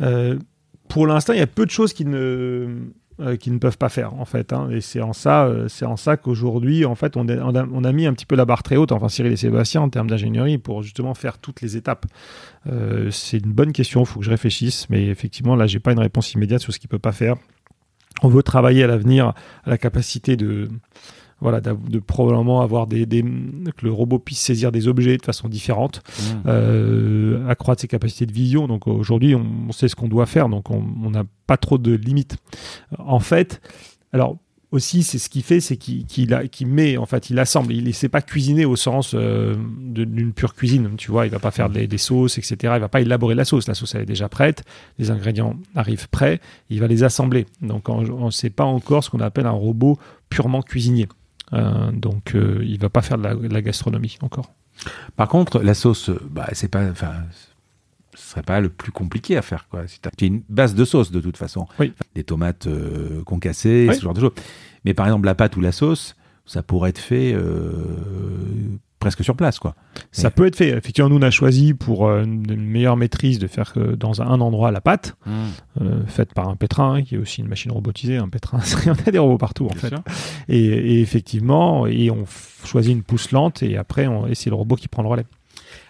[0.00, 0.38] Euh,
[0.88, 2.68] pour l'instant, il y a peu de choses qui ne,
[3.20, 4.52] euh, qui ne peuvent pas faire, en fait.
[4.52, 4.68] hein.
[4.72, 8.12] et c'est en ça, euh, c'est en ça qu'aujourd'hui, en fait, on a, mis un
[8.12, 11.14] petit peu la barre très haute, enfin Cyril et Sébastien, en termes d'ingénierie, pour justement
[11.14, 12.06] faire toutes les étapes.
[12.66, 15.92] Euh, c'est une bonne question, il faut que je réfléchisse, mais effectivement, là, j'ai pas
[15.92, 17.36] une réponse immédiate sur ce qu'il peut pas faire.
[18.22, 19.34] On veut travailler à l'avenir
[19.64, 20.68] à la capacité de
[21.40, 25.48] voilà, de probablement avoir des, des- que le robot puisse saisir des objets de façon
[25.48, 26.02] différente
[26.46, 28.66] euh, accroître ses capacités de vision.
[28.66, 31.92] Donc aujourd'hui, on, on sait ce qu'on doit faire, donc on n'a pas trop de
[31.92, 32.36] limites.
[32.98, 33.60] En fait,
[34.12, 34.36] alors
[34.70, 37.72] aussi, c'est ce qu'il fait, c'est qu'il met, en fait, il assemble.
[37.72, 40.90] Il ne sait pas cuisiner au sens euh, d'une pure cuisine.
[40.96, 42.56] Tu vois, il va pas faire des, des sauces, etc.
[42.76, 43.68] Il va pas élaborer la sauce.
[43.68, 44.64] La sauce elle est déjà prête.
[44.98, 46.40] Les ingrédients arrivent prêts.
[46.70, 47.46] Il va les assembler.
[47.62, 49.96] Donc on ne sait pas encore ce qu'on appelle un robot
[50.28, 51.06] purement cuisinier.
[51.54, 54.52] Euh, donc euh, il va pas faire de la, de la gastronomie encore.
[55.16, 57.12] Par contre, la sauce, bah, c'est pas, enfin,
[58.14, 59.86] ce serait pas le plus compliqué à faire, quoi.
[59.86, 61.92] Si tu as une base de sauce de toute façon, Oui.
[62.14, 63.94] des tomates euh, concassées, Oui.
[63.96, 64.32] ce genre de choses.
[64.84, 67.72] Mais par exemple, la pâte ou la sauce, ça pourrait être fait euh,
[69.04, 69.74] presque sur place, quoi.
[70.12, 70.70] Ça peut être fait.
[70.70, 74.40] Effectivement, nous, on a choisi pour euh, une, une meilleure maîtrise de faire dans un
[74.40, 75.16] endroit la pâte,
[75.80, 78.16] euh, faite par un pétrin, hein, qui est aussi une machine robotisée.
[78.16, 79.94] Un pétrin, on a des robots partout, en Bien fait.
[80.48, 82.24] Et, et effectivement, et on
[82.64, 85.26] choisit une pousse lente, et après, c'est le robot qui prend le relais.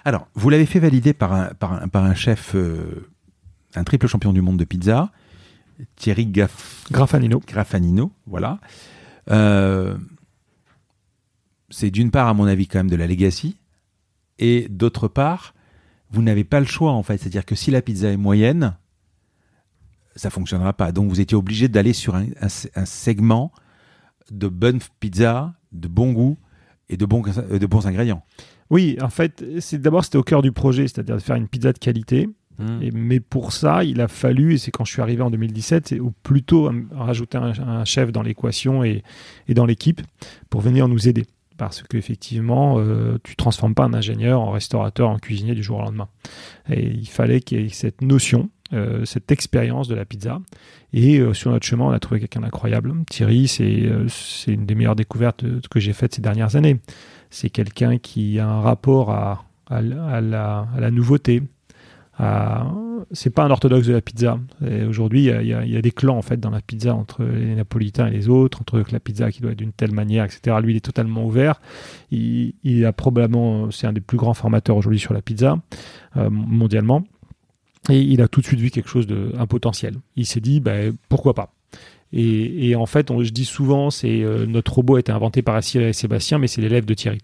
[0.04, 3.08] Alors, vous l'avez fait valider par un, par un, par un chef, euh,
[3.74, 5.10] un triple champion du monde de pizza,
[5.96, 6.84] Thierry Gaff...
[6.90, 7.40] Graffanino.
[7.46, 8.58] Graffanino, voilà.
[9.30, 9.96] Euh,
[11.74, 13.56] c'est d'une part, à mon avis, quand même de la legacy,
[14.38, 15.54] et d'autre part,
[16.10, 17.18] vous n'avez pas le choix, en fait.
[17.18, 18.76] C'est-à-dire que si la pizza est moyenne,
[20.16, 20.92] ça fonctionnera pas.
[20.92, 23.52] Donc, vous étiez obligé d'aller sur un, un- un segment
[24.30, 26.38] de bonne pizza, de bon goût
[26.88, 28.22] et de bons, de bons ingrédients.
[28.70, 31.72] Oui, en fait, c'est d'abord c'était au cœur du projet, c'est-à-dire de faire une pizza
[31.72, 32.28] de qualité.
[32.80, 35.88] Et- mais pour ça, il a fallu, et c'est quand je suis arrivé en 2017,
[35.88, 39.02] c'est ou plutôt euh, rajouter un, un chef dans l'équation et,
[39.48, 40.00] et dans l'équipe
[40.50, 41.26] pour venir nous aider.
[41.56, 45.82] Parce qu'effectivement, euh, tu transformes pas un ingénieur en restaurateur, en cuisinier du jour au
[45.82, 46.08] lendemain.
[46.68, 50.40] Et il fallait qu'il y ait cette notion, euh, cette expérience de la pizza.
[50.94, 52.92] Et euh, sur notre chemin, on a trouvé quelqu'un d'incroyable.
[53.10, 54.08] Thierry, c'est euh,
[54.46, 56.78] une des meilleures découvertes que j'ai faites ces dernières années.
[57.28, 61.42] C'est quelqu'un qui a un rapport à, la, nouveauté,
[63.10, 64.38] c'est pas un orthodoxe de la pizza.
[64.88, 68.10] Aujourd'hui, il y a- des clans en fait dans la pizza entre les napolitains et
[68.10, 70.56] les autres, entre la pizza qui doit être d'une telle manière, etc.
[70.62, 71.60] Lui, il est totalement ouvert.
[72.10, 75.58] Il, a probablement, c'est un des plus grands formateurs aujourd'hui sur la pizza
[76.16, 77.04] euh, mondialement.
[77.90, 79.96] Et il a tout de suite vu quelque chose de un potentiel.
[80.16, 81.52] Il s'est dit, ben, pourquoi pas?
[82.16, 85.60] Et, en fait, on, je dis souvent, c'est euh, notre robot a été inventé par
[85.62, 87.18] Cyril et Sébastien, mais c'est l'élève de Thierry.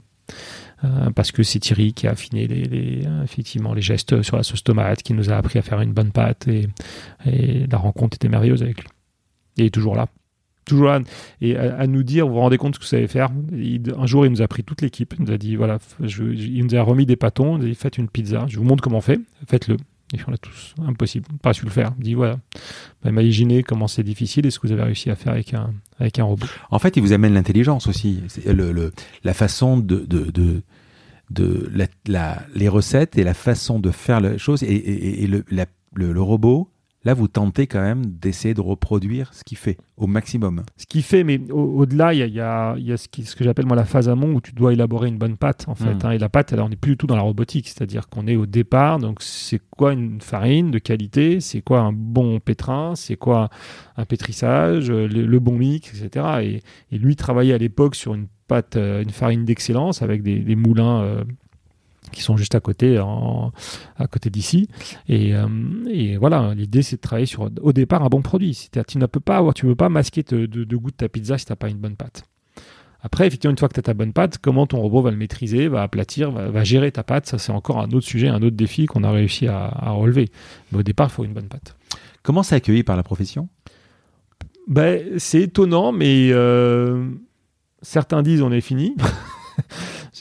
[0.83, 4.65] Euh, parce que c'est Thierry qui a affiné les, effectivement les gestes sur la sauce
[4.65, 6.69] tomate, qui nous a appris à faire une bonne pâte et,
[7.71, 8.89] la rencontre était merveilleuse avec lui.
[9.57, 10.07] Il est toujours là.
[10.65, 11.01] Toujours là.
[11.41, 13.31] Et à, nous dire, vous vous rendez compte ce que vous savez faire?
[13.97, 16.65] Un jour, il nous a pris toute l'équipe, il nous a dit, voilà, je- il
[16.65, 18.99] nous a remis des pâtons, il a dit, faites une pizza, je vous montre comment
[18.99, 19.77] on fait, faites-le.
[20.13, 21.93] Et on a tous, impossible, pas su le faire.
[21.99, 22.39] Dit, voilà,
[23.03, 25.73] bah, imaginez comment c'est difficile et ce que vous avez réussi à faire avec un,
[26.01, 26.47] avec un robot.
[26.71, 28.93] En fait, il vous amène l'intelligence aussi, C'est le, le-
[29.23, 30.31] la façon de, de,
[31.31, 34.65] de, la, la- les recettes et la façon de faire la chose.
[34.65, 36.69] Et, et- et le, la- le, le robot,
[37.05, 40.63] là, vous tentez quand même d'essayer de reproduire ce qu'il fait au maximum.
[40.77, 43.45] Ce qui fait, mais au- au-delà, il y a, y y ce, qui- ce que
[43.45, 45.95] j'appelle moi la phase amont où tu dois élaborer une bonne pâte en fait.
[45.95, 45.99] Mm.
[46.07, 46.11] hein.
[46.13, 48.37] et la pâte, alors on n'est plus du tout dans la robotique, c'est-à-dire qu'on est
[48.37, 48.99] au départ.
[48.99, 51.41] Donc c'est quoi une farine de qualité?
[51.41, 52.95] C'est quoi un bon pétrin?
[52.97, 53.49] C'est quoi
[53.97, 54.91] un pétrissage?
[54.91, 56.27] Le, le bon mix, etc.
[56.43, 60.39] Et, et lui travaillait à l'époque sur une pâte, euh, une farine d'excellence avec des,
[60.41, 61.03] des moulins.
[61.03, 61.25] euh,
[62.13, 63.53] qui sont juste à côté, en-
[63.97, 64.69] à côté d'ici.
[65.09, 65.47] Et, euh,
[65.91, 68.55] et voilà, l'idée c'est de travailler sur au départ un bon produit.
[68.55, 70.97] C'est-à-dire tu ne peux pas avoir, tu peux pas masquer te- de, de goût de
[70.97, 72.25] ta pizza si tu n'as pas une bonne pâte.
[73.03, 75.17] Après, effectivement, une fois que tu as ta bonne pâte, comment ton robot va le
[75.17, 78.43] maîtriser, va aplatir, va, va gérer ta pâte, ça c'est encore un autre sujet, un
[78.43, 80.29] autre défi qu'on a réussi à, à relever.
[80.71, 81.77] Mais au départ, il faut une bonne pâte.
[82.23, 83.49] Comment c'est accueilli par la profession?
[84.69, 87.07] Ben, c'est étonnant, mais euh,
[87.81, 88.95] certains disent on est fini.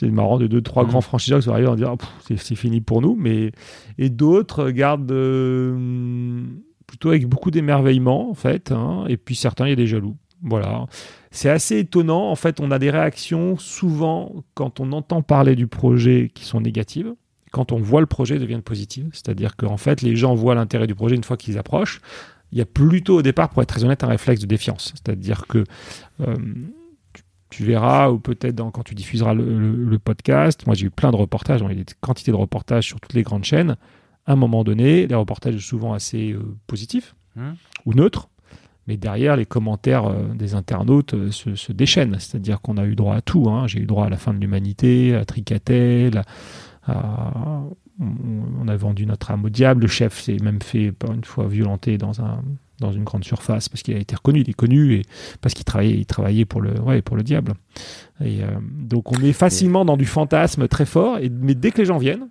[0.00, 0.90] c'est marrant de deux, trois Mhm.
[0.90, 3.16] grands franchiseurs qui sont arrivés pff, c'est, c'est fini pour nous.
[3.18, 3.52] Mais,
[3.98, 6.42] et d'autres gardent euh,
[6.86, 8.72] plutôt avec beaucoup d'émerveillement, en fait.
[8.72, 9.04] hein.
[9.08, 10.16] et puis certains, il y a des jaloux.
[10.42, 10.86] Voilà.
[11.30, 12.30] C'est assez étonnant.
[12.30, 16.60] En fait, on a des réactions souvent quand on entend parler du projet qui sont
[16.62, 17.12] négatives.
[17.52, 19.08] Quand on voit le projet, elles deviennent positives.
[19.12, 22.00] C'est-à-dire qu'en fait, les gens voient l'intérêt du projet une fois qu'ils approchent
[22.52, 24.92] il y a plutôt au départ, pour être très honnête, un réflexe de défiance.
[24.96, 25.62] C'est-à-dire que
[26.20, 26.34] euh,
[27.50, 31.10] tu, verras, ou peut-être quand tu diffuseras le, le- le podcast, moi j'ai eu plein
[31.10, 33.76] de reportages, il y a des quantités de reportages sur toutes les grandes chaînes.
[34.26, 37.54] À un moment donné, les reportages sont souvent assez euh, positifs Mhm.
[37.86, 38.28] ou neutres.
[38.86, 42.16] Mais derrière, les commentaires euh, des internautes euh, se, se déchaînent.
[42.18, 43.48] C'est-à-dire qu'on a eu droit à tout.
[43.48, 43.66] hein.
[43.68, 46.22] J'ai eu droit à la fin de l'humanité, à Tricatel,
[46.86, 47.62] à- à-
[48.00, 49.82] on, on a vendu notre âme au diable.
[49.82, 52.42] Le chef s'est même fait, par une fois, violenter dans, un,
[52.80, 54.40] dans une grande surface parce qu'il a été reconnu.
[54.40, 55.02] Il est connu et
[55.40, 57.52] parce qu'il travaillait, il travaillait pour, le, ouais, pour le diable.
[58.24, 61.18] Et, euh, donc on est facilement dans du fantasme très fort.
[61.18, 62.28] Et, mais dès que les gens viennent,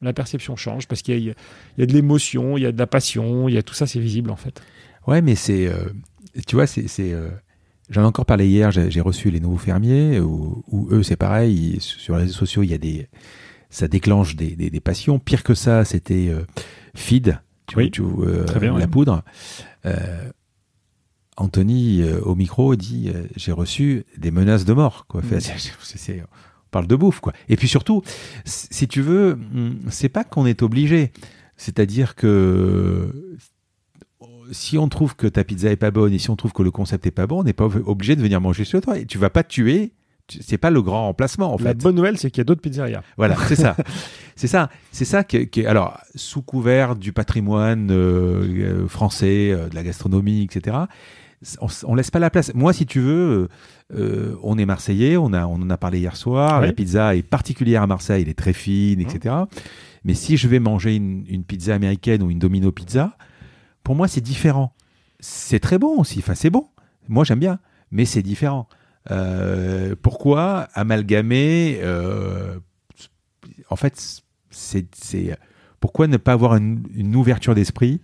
[0.00, 1.34] la perception change parce qu'il y a,
[1.76, 3.74] il y a de l'émotion, il y a de la passion, il y a tout
[3.74, 4.60] ça, c'est visible en fait.
[5.06, 5.66] Ouais, mais c'est.
[5.66, 5.86] euh,
[6.46, 6.86] tu vois, c'est.
[7.12, 7.30] euh,
[7.90, 11.72] J'en ai encore parlé hier, j'ai reçu les nouveaux fermiers, où, où eux, c'est pareil,
[11.76, 13.08] ils- sur les réseaux sociaux, il y a des.
[13.70, 15.18] Ça déclenche des, des, des passions.
[15.18, 16.30] Pire que ça, c'était
[16.94, 17.38] Feed,
[17.68, 19.22] tu Oui, tu euh, bien, la poudre.
[19.86, 20.30] Euh,
[21.36, 25.06] Anthony, euh, au micro, dit J'ai reçu des menaces de mort.
[25.06, 25.22] Quoi.
[25.22, 26.20] Fait, Mm.
[26.22, 27.20] on parle de bouffe.
[27.20, 27.32] Quoi.
[27.48, 28.02] Et puis surtout,
[28.44, 31.12] si tu veux, hum, c'est pas qu'on est obligé.
[31.56, 33.36] C'est-à-dire que
[34.50, 36.70] si on trouve que ta pizza est pas bonne et si on trouve que le
[36.70, 38.98] concept est pas bon, on n'est pas ob- obligé de venir manger chez toi.
[38.98, 39.92] Et tu vas pas tuer.
[40.40, 41.74] C'est pas le grand remplacement en La fait.
[41.82, 43.02] bonne nouvelle, c'est qu'il y a d'autres pizzerias.
[43.16, 43.76] Voilà, c'est ça.
[44.36, 44.68] c'est ça.
[44.92, 49.68] C'est ça qui est, qui est- alors sous couvert du patrimoine euh, euh, français, euh,
[49.68, 50.76] de la gastronomie, etc.
[51.60, 52.52] on, on laisse pas la place.
[52.54, 53.48] Moi, si tu veux,
[53.94, 56.60] euh, on est Marseillais, on, a, on en a parlé hier soir.
[56.60, 56.66] Oui.
[56.66, 59.34] La pizza est particulière à Marseille, elle est très fine, etc.
[60.04, 63.16] Mais si je vais manger une, une pizza américaine ou une Domino pizza,
[63.82, 64.72] pour moi, c'est différent.
[65.20, 66.18] C'est très bon aussi.
[66.20, 66.66] Enfin, c'est bon.
[67.08, 67.58] Moi, j'aime bien,
[67.90, 68.68] mais c'est différent.
[69.10, 72.56] Euh, pourquoi amalgamer euh,
[73.70, 74.86] En fait, c'est
[75.80, 78.00] pourquoi ne pas avoir une, une ouverture d'esprit?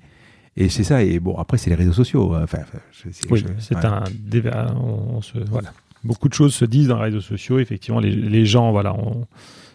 [0.57, 1.03] Et c'est ça.
[1.03, 2.35] Et bon, après, c'est les réseaux sociaux.
[2.37, 3.85] Enfin, enfin, c'est- Oui, ouais.
[3.87, 4.73] un débat.
[4.77, 5.73] On, on se, voilà.
[6.05, 7.59] Beaucoup de choses se disent dans les réseaux sociaux.
[7.59, 9.27] Effectivement, les, les gens voilà, on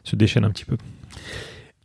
[0.04, 0.78] se déchaînent un petit peu.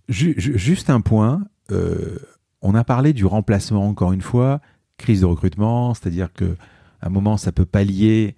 [0.08, 1.42] Ju- ju- juste un point.
[1.70, 2.18] euh,
[2.66, 4.60] on a parlé du remplacement encore une fois,
[4.96, 6.56] crise de recrutement, c'est-à-dire que
[7.02, 8.36] à un moment ça peut pallier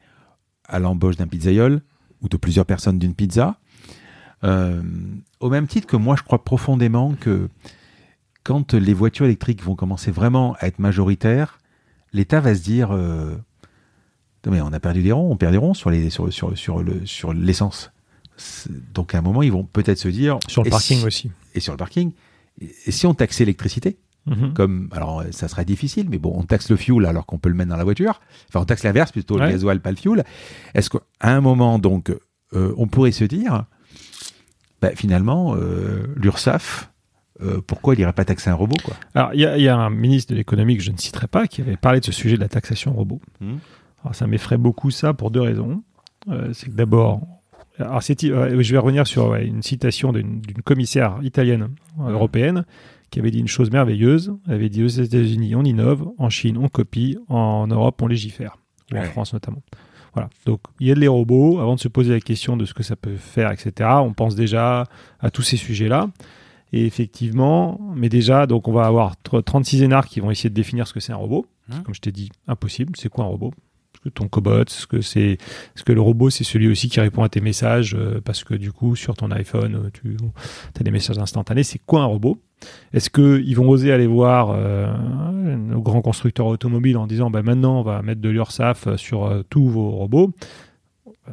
[0.69, 1.83] à l'embauche d'un pizzaiole
[2.23, 3.59] ou de plusieurs personnes d'une pizza.
[4.45, 4.83] Euh,
[5.41, 7.49] au même titre que moi, je crois profondément que
[8.45, 11.59] quand les voitures électriques vont commencer vraiment à être majoritaires,
[12.13, 13.35] l'État va se dire euh,
[14.49, 16.83] mais on a perdu des ronds, on perd des ronds sur les sur sur sur
[16.83, 17.91] le sur l'essence.
[18.95, 21.31] Donc à un moment, ils vont peut-être se dire Sur le parking si- aussi.
[21.55, 22.13] et sur le parking.
[22.61, 23.97] Et si on taxait l'électricité,
[24.27, 24.53] Mhm.
[24.55, 27.49] comme alors euh, ça serait difficile, mais bon, on taxe le fuel alors qu'on peut
[27.49, 28.21] le mettre dans la voiture.
[28.49, 29.47] Enfin, on taxe l'inverse plutôt Ouais.
[29.47, 30.25] le gasoil, pas le fuel.
[30.75, 32.11] Est-ce qu'à un moment donc,
[32.53, 33.65] euh, on pourrait se dire,
[34.83, 36.91] bah, finalement, euh, l'URSSAF,
[37.43, 38.95] euh, pourquoi il irait pas taxer un robot quoi?
[39.15, 41.27] Alors, il y, a- il y a un ministre de l'économie que je ne citerai
[41.29, 43.21] pas qui avait parlé de ce sujet de la taxation robot.
[43.41, 43.59] Mhm.
[44.03, 45.83] Alors, ça m'effraie beaucoup ça pour deux raisons.
[46.53, 47.21] C'est que d'abord,
[47.79, 51.69] alors je vais revenir sur ouais, une citation d'une, commissaire italienne
[52.01, 52.65] européenne
[53.11, 54.35] qui avait dit une chose merveilleuse.
[54.47, 58.57] Elle avait dit aux États-Unis on innove, en Chine on copie, en Europe on légifère,
[58.93, 59.03] ou en.
[59.05, 59.63] France notamment.
[60.15, 60.31] Voilà.
[60.47, 61.59] Donc il y a les robots.
[61.61, 63.91] Avant de se poser la question de ce que ça peut faire, etc.
[64.03, 64.85] On pense déjà
[65.21, 66.09] à tous ces sujets-là.
[66.73, 70.55] Et effectivement, mais déjà, donc on va avoir tr- 36 énarques qui vont essayer de
[70.55, 71.47] définir ce que c'est un robot.
[71.71, 71.83] Hein?
[71.85, 72.93] Comme je t'ai dit, impossible.
[72.97, 73.53] C'est quoi un robot?
[74.11, 75.39] Ton cobot Est-ce que c'est
[75.75, 78.55] est-ce que le robot c'est celui aussi qui répond à tes messages euh, parce que
[78.55, 80.17] du coup sur ton iPhone euh, tu
[80.79, 81.63] as des messages instantanés.
[81.63, 82.39] C'est quoi un robot?
[82.93, 84.87] Est-ce que ils vont oser aller voir euh,
[85.57, 89.43] nos grands constructeurs automobiles en disant bah maintenant on va mettre de l'URSSAF sur euh,
[89.49, 90.33] tous vos robots?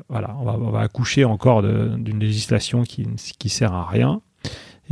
[0.10, 4.22] Voilà, on va, on va accoucher encore d'une législation qui qui sert à rien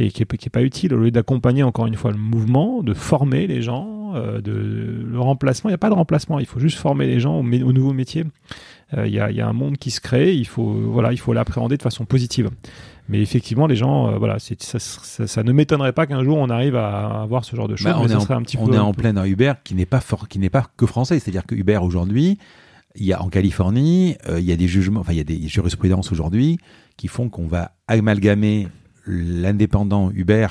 [0.06, 0.94] et qui n'est pas utile.
[0.94, 5.20] Au lieu d'accompagner encore une fois le mouvement, de former les gens, euh, de, le
[5.20, 7.94] remplacement, il n'y a pas de remplacement, il faut juste former les gens au, nouveau
[7.94, 8.26] métier.
[8.98, 11.12] Euh, Il y, a, il y a un monde qui se crée, il faut voilà,
[11.14, 12.50] il faut l'appréhender de façon positive.
[13.10, 16.50] Mais effectivement, les gens, euh, voilà, ça, ça- ça ne m'étonnerait pas qu'un jour on
[16.50, 17.92] arrive à avoir ce genre de choses.
[17.92, 18.74] Bah, on est en, un petit on peu.
[18.74, 20.86] est un en peu- plein dans Uber qui n'est pas fort, qui n'est pas que
[20.86, 21.20] français.
[21.20, 22.38] C'est-à-dire que Uber aujourd'hui,
[22.96, 25.48] il y a en Californie, il y a des jugements, enfin il y a des
[25.48, 26.58] jurisprudences aujourd'hui
[26.98, 28.68] qui font qu'on va amalgamer
[29.06, 30.48] l'indépendant Uber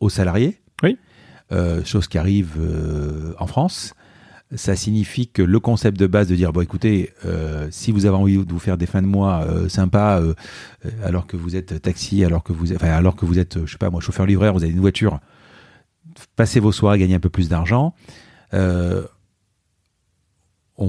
[0.00, 0.60] aux salariés.
[0.82, 0.98] Oui.
[1.52, 3.94] Euh, chose qui arrive euh, en France.
[4.56, 8.16] Ça signifie que le concept de base de dire bon écoutez euh, si vous avez
[8.16, 10.20] envie de vous faire des fins de mois sympas
[11.04, 13.78] alors que vous êtes taxi alors que vous enfin, alors que vous êtes je sais
[13.78, 15.20] pas moi chauffeur livreur vous avez une voiture
[16.34, 17.94] passez vos soirées gagner un peu plus d'argent
[18.52, 19.04] on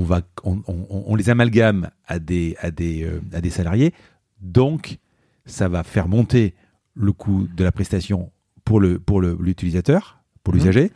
[0.03, 3.93] va on, on- on les amalgame à des à des à des salariés
[4.41, 4.97] donc
[5.45, 6.53] ça va faire monter
[6.95, 8.31] le coût de la prestation
[8.65, 10.59] pour le pour le- l'utilisateur pour Mhm.
[10.59, 10.91] l'usager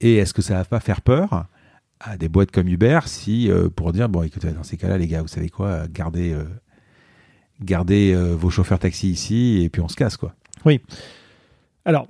[0.00, 1.46] et est-ce que ça va pas faire peur
[2.00, 5.06] à des boîtes comme Uber si euh, pour dire bon écoutez dans ces cas-là les
[5.06, 6.44] gars vous savez quoi gardez euh,
[7.60, 10.34] gardez euh, vos chauffeurs taxi ici et puis on se casse quoi
[11.84, 12.08] Alors,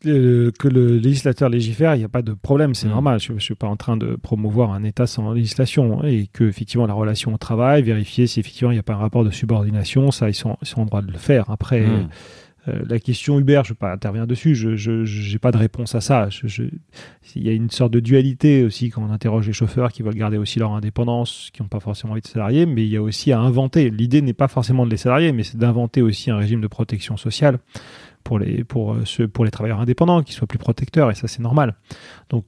[0.00, 2.90] que, le législateur légifère, il n'y a pas de problème, c'est Mm.
[2.90, 3.20] normal.
[3.20, 6.44] Je ne suis pas en train de promouvoir un État sans législation hein, et que
[6.44, 9.30] effectivement la relation au travail, vérifier si effectivement il n'y a pas un rapport de
[9.30, 11.50] subordination, ça ils sont, ils sont en droit de le faire.
[11.50, 12.08] Après, Mm.
[12.68, 15.94] euh, la question Uber, je ne vais pas intervenir dessus, je n'ai pas de réponse
[15.94, 16.28] à ça.
[17.36, 20.14] Il y a une sorte de dualité aussi quand on interroge les chauffeurs qui veulent
[20.14, 23.02] garder aussi leur indépendance, qui n'ont pas forcément envie de salariés, mais il y a
[23.02, 23.88] aussi à inventer.
[23.90, 27.16] L'idée n'est pas forcément de les salarier, mais c'est d'inventer aussi un régime de protection
[27.16, 27.58] sociale
[28.24, 31.28] pour les, pour, euh, ceux, pour les travailleurs indépendants, qui soient plus protecteurs, et ça
[31.28, 31.74] c'est normal.
[32.28, 32.46] Donc,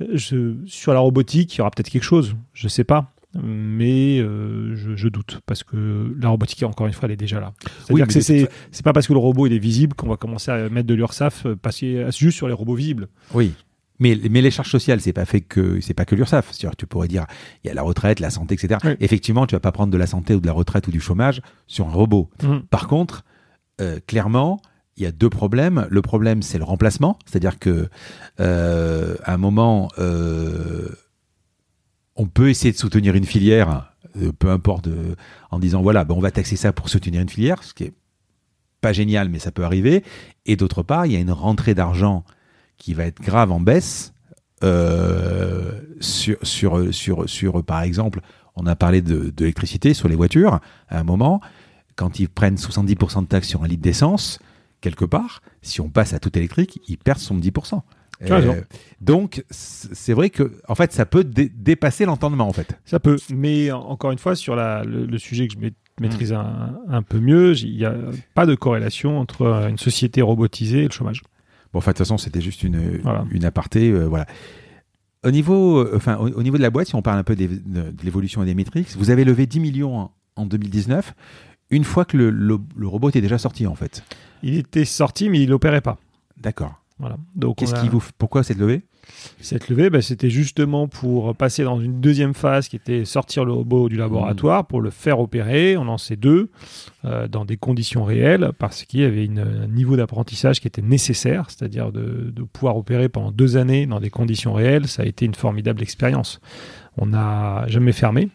[0.00, 3.12] euh, je, sur la robotique, il y aura peut-être quelque chose, je ne sais pas.
[3.42, 7.40] Mais euh, je, je doute parce que la robotique, encore une fois, elle est déjà
[7.40, 7.54] là.
[7.86, 10.18] C'est-à-dire Oui, c'est- c'est c'est pas parce que le robot il est visible qu'on va
[10.18, 13.08] commencer à mettre de l'URSSAF euh, passer juste sur les robots visibles.
[13.32, 13.54] Oui.
[14.00, 16.50] Mais, mais les charges sociales, c'est pas fait que c'est pas que l'URSSAF.
[16.76, 17.24] Tu pourrais dire,
[17.64, 18.78] il y a la retraite, la santé, etc.
[18.84, 18.90] Oui.
[19.00, 21.40] Effectivement, tu vas pas prendre de la santé ou de la retraite ou du chômage
[21.66, 22.28] sur un robot.
[22.68, 23.24] Par contre,
[23.80, 24.60] euh, clairement,
[24.96, 25.86] il y a deux problèmes.
[25.90, 27.88] Le problème, c'est le remplacement, c'est-à-dire que
[28.40, 30.88] euh, à un moment, euh,
[32.16, 34.88] on peut essayer de soutenir une filière, euh, peu importe,
[35.50, 37.92] en disant voilà, ben, on va taxer ça pour soutenir une filière, ce qui est
[38.80, 40.04] pas génial, mais ça peut arriver.
[40.44, 42.24] Et d'autre part, il y a une rentrée d'argent
[42.76, 44.12] qui va être grave en baisse
[46.00, 48.20] sur, sur, sur, sur, par exemple,
[48.54, 49.32] on a parlé de,
[49.94, 51.40] sur les voitures à un moment.
[51.96, 54.38] Quand ils prennent 70% de taxes sur un litre d'essence,
[54.82, 57.80] quelque part, si on passe à tout électrique, ils perdent 70%.
[58.30, 58.60] Euh,
[59.00, 62.78] donc, c'est vrai que, en fait, ça peut dépasser l'entendement, en fait.
[62.84, 67.02] Ça peut, mais encore une fois, sur la, le, sujet que je maîtrise un, un,
[67.02, 67.94] peu mieux, il n'y a
[68.34, 71.22] pas de corrélation entre une société robotisée et le chômage.
[71.72, 73.00] Bon, enfin, de toute façon, c'était juste une,
[73.30, 73.90] une aparté.
[73.90, 74.26] Euh, voilà.
[75.24, 77.48] Au niveau, euh, enfin, au, niveau de la boîte, si on parle un peu de,
[78.02, 81.14] l'évolution des métriques, vous avez levé 10 millions en, 2019,
[81.72, 84.04] une fois que le, le, robot était déjà sorti, en fait.
[84.42, 85.98] Il était sorti, mais il n'opérait pas.
[86.36, 86.74] D'accord.
[86.98, 87.16] Voilà.
[87.34, 88.82] Donc, Qu'est-ce qui vous, pourquoi cette levée
[89.40, 93.52] cette levée, bah, c'était justement pour passer dans une deuxième phase qui était sortir le
[93.52, 95.76] robot du laboratoire pour le faire opérer.
[95.76, 96.50] On en sait deux
[97.04, 101.50] euh, dans des conditions réelles parce qu'il y avait un niveau d'apprentissage qui était nécessaire,
[101.50, 104.86] c'est-à-dire de, de, pouvoir opérer pendant deux années dans des conditions réelles.
[104.86, 106.40] Ça a été une formidable expérience.
[106.96, 108.28] On n'a jamais fermé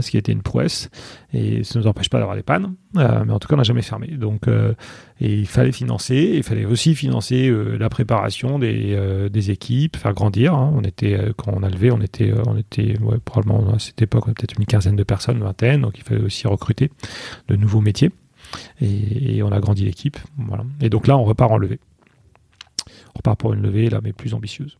[0.00, 0.90] ce qui été une prouesse.
[1.32, 3.58] Et ça ne nous empêche pas d'avoir des pannes, euh, mais en tout cas, on
[3.58, 4.08] n'a jamais fermé.
[4.08, 4.74] Donc, euh,
[5.20, 10.14] et il fallait financer, il fallait aussi financer euh, la préparation des, des, équipes, faire
[10.14, 10.54] grandir.
[10.54, 10.72] Hein.
[10.74, 12.94] On était, quand on a levé, on était, on était
[13.24, 16.90] probablement à cette époque, peut-être une quinzaine de personnes, vingtaine, donc il fallait aussi recruter
[17.48, 18.10] de nouveaux métiers.
[18.80, 20.18] Et, et on a grandi l'équipe.
[20.38, 20.64] Voilà.
[20.80, 21.80] Et donc là, on repart en levée.
[23.14, 24.78] On repart pour une levée, là, mais plus ambitieuse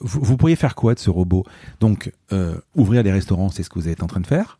[0.00, 1.44] vous, pourriez faire quoi de ce robot?
[1.80, 4.58] Donc, euh, ouvrir des restaurants, c'est ce que vous êtes en train de faire.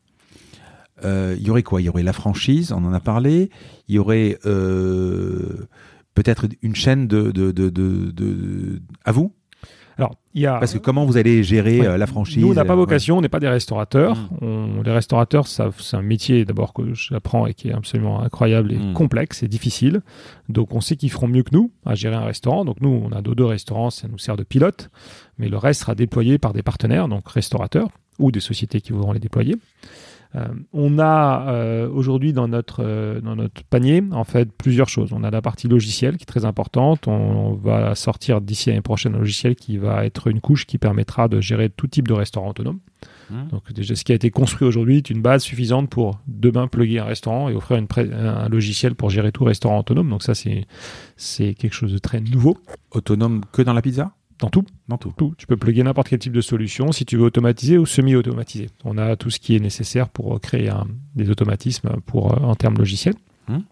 [1.05, 1.81] Euh, il y aurait quoi?
[1.81, 3.51] Il y aurait la franchise, on en a parlé.
[3.89, 5.69] Il y aurait euh,
[6.15, 9.33] peut-être une chaîne de, de, de, de, à vous?
[9.99, 10.59] Alors, il y a...
[10.59, 13.29] Parce que comment vous allez gérer la franchise Nous, on n'a pas vocation, on n'est
[13.29, 14.17] pas des restaurateurs.
[14.41, 14.83] Mmh.
[14.85, 18.93] les restaurateurs, c'est un métier d'abord que j'apprends et qui est absolument incroyable et mmh.
[18.93, 20.03] complexe et difficile.
[20.49, 22.65] Donc, on sait qu'ils feront mieux que nous à gérer un restaurant.
[22.65, 24.89] Donc, nous, on a deux restaurants, ça nous sert de pilote
[25.39, 27.89] mais le reste sera déployé par des partenaires, donc restaurateurs
[28.19, 29.57] ou des sociétés qui voudront les déployer.
[30.35, 35.13] Euh, on a euh, aujourd'hui dans notre, euh, dans notre panier en fait plusieurs choses.
[35.13, 37.09] On a la partie logicielle qui est très importante.
[37.09, 41.29] On, va sortir d'ici l'année prochaine un logiciel qui va être une couche qui permettra
[41.29, 42.79] de gérer tout type de restaurant autonome.
[43.31, 43.49] Mmh.
[43.51, 46.99] Donc déjà ce qui a été construit aujourd'hui est une base suffisante pour demain plugger
[47.01, 50.11] un restaurant et offrir une un logiciel pour gérer tout restaurant autonome.
[50.11, 50.67] Donc ça c'est
[51.17, 52.59] c'est quelque chose de très nouveau.
[52.91, 54.13] Autonome que dans la pizza?
[54.39, 54.65] Dans tout.
[54.89, 55.13] Dans tout.
[55.37, 58.69] Tu peux plugger n'importe quel type de solution si tu veux automatiser ou semi-automatiser.
[58.85, 60.71] On a tout ce qui est nécessaire pour euh, créer
[61.15, 63.17] des automatismes pour, euh, en termes logiciels.
[63.49, 63.65] Hum.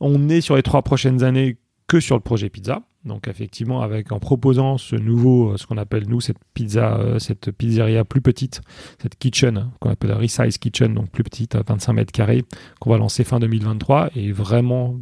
[0.00, 2.82] On est sur les trois prochaines années que sur le projet pizza.
[3.04, 7.52] Donc effectivement, avec en proposant ce nouveau, euh, ce qu'on appelle nous cette pizza, cette
[7.52, 8.62] pizzeria plus petite,
[9.00, 12.44] cette kitchen qu'on appelle la resize kitchen, donc plus petite à 25 mètres carrés,
[12.80, 14.98] qu'on va lancer fin 2023 et vraiment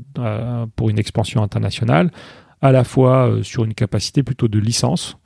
[0.77, 2.11] pour une expansion internationale
[2.63, 5.17] à la fois euh, sur une capacité plutôt de licence,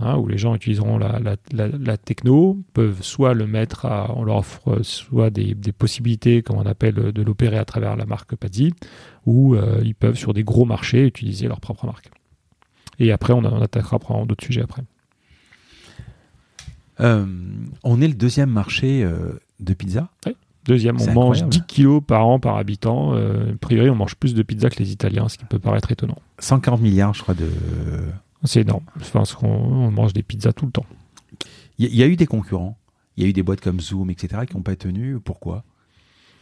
[0.00, 4.68] hein, où les gens utiliseront la, techno, peuvent soit le mettre à, on leur offre
[4.68, 8.72] euh, soit des, possibilités, comme on appelle, de l'opérer à travers la marque Pazzi,
[9.26, 12.10] ou euh, ils peuvent sur des gros marchés utiliser leur propre marque.
[12.98, 14.82] Et après, on, attaquera d'autres sujets après.
[16.98, 19.08] on est le deuxième marché
[19.58, 20.36] de pizza oui.
[20.64, 23.14] Deuxième, on mange 10 kilos par an par habitant.
[23.14, 25.90] Euh, a priori, on mange plus de pizza que les Italiens, ce qui peut paraître
[25.90, 26.18] étonnant.
[26.38, 27.48] 140 milliards, je crois, de.
[28.44, 28.84] C'est énorme.
[29.00, 30.86] Enfin, on mange des pizzas tout le temps.
[31.78, 32.78] Il y, a eu des concurrents.
[33.16, 35.18] Il y a eu des boîtes comme Zoom, etc., qui n'ont pas tenu.
[35.18, 35.64] Pourquoi?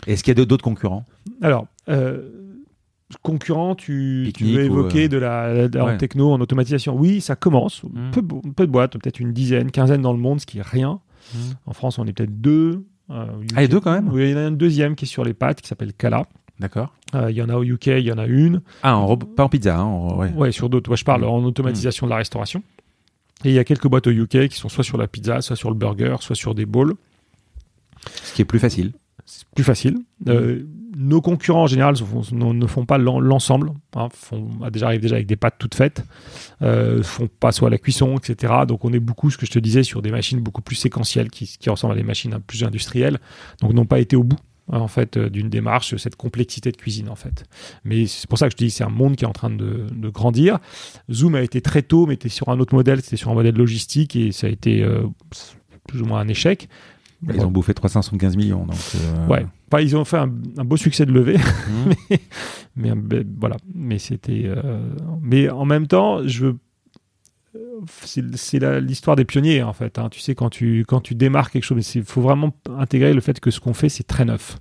[0.07, 1.07] Est-ce qu'il y a d'autres concurrents?
[1.43, 2.28] Alors, euh,
[3.23, 6.97] concurrents, tu, veux évoquer euh, de la, techno, en automatisation?
[6.97, 7.85] Oui, ça commence.
[7.85, 8.11] Hmm.
[8.11, 11.01] Peu, peu, de boîtes, peut-être une dizaine, quinzaine dans le monde, ce qui est rien.
[11.35, 11.53] Hmm.
[11.66, 12.85] En France, on est peut-être deux.
[13.10, 13.26] Euh,
[13.56, 15.24] ah, les deux quand même Oui, il y en a une deuxième qui est sur
[15.24, 16.26] les pattes qui s'appelle Kala.
[16.60, 16.93] D'accord.
[17.14, 18.62] Euh, il y en a au UK, il y en a une.
[18.82, 19.01] Ah,
[19.36, 20.30] pas en pizza, hein, ouais.
[20.32, 20.52] ouais.
[20.52, 20.94] sur d'autres.
[20.97, 22.62] je parle en automatisation de la restauration.
[23.44, 25.56] Et il y a quelques boîtes au UK qui sont soit sur la pizza, soit
[25.56, 26.94] sur le burger, soit sur des bowls.
[28.24, 28.93] Ce qui est plus facile.
[29.29, 29.99] C'est plus facile.
[30.27, 30.65] Euh,
[30.97, 31.95] nos concurrents en général
[32.33, 33.73] ne font pas l'ensemble.
[33.95, 36.03] Hein, font, déjà arrivent déjà avec des pâtes toutes faites.
[36.63, 38.55] Euh, font pas soit la cuisson, etc.
[38.67, 41.29] Donc on est beaucoup, ce que je te disais, sur des machines beaucoup plus séquentielles
[41.29, 43.19] qui, qui ressemblent à des machines plus industrielles.
[43.61, 44.39] Donc n'ont pas été au bout
[44.73, 47.45] hein, en fait euh, d'une démarche, cette complexité de cuisine en fait.
[47.85, 49.51] Mais c'est pour ça que je te dis c'est un monde qui est en train
[49.51, 50.59] de, de, grandir.
[51.13, 53.57] Zoom a été très tôt, mais était sur un autre modèle, c'était sur un modèle
[53.57, 55.03] logistique et ça a été euh,
[55.87, 56.71] plus ou moins un échec.
[57.23, 58.65] Ils ont bouffé 375 millions.
[58.65, 61.36] Donc, euh, Ouais, ils ont fait un, beau succès de levée.
[61.36, 62.15] Mmh.
[62.77, 63.57] mais, mais, voilà.
[63.74, 64.45] Mais c'était.
[64.47, 64.81] Euh,
[65.20, 66.55] mais en même temps, je
[68.05, 68.23] c'est
[68.81, 69.99] l'histoire des pionniers en fait.
[69.99, 70.09] Hein.
[70.11, 73.40] Tu sais, quand tu, quand tu démarres quelque chose, il faut vraiment intégrer le fait
[73.40, 74.59] que ce qu'on fait, c'est très neuf.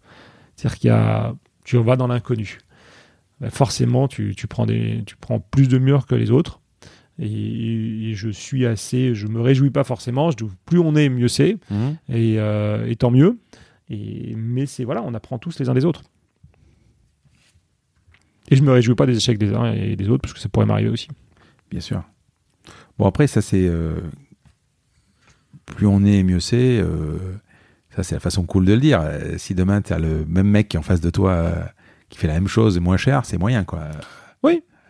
[0.55, 1.35] C'est-à-dire qu'il y a,
[1.65, 2.59] tu vas dans l'inconnu.
[3.39, 6.59] Ben, forcément, tu, tu, prends des, tu prends plus de murs que les autres.
[7.19, 10.31] Et, je suis assez, je me réjouis pas forcément.
[10.31, 11.57] Je, plus on est, mieux c'est,
[12.09, 13.37] et, euh, et tant mieux.
[13.89, 16.03] Et, mais c'est voilà, on apprend tous les uns des autres.
[18.49, 20.49] Et je me réjouis pas des échecs des uns et des autres parce que ça
[20.49, 21.09] pourrait m'arriver aussi.
[21.69, 22.03] Bien sûr.
[22.97, 23.67] Bon, après, ça, c'est.
[23.67, 23.99] euh,
[25.65, 26.79] plus on est, mieux c'est.
[26.79, 27.17] euh,
[27.95, 29.01] ça, c'est la façon cool de le dire.
[29.37, 31.51] Si demain, tu as le même mec qui est en face de toi
[32.09, 33.89] qui fait la même chose et moins cher, c'est moyen, quoi.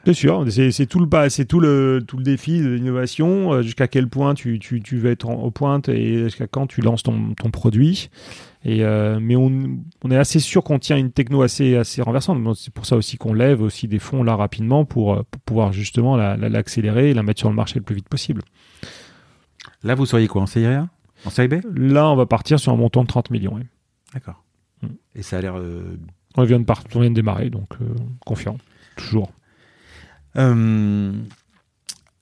[0.08, 3.52] C'est sûr, c'est tout le c'est tout le tout le défi de l'innovation.
[3.52, 6.66] euh, jusqu'à quel point tu, tu, tu vas être en, aux pointes et jusqu'à quand
[6.66, 8.10] tu lances ton, ton produit.
[8.64, 9.52] Et euh, mais on,
[10.06, 12.38] on est assez sûr qu'on tient une techno assez assez renversante.
[12.56, 15.74] C'est pour ça aussi qu'on lève aussi des fonds là rapidement pour, euh, pour pouvoir
[15.74, 18.44] justement la- la- l'accélérer et la mettre sur le marché le plus vite possible.
[19.84, 20.88] Là, vous seriez quoi En série A?
[21.26, 21.56] En série B?
[21.76, 23.56] Là, on va partir sur un montant de 30 millions.
[23.56, 23.64] oui.
[24.14, 24.44] D'accord.
[25.16, 25.56] Et ça a l'air.
[25.58, 25.98] euh,
[26.38, 27.86] On vient de part- on vient de démarrer, donc euh,
[28.26, 28.58] confiant,
[28.96, 29.32] toujours.
[30.38, 31.12] Euh,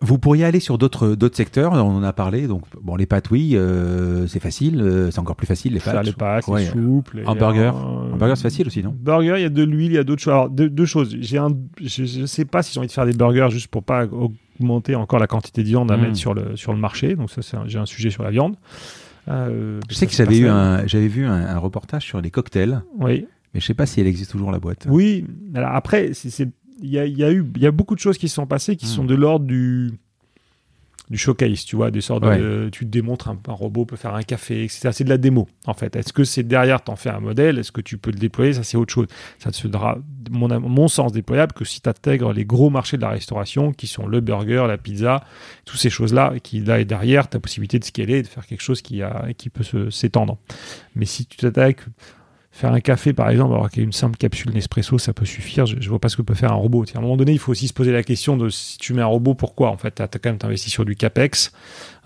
[0.01, 2.47] vous pourriez aller sur d'autres d'autres secteurs, on en a parlé.
[2.47, 6.05] Donc, bon, les pâtes, oui, euh, c'est facile, euh, c'est encore plus facile les pâtes.
[6.05, 6.61] les pâtes, Ouais.
[6.65, 7.75] les soupes, les Hamburger.
[7.75, 8.95] euh, Hamburger, c'est facile aussi, non?
[8.99, 10.33] Burger, il y a de l'huile, il y a d'autres choses.
[10.33, 11.15] Alors, deux, deux choses.
[11.21, 11.49] J'ai un,
[11.81, 14.95] je ne sais pas si j'ai envie de faire des burgers juste pour pas augmenter
[14.95, 16.01] encore la quantité de viande à Mm.
[16.01, 17.15] mettre sur le, sur le marché.
[17.15, 18.55] Donc ça, c'est un- j'ai un sujet sur la viande.
[19.27, 22.29] Euh, Je sais que c'est j'avais eu un, j'avais vu un, un reportage sur les
[22.29, 24.85] cocktails, Oui, mais je sais pas si elle existe toujours la boîte.
[24.89, 25.25] oui.
[25.55, 26.51] Alors après, c'est- c'est-
[26.81, 28.35] il y a, il y a eu, il y a beaucoup de choses qui se
[28.35, 29.91] sont passées qui sont de l'ordre du
[31.11, 32.39] du showcase, tu vois, des sortes Ouais.
[32.39, 34.89] de, tu te démontres un, un robot peut faire un café, etc.
[34.91, 35.95] C'est de la démo, en fait.
[35.95, 38.53] Est-ce que c'est derrière, t'en fais un modèle, est-ce que tu peux le déployer?
[38.53, 39.05] Ça, c'est autre chose.
[39.37, 39.99] Ça ne sera,
[40.31, 43.85] mon, mon sens, déployable que si tu intègres les gros marchés de la restauration, qui
[43.85, 45.23] sont le burger, la pizza,
[45.65, 48.63] toutes ces choses-là, qui là et derrière, tu as possibilité de scaler, de faire quelque
[48.63, 50.39] chose qui, a, qui peut s'étendre.
[50.95, 51.85] Mais si tu t'attaques,
[52.57, 55.25] faire un café par exemple, alors qu'il y a une simple capsule Nespresso, ça peut
[55.25, 55.65] suffire.
[55.65, 56.85] Je, je vois pas ce que peut faire un robot.
[56.93, 59.01] À un moment donné, il faut aussi se poser la question de si tu mets
[59.01, 61.51] un robot, pourquoi En fait, tu as, quand même investi sur du capex.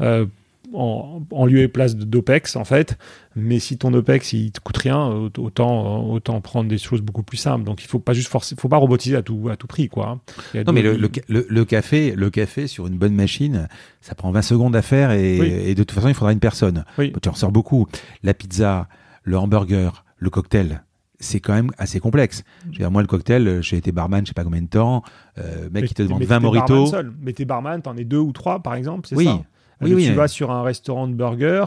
[0.01, 0.25] euh,
[0.71, 2.95] en, en lieu et place d'OPEX en fait,
[3.35, 7.23] mais si ton OPEX il te coûte rien, aut- autant autant prendre des choses beaucoup
[7.23, 7.63] plus simples.
[7.65, 10.19] Donc il faut pas juste forcer, faut pas robotiser à tout à tout prix quoi.
[10.53, 10.61] hein.
[10.67, 13.67] Non, mais le, le, ca- le- le café, le café sur une bonne machine,
[14.01, 15.47] ça prend 20 secondes à faire et, Oui.
[15.47, 16.85] et de toute façon, il faudra une personne.
[16.99, 17.11] Oui.
[17.19, 17.87] Tu en ressors beaucoup.
[18.21, 18.87] La pizza,
[19.23, 20.83] le hamburger, le cocktail,
[21.19, 22.43] c'est quand même assez complexe.
[22.65, 25.03] Je veux dire, moi, le cocktail, j'ai été barman, je sais pas combien de temps.
[25.37, 26.97] Euh, mec, mais qui te demande mais 20 t'es barman moritos.
[27.21, 29.25] Mais t'es barman, t'en es deux ou trois par exemple, c'est Oui.
[29.25, 29.41] ça?
[29.81, 31.65] Oui, Euh, oui, tu mais- vas sur un restaurant de burger,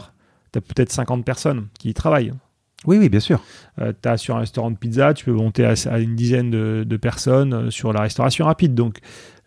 [0.51, 2.33] t'as peut-être 50 personnes qui y travaillent.
[2.85, 3.41] Oui, oui, bien sûr.
[3.79, 6.83] Euh, t'as sur un restaurant de pizza, tu peux monter à, à une dizaine de,
[6.85, 8.75] de personnes euh, sur la restauration rapide.
[8.75, 8.97] Donc,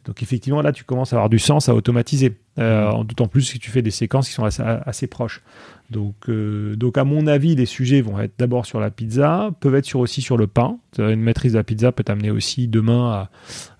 [0.06, 2.36] donc effectivement, là, tu commences à avoir du sens à automatiser.
[2.58, 3.04] Euh, Mm.
[3.04, 5.42] D'autant plus que tu fais des séquences qui sont assez, assez proches.
[5.90, 9.74] Donc, euh, donc, à mon avis, les sujets vont être d'abord sur la pizza, peuvent
[9.74, 10.78] être sur, aussi sur le pain.
[10.98, 13.30] Une maîtrise de la pizza peut t'amener aussi demain à,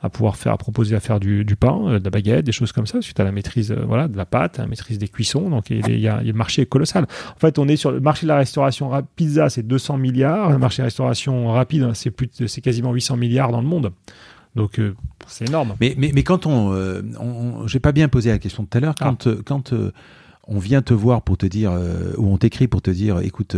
[0.03, 2.53] à pouvoir faire, à proposer à faire du, du pain, euh, de la baguette, des
[2.53, 2.99] choses comme ça.
[3.01, 5.49] Tu as la maîtrise voilà, de la pâte, la maîtrise des cuissons.
[5.49, 7.07] Donc, il y, a, il y a- le marché est colossal.
[7.35, 10.51] En fait, on est sur le marché de la restauration ra- pizza, c'est 200 milliards.
[10.51, 13.93] Le marché de la restauration rapide, hein, c'est quasiment 800 milliards dans le monde.
[14.55, 14.79] Donc,
[15.29, 15.75] c'est énorme.
[15.81, 18.81] Mais, mais, mais quand on, euh, on, j'ai pas bien posé la question tout à
[18.81, 19.93] l'heure, quand, euh, quand euh,
[20.49, 23.57] on vient te voir pour te dire, euh, ou on t'écrit pour te dire, écoute,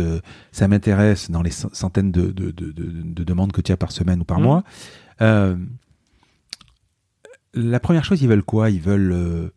[0.51, 3.77] ça m'intéresse dans les cent- centaines de, de, de, de- de demandes que tu as
[3.77, 4.43] par semaine ou par Mhm.
[4.43, 4.63] mois,
[7.53, 8.69] la première chose, ils veulent quoi?
[8.69, 9.51] Ils veulent.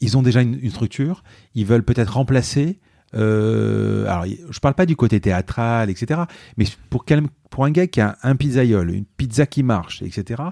[0.00, 1.22] ils ont déjà une, une structure,
[1.54, 2.78] ils veulent peut-être remplacer.
[3.14, 6.20] Euh, alors, je parle pas du côté théâtral, etc.
[6.56, 10.42] Mais pour, quel- pour un gars qui a un pizzaiole, une pizza qui marche, etc.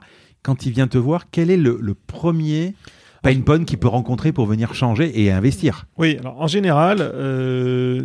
[0.42, 2.74] Quand il vient te voir, quel est le, le premier
[3.22, 5.86] pain point qu'il peut rencontrer pour venir changer et investir?
[5.98, 8.04] Oui, alors en général, euh,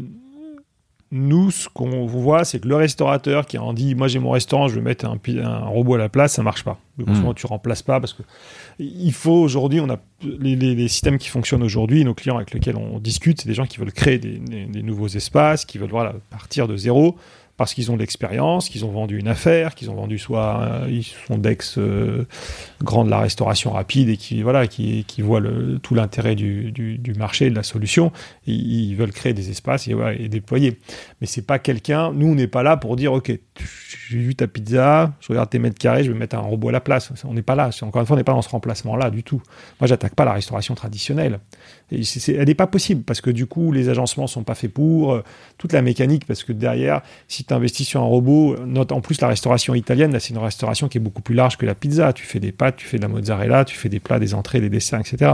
[1.16, 4.68] nous, ce qu'on voit, c'est que le restaurateur qui en dit Moi j'ai mon restaurant,
[4.68, 5.20] je vais mettre un,
[5.68, 6.80] robot à la place, ça marche pas.
[6.98, 7.16] Donc, Mm.
[7.16, 8.24] souvent, tu remplaces pas parce que
[8.80, 12.52] il faut aujourd'hui, on a les, les- les systèmes qui fonctionnent aujourd'hui, nos clients avec
[12.54, 15.78] lesquels on discute, c'est des gens qui veulent créer des, des- des nouveaux espaces, qui
[15.78, 17.16] veulent voilà, partir de zéro
[17.56, 21.04] parce qu'ils ont de l'expérience, qu'ils ont vendu une affaire, qu'ils ont vendu soit ils
[21.04, 22.26] sont d'ex euh,
[22.84, 25.42] grands de la restauration rapide et qui voilà qui, qui voient
[25.84, 28.12] tout l'intérêt du, marché de la solution.
[28.48, 30.80] Ils veulent créer des espaces et, déployer.
[31.22, 32.12] Mais c'est pas quelqu'un.
[32.12, 33.32] Nous, on n'est pas là pour dire ok,
[34.10, 36.72] j'ai vu ta pizza, je regarde tes mètres carrés, je vais mettre un robot à
[36.72, 37.14] la place.
[37.24, 37.70] On n'est pas là.
[37.82, 39.42] Encore une fois, on n'est pas dans ce remplacement-là du tout.
[39.80, 41.40] Moi, j'attaque pas la restauration traditionnelle.
[41.92, 45.24] Elle n'est pas possible parce que du coup, les agencements sont pas faits pour euh,
[45.58, 46.26] toute la mécanique.
[46.26, 50.12] Parce que derrière, si tu investis sur un robot, note en plus la restauration italienne,
[50.12, 52.14] là, c'est une restauration qui est beaucoup plus large que la pizza.
[52.14, 54.62] Tu fais des pâtes, tu fais de la mozzarella, tu fais des plats, des entrées,
[54.62, 55.34] des desserts, etc.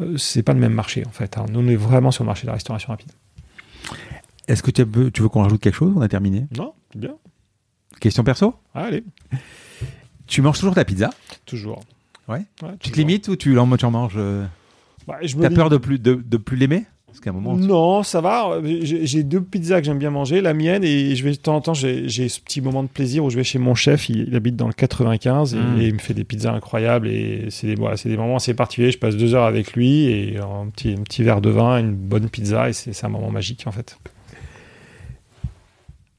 [0.00, 1.36] Euh, c'est pas le même marché en fait.
[1.38, 1.46] hein.
[1.50, 3.12] Nous, on est vraiment sur le marché de la restauration rapide.
[4.46, 5.92] Est-ce que tu veux, tu veux qu'on rajoute quelque chose?
[5.96, 6.46] On a terminé.
[6.56, 7.14] Non, c'est bien.
[8.00, 8.54] Question perso?
[8.74, 9.02] Allez,
[10.26, 11.10] Tu manges toujours ta pizza?
[11.46, 11.80] Toujours.
[12.28, 12.38] Ouais.
[12.62, 12.96] Ouais, Tu te toujours.
[12.96, 14.44] limites ou tu en tu en manges euh,
[15.08, 16.84] me T'as peur de plus de, de plus l'aimer?
[17.08, 17.56] Parce qu'à un moment.
[17.56, 18.60] tu- Non, ça va.
[18.62, 20.40] J'ai deux pizzas que j'aime bien manger.
[20.40, 23.24] La mienne, et je vais de temps en temps, j'ai ce petit moment de plaisir
[23.24, 24.08] où je vais chez mon chef.
[24.08, 25.80] Il, il habite dans le 95 et, Mm.
[25.80, 27.08] et il me fait des pizzas incroyables.
[27.08, 28.92] Et c'est des, voilà, des moments assez particuliers.
[28.92, 31.94] Je passe deux heures avec lui et un petit, un petit verre de vin, une
[31.94, 32.68] bonne pizza.
[32.68, 33.98] Et c'est un moment magique, en fait.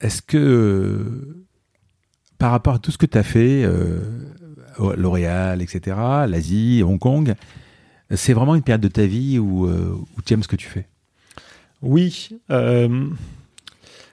[0.01, 1.35] Est-ce que
[2.37, 3.99] par rapport à tout ce que tu as fait, euh,
[4.95, 7.35] L'Oréal, etc., l'Asie, Hong Kong,
[8.17, 10.67] c'est vraiment une période de ta vie où, euh, où tu aimes ce que tu
[10.67, 10.87] fais?
[11.81, 12.29] Oui.
[12.49, 13.07] euh,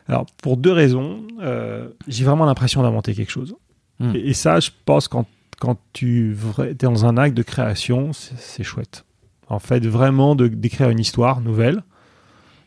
[0.08, 1.22] alors, pour deux raisons.
[1.40, 3.56] Euh, j'ai vraiment l'impression d'inventer quelque chose.
[3.98, 4.14] Mm.
[4.14, 5.26] Et, et ça, je pense, quand,
[5.58, 9.04] quand tu es dans un acte de création, c'est c'est chouette.
[9.48, 11.82] En fait, vraiment de- d'écrire une histoire nouvelle.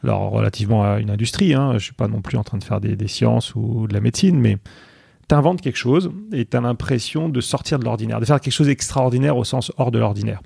[0.03, 2.63] Alors, relativement à une industrie, hein, je ne suis pas non plus en train de
[2.63, 4.57] faire des, des sciences ou de la médecine, mais
[5.27, 8.53] tu inventes quelque chose et tu as l'impression de sortir de l'ordinaire, de faire quelque
[8.53, 10.41] chose d'extraordinaire au sens hors de l'ordinaire.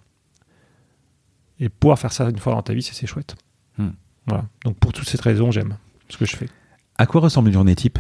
[1.60, 3.36] Et pouvoir faire ça une fois dans ta vie, c'est chouette.
[3.78, 3.90] Hmm.
[4.28, 4.46] Voilà.
[4.66, 5.78] Donc, pour toutes ces raisons, j'aime
[6.10, 6.50] ce que je fais.
[6.98, 8.00] À quoi ressemble une journée type?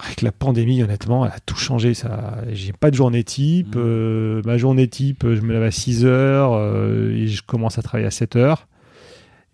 [0.00, 1.94] Avec la pandémie, honnêtement, elle a tout changé.
[1.94, 3.74] Ça, j'ai pas de journée type.
[3.74, 3.82] Mhm.
[3.84, 7.82] Euh, ma journée type, je me lève à 6 heures euh, et je commence à
[7.82, 8.68] travailler à 7 heures.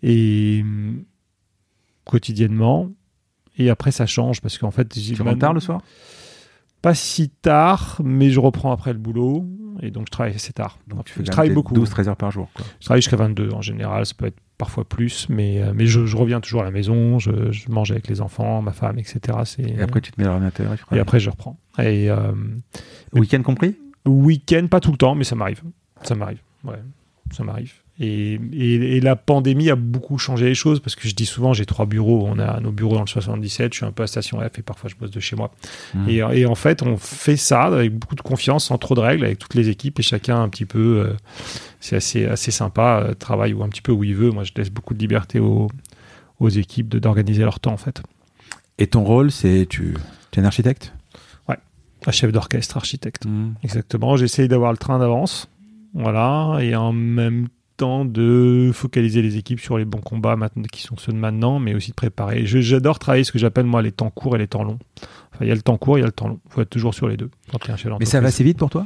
[0.03, 0.63] Et
[2.05, 2.91] quotidiennement.
[3.57, 5.81] Et après, ça change parce qu'en fait, Tu rentres tard le soir?
[6.85, 9.43] Pas si tard, mais je reprends après le boulot
[9.81, 10.77] et donc je travaille assez tard.
[10.87, 11.73] Donc tu fais je travaille beaucoup.
[11.73, 12.47] 12-13 heures par jour.
[12.53, 12.63] Quoi.
[12.79, 16.05] Je travaille jusqu'à 22 en général, ça peut être parfois plus, mais, euh, mais je,
[16.05, 19.19] je reviens toujours à la maison, je, je mange avec les enfants, ma femme, etc.
[19.57, 21.59] Et après, tu te mets à l'ordinateur et et après, je reprends.
[21.79, 22.33] Et euh,
[23.13, 23.75] Week-end compris?
[24.05, 25.63] Week-end, pas tout le temps, mais ça m'arrive.
[26.03, 26.83] Ça m'arrive, ouais,
[27.31, 27.73] ça m'arrive.
[27.99, 31.53] Et, et- et la pandémie a beaucoup changé les choses parce que je dis souvent,
[31.53, 32.27] j'ai trois bureaux.
[32.29, 34.61] On a nos bureaux dans le 77, je suis un peu à Station F et
[34.61, 35.51] parfois je bosse de chez moi.
[35.93, 36.09] Mhm.
[36.09, 39.23] Et, et en fait, on fait ça avec beaucoup de confiance, sans trop de règles,
[39.23, 41.05] avec toutes les équipes et chacun un petit peu.
[41.07, 41.13] euh,
[41.79, 44.31] c'est assez, assez sympa, euh, travaille ou un petit peu où il veut.
[44.31, 45.69] Moi, je laisse beaucoup de liberté aux,
[46.39, 48.01] aux équipes de- d'organiser leur temps, en fait.
[48.77, 49.93] Et ton rôle, c'est tu,
[50.31, 50.93] tu es un architecte?
[52.07, 53.23] Un chef d'orchestre, architecte.
[53.63, 54.15] Exactement.
[54.15, 55.49] J'essaye d'avoir le train d'avance.
[55.95, 56.59] Voilà.
[56.61, 57.47] Et en même
[57.77, 61.59] temps de focaliser les équipes sur les bons combats maintenant, qui sont ceux de maintenant,
[61.59, 62.45] mais aussi de préparer.
[62.45, 64.79] J'adore travailler ce que j'appelle moi les temps courts et les temps longs.
[65.33, 66.39] Enfin, il y a le temps court, il y a le temps long.
[66.45, 68.27] Il faut être toujours sur les deux quand tu es un chef Mais ça va
[68.27, 68.85] assez vite pour toi?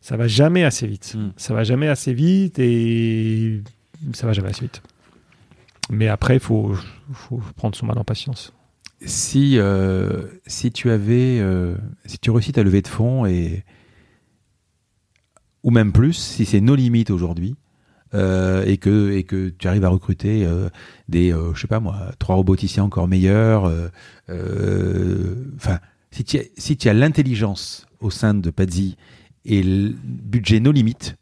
[0.00, 1.14] Ça va jamais assez vite.
[1.16, 1.32] Mm.
[1.36, 3.62] Ça va jamais assez vite et
[4.12, 4.82] ça va jamais assez vite.
[5.90, 6.74] Mais après, il faut,
[7.12, 8.54] faut prendre son mal en patience.
[9.04, 11.74] si, euh, si tu avais, euh,
[12.06, 13.64] si tu réussis ta levée de fonds et
[15.62, 17.56] ou même plus, si c'est nos limites aujourd'hui
[18.14, 20.68] euh, et que et que tu arrives à recruter euh,
[21.08, 23.88] des, euh, je sais pas moi, trois roboticiens encore meilleurs, euh,
[24.30, 25.78] euh, enfin,
[26.10, 28.96] si tu as, si tu as l'intelligence au sein de Pazzi
[29.44, 31.16] et le budget nos limites,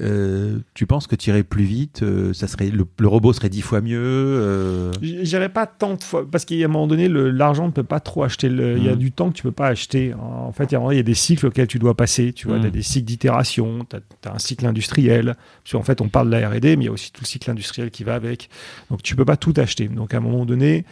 [0.00, 3.48] euh, tu penses que tu irais plus vite, euh, ça serait le, le robot serait
[3.48, 3.98] dix fois mieux.
[4.00, 7.82] euh, J- J'irai pas tant de fois parce qu'à un moment donné, l'argent ne peut
[7.82, 8.48] pas trop acheter.
[8.48, 8.98] Il y a Mm.
[8.98, 10.12] du temps que tu peux pas acheter.
[10.14, 12.32] En fait, il y a- des cycles auxquels tu dois passer.
[12.32, 12.62] Tu vois, Mm.
[12.62, 13.96] tu as des cycles d'itération, tu
[14.28, 15.34] as, un cycle industriel.
[15.64, 17.26] Parce qu'en fait, on parle de la R&D, mais il y a aussi tout le
[17.26, 18.48] cycle industriel qui va avec.
[18.90, 19.88] Donc, tu peux pas tout acheter.
[19.88, 20.84] Donc, à un moment donné,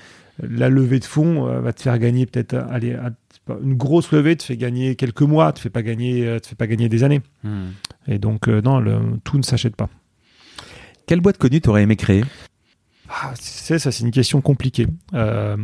[0.42, 3.10] la levée de fonds euh, va te faire gagner peut-être, à-
[3.62, 6.54] une grosse levée te fait gagner quelques mois, te fait pas gagner, euh, te fait
[6.54, 7.20] pas gagner des années.
[8.06, 9.88] Et donc, euh, non, le- tout ne s'achète pas.
[11.06, 12.24] Quelle boîte connue t'aurais aimé créer?
[13.10, 14.86] Ah, sais, ça, c'est une question compliquée.
[15.12, 15.56] Euh,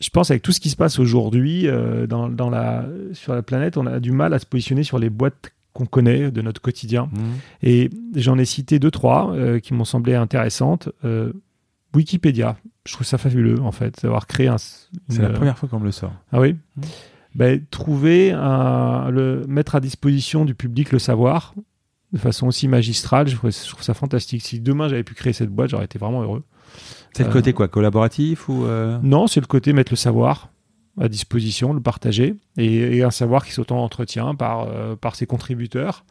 [0.00, 3.42] je pense avec tout ce qui se passe aujourd'hui euh, dans, dans la, sur la
[3.42, 6.60] planète, on a du mal à se positionner sur les boîtes qu'on connaît de notre
[6.60, 7.08] quotidien.
[7.62, 10.88] Et j'en ai cité deux, trois euh, qui m'ont semblé intéressantes.
[11.96, 12.56] Euh, Wikipédia,
[12.86, 14.58] je trouve ça fabuleux, en fait, d'avoir créé un...
[14.58, 16.12] C'est la première fois qu'on me le sort.
[16.32, 16.56] Ah oui.
[17.34, 21.54] Ben, Trouver, un, le, mettre à disposition du public le savoir
[22.12, 24.40] de façon aussi magistrale, je trouve, je trouve ça fantastique.
[24.42, 26.44] Si demain j'avais pu créer cette boîte, j'aurais été vraiment heureux.
[27.12, 30.48] C'est le Euh, côté quoi Collaboratif ou euh, Non, c'est le côté mettre le savoir
[30.98, 36.04] à disposition, le partager, et, et un savoir qui s'auto-entretient par, euh, par ses contributeurs.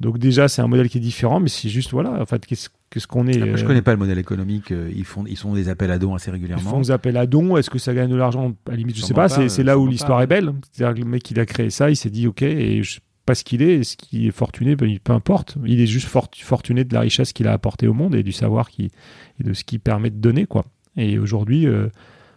[0.00, 2.70] Donc déjà, c'est un modèle qui est différent, mais c'est juste, voilà, en fait, qu'est-ce
[2.88, 4.72] qu'est-ce qu'on est Après, je euh, connais pas le modèle économique.
[4.72, 6.70] euh, Ils font, ils font des appels à dons assez Ils régulièrement.
[6.70, 7.56] font des appels à dons.
[7.58, 8.54] Est-ce que ça gagne de l'argent?
[8.66, 9.28] À la limite, je sais Sûrement pas.
[9.28, 10.52] pas, C'est c'est là où l'histoire est belle.
[10.72, 13.00] C'est-à-dire que le mec, il a créé ça, il s'est dit, OK, et je sais
[13.26, 15.56] pas ce qu'il est, et ce qui est fortuné, ben, peu importe.
[15.66, 18.32] Il est juste fort- fortuné de la richesse qu'il a apporté au monde et du
[18.32, 18.90] savoir qui,
[19.38, 20.64] et de ce qui permet de donner, quoi.
[20.96, 21.88] Et aujourd'hui, euh,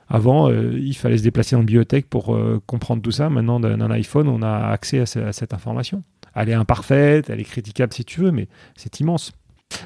[0.09, 3.29] avant, euh, il fallait se déplacer en bibliothèque pour euh, comprendre tout ça.
[3.29, 6.03] Maintenant, d'un d'un iPhone, on a accès à, ce- à cette information.
[6.35, 9.33] Elle est imparfaite, elle est critiquable si tu veux, mais c'est immense.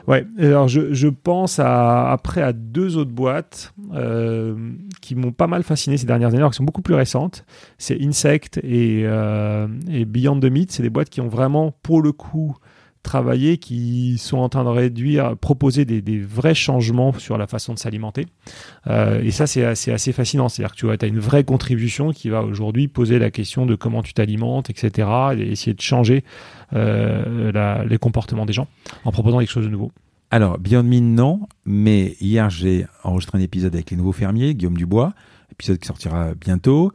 [0.08, 5.64] Ouais, alors je, pense à, après à deux autres boîtes euh, qui m'ont pas mal
[5.64, 7.46] fasciné ces dernières années, alors qui sont beaucoup plus récentes.
[7.78, 10.72] C'est Insect et, euh, et Beyond the Meat.
[10.72, 12.58] C'est des boîtes qui ont vraiment, pour le coup,
[13.08, 17.80] travaillé, qui sont en train de réduire, proposer des, vrais changements sur la façon de
[17.80, 18.28] s'alimenter.
[18.86, 20.50] Euh, et ça, c'est assez, fascinant.
[20.50, 23.76] C'est-à-dire que tu vois, as une vraie contribution qui va aujourd'hui poser la question de
[23.76, 25.10] comment tu t'alimentes, etc.
[25.38, 26.24] Et essayer de changer
[26.74, 28.68] euh, les comportements des gens
[29.06, 29.92] en proposant quelque chose de nouveau.
[30.30, 34.78] Alors, Beyond Meat, non, mais hier, j'ai enregistré un épisode avec les nouveaux fermiers, Guillaume
[34.78, 35.14] Dubois,
[35.52, 36.92] épisode qui sortira bientôt.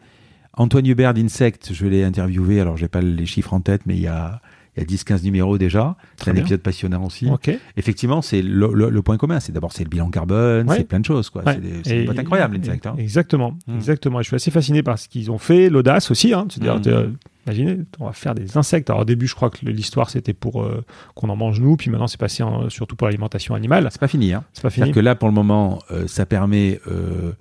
[0.54, 4.02] Antoine Hubert d'Insect, je l'ai interviewé, alors j'ai pas les chiffres en tête, mais il
[4.02, 4.42] y a,
[4.76, 5.96] il y a 10-15 numéros déjà.
[6.16, 6.42] C'est Très un bien.
[6.42, 7.28] épisode passionnant aussi.
[7.76, 9.38] Effectivement, c'est le, le- le point commun.
[9.40, 10.78] C'est d'abord c'est le bilan carbone, Ouais.
[10.78, 11.28] c'est plein de choses.
[11.30, 11.42] quoi.
[11.44, 11.60] Ouais.
[11.84, 12.86] C'est une boîte incroyable, Insect.
[12.86, 12.94] hein.
[12.98, 13.74] Exactement, Mm.
[13.76, 14.20] exactement.
[14.20, 16.32] Et je suis assez fasciné par ce qu'ils ont fait, l'audace aussi.
[16.32, 16.82] Hein, C'est-à-dire, Mm.
[16.86, 17.08] euh,
[17.46, 18.88] imaginez, on va faire des insectes.
[18.88, 20.82] Alors au début, je crois que l'histoire c'était pour euh,
[21.14, 23.86] qu'on en mange nous, puis maintenant c'est passé en- surtout pour l'alimentation animale.
[23.90, 24.32] C'est pas fini.
[24.32, 24.44] Hein.
[24.54, 24.86] C'est pas fini.
[24.86, 27.32] C'est-à-dire que là, pour le moment, euh, ça permet euh,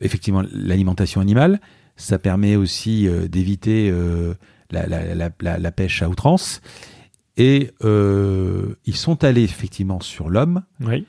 [0.00, 1.60] effectivement l'alimentation animale.
[1.96, 3.92] Ça permet aussi d'éviter
[4.72, 6.60] la, la- la- la- la pêche à outrance.
[7.36, 10.62] Et euh, ils sont allés effectivement sur l'homme.
[10.80, 11.06] Oui.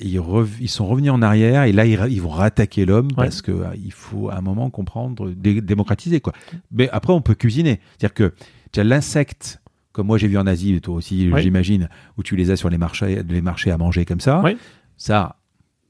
[0.00, 3.08] Ils, rev- ils sont revenus en arrière et là ils, ra- ils vont rattaquer l'homme
[3.08, 3.24] Ouais.
[3.26, 6.32] parce que euh, il faut à un moment comprendre, dé- démocratiser quoi.
[6.72, 8.34] Mais après on peut cuisiner, c'est-à-dire que
[8.72, 9.60] tu as l'insecte
[9.92, 11.42] comme moi j'ai vu en Asie et toi aussi Ouais.
[11.42, 14.40] j'imagine où tu les as sur les marchés, les marchés à manger comme ça.
[14.40, 14.56] Ouais.
[14.96, 15.36] Ça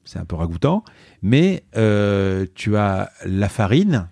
[0.04, 0.82] c'est un peu ragoûtant,
[1.22, 4.08] mais euh, tu as la farine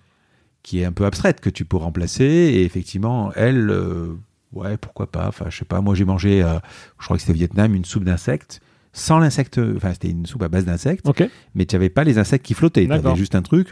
[0.68, 4.08] qui est un peu abstraite que tu peux remplacer et effectivement elle euh,
[4.52, 5.26] ouais pourquoi pas.
[5.28, 6.58] Enfin je sais pas moi j'ai mangé euh,
[6.98, 8.60] je crois que c'était au Vietnam une soupe d'insectes
[8.92, 11.06] sans l'insecte, enfin c'était une soupe à base d'insectes,
[11.54, 13.68] mais tu n'avais pas les insectes qui flottaient, tu avais juste un truc.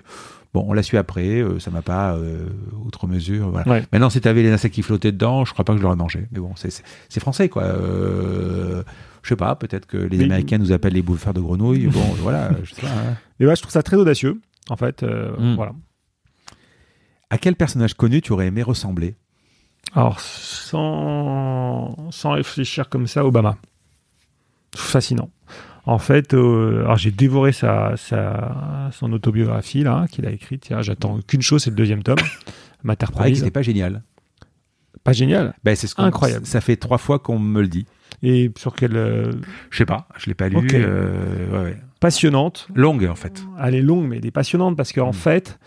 [0.55, 2.47] Bon, on l'a su après, euh, ça m'a pas euh,
[2.85, 3.51] outre mesure.
[3.51, 3.68] Voilà.
[3.70, 3.85] Ouais.
[3.93, 5.97] Maintenant, si tu avais les insectes qui flottaient dedans, je crois pas que je l'aurais
[5.97, 6.27] mangé.
[6.32, 6.82] Mais bon, c'est-
[7.20, 7.64] français quoi.
[7.64, 8.82] Euh,
[9.23, 11.89] je sais pas, peut-être que les Mais- Américains nous appellent les bouffeurs de grenouilles.
[11.89, 12.89] Bon, voilà, je sais pas.
[12.89, 13.16] hein.
[13.40, 14.40] Et ouais, je trouve ça très audacieux.
[14.70, 15.55] En fait, Mm.
[15.56, 15.73] voilà.
[17.31, 19.15] À quel personnage connu tu aurais aimé ressembler?
[19.94, 23.57] Alors, sans, sans réfléchir comme ça, Obama.
[24.74, 25.31] Fascinant.
[25.86, 30.62] En fait, euh, alors j'ai dévoré sa, sa, son autobiographie là qu'il a écrite.
[30.62, 32.19] Tiens, J'attends qu'une chose, c'est le deuxième tome.
[32.82, 33.39] Materprise.
[33.39, 34.03] c'était pas génial.
[35.05, 35.55] Pas génial.
[35.62, 36.44] Ben, c'est ce Incroyable.
[36.47, 37.86] Ça fait trois fois qu'on me le dit.
[38.24, 39.32] Et sur quelle euh,
[39.70, 40.57] Je sais pas, je l'ai pas lu.
[40.57, 40.74] Ok.
[40.74, 41.77] euh, ouais, ouais.
[42.01, 42.66] passionnante.
[42.74, 43.44] Longue en fait.
[43.62, 45.15] Elle est longue, mais elle est passionnante parce qu'en Mm.
[45.15, 45.59] fait,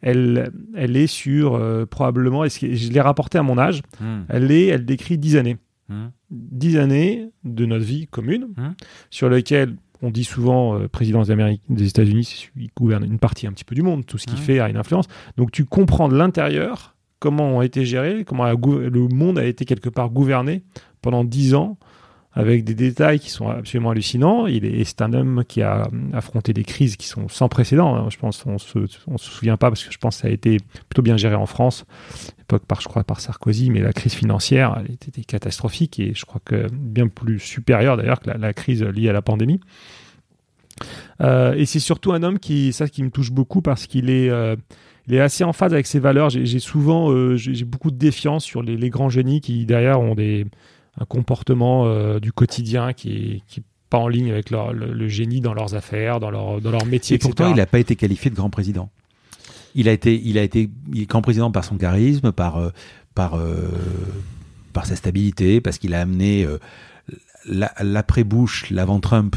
[0.00, 2.44] elle, elle est sur euh, probablement.
[2.44, 3.82] et Je l'ai rapporté à mon âge.
[4.00, 4.20] Hmm.
[4.28, 5.56] Elle est, elle décrit dix années.
[5.90, 6.08] Hmm.
[6.30, 8.74] dix années de notre vie commune, Mhm.
[9.08, 13.04] sur lesquelles on dit souvent euh, président des, Amériques, des États-Unis, c'est celui qui gouverne
[13.04, 14.42] une partie un petit peu du monde, tout ce qu'il Mhm.
[14.44, 15.06] fait a une influence.
[15.38, 19.64] Donc tu comprends de l'intérieur comment ont été gérés, comment a le monde a été
[19.64, 20.62] quelque part gouverné
[21.00, 21.78] pendant dix ans,
[22.34, 24.46] avec des détails qui sont absolument hallucinants.
[24.46, 27.96] Il est, c'est un homme qui a affronté des crises qui sont sans précédent.
[27.96, 28.08] hein.
[28.10, 30.58] Je pense on se, se souvient pas parce que je pense que ça a été
[30.88, 34.14] plutôt bien géré en France, à l'époque par je crois par Sarkozy, mais la crise
[34.14, 39.08] financière était catastrophique et je crois que bien plus supérieure d'ailleurs que la, crise liée
[39.08, 39.60] à la pandémie.
[41.20, 44.30] Euh, et c'est surtout un homme qui, ça qui me touche beaucoup parce qu'il est,
[44.30, 44.54] euh,
[45.10, 46.30] assez en phase avec ses valeurs.
[46.30, 50.14] J'ai souvent, euh, j'ai beaucoup de défiance sur les, les grands génies qui derrière ont
[50.14, 50.46] des,
[51.00, 55.40] un comportement euh, du quotidien qui qui pas en ligne avec leur, le, le génie
[55.40, 57.54] dans leurs affaires, dans leur, dans leur métier, Et pourtant, etc.
[57.54, 58.90] il n'a pas été qualifié de grand président.
[59.74, 62.68] Il a été, il a été il est grand président par son charisme, par, euh,
[63.14, 63.68] par, euh,
[64.74, 66.58] par sa stabilité, parce qu'il a amené euh,
[67.46, 69.36] la- l'après-Bush, l'avant-Trump,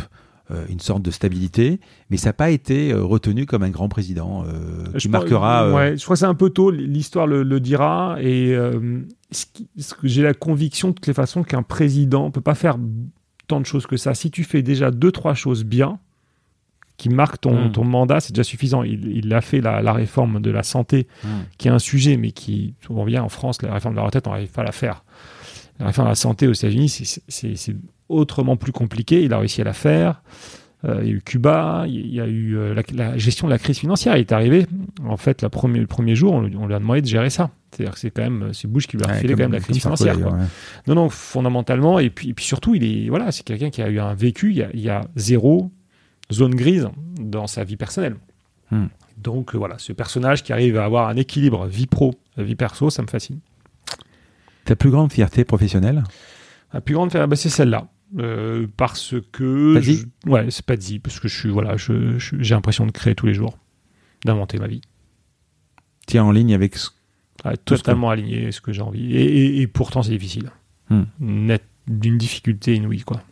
[0.69, 1.79] une sorte de stabilité,
[2.09, 5.19] mais ça n'a pas été euh, retenu comme un grand président euh, Je qui crois-
[5.19, 5.63] marquera.
[5.65, 8.17] euh, ouais, je crois que c'est un peu tôt, l'histoire le, le dira.
[8.21, 9.01] Et euh,
[10.03, 12.77] j'ai la conviction, de toutes les façons, qu'un président ne peut pas faire
[13.47, 14.13] tant de choses que ça.
[14.13, 15.99] Si tu fais déjà deux, trois choses bien,
[16.97, 17.71] qui marquent ton, Mm.
[17.71, 18.83] ton mandat, c'est déjà suffisant.
[18.83, 21.27] Il, il a fait la, la réforme de la santé, hmm.
[21.57, 24.27] qui est un sujet, mais qui, on vient en France, la réforme de la retraite,
[24.27, 25.03] on n'arrive pas à la faire.
[25.79, 27.75] La réforme de la santé aux États-Unis, c'est-
[28.09, 29.23] autrement plus compliqué.
[29.23, 30.21] Il a réussi à la faire.
[30.83, 33.51] Euh, il y a eu Cuba, il y a eu euh, la, la gestion de
[33.53, 34.17] la crise financière.
[34.17, 34.65] Il est arrivé,
[35.07, 37.29] en fait, la premier, le premier jour, on, lui- on lui a demandé de gérer
[37.29, 37.51] ça.
[37.71, 39.75] C'est-à-dire que c'est quand même, c'est Bush qui lui a refilé quand même la crise
[39.81, 40.15] financière.
[40.15, 40.31] quoi.
[40.31, 40.47] d'ailleurs, ouais.
[40.87, 43.89] Non, non, fondamentalement, et puis, et puis surtout, il est, voilà, c'est quelqu'un qui a
[43.89, 44.49] eu un vécu.
[44.51, 45.71] Il y a, il y a zéro
[46.33, 46.89] zone grise
[47.19, 48.15] dans sa vie personnelle.
[48.71, 48.85] Hmm.
[49.17, 52.89] Donc euh, voilà, ce personnage qui arrive à avoir un équilibre vie pro, vie perso,
[52.89, 53.39] ça me fascine.
[54.65, 56.03] Ta plus grande fierté professionnelle
[56.73, 57.87] La plus grande, bah, c'est celle-là.
[58.19, 62.35] Euh, parce que je- ouais c'est pas dit parce que je suis voilà je- je-
[62.39, 63.57] j'ai l'impression de créer tous les jours
[64.25, 64.81] d'inventer ma vie
[66.07, 66.89] Tu es en ligne avec ce
[67.45, 70.51] ce totalement aligné à ce que j'ai envie et, et- et pourtant c'est difficile
[70.89, 71.03] Hmm.
[71.21, 73.23] net d'une difficulté inouïe quoi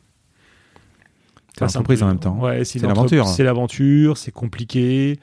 [1.56, 2.39] C'est l'entreprise en même temps.
[2.39, 3.27] Ouais, C'est l'aventure.
[3.27, 5.19] C'est l'aventure, c'est compliqué.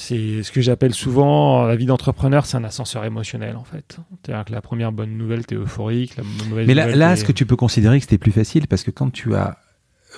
[0.00, 3.98] C'est ce que j'appelle souvent la vie d'entrepreneur, c'est un ascenseur émotionnel en fait.
[4.24, 6.16] C'est-à-dire que la première bonne nouvelle, t'es euphorique.
[6.16, 8.66] La mauvaise Mais là, nouvelle, là est-ce que tu peux considérer que c'était plus facile?
[8.66, 9.58] Parce que quand tu as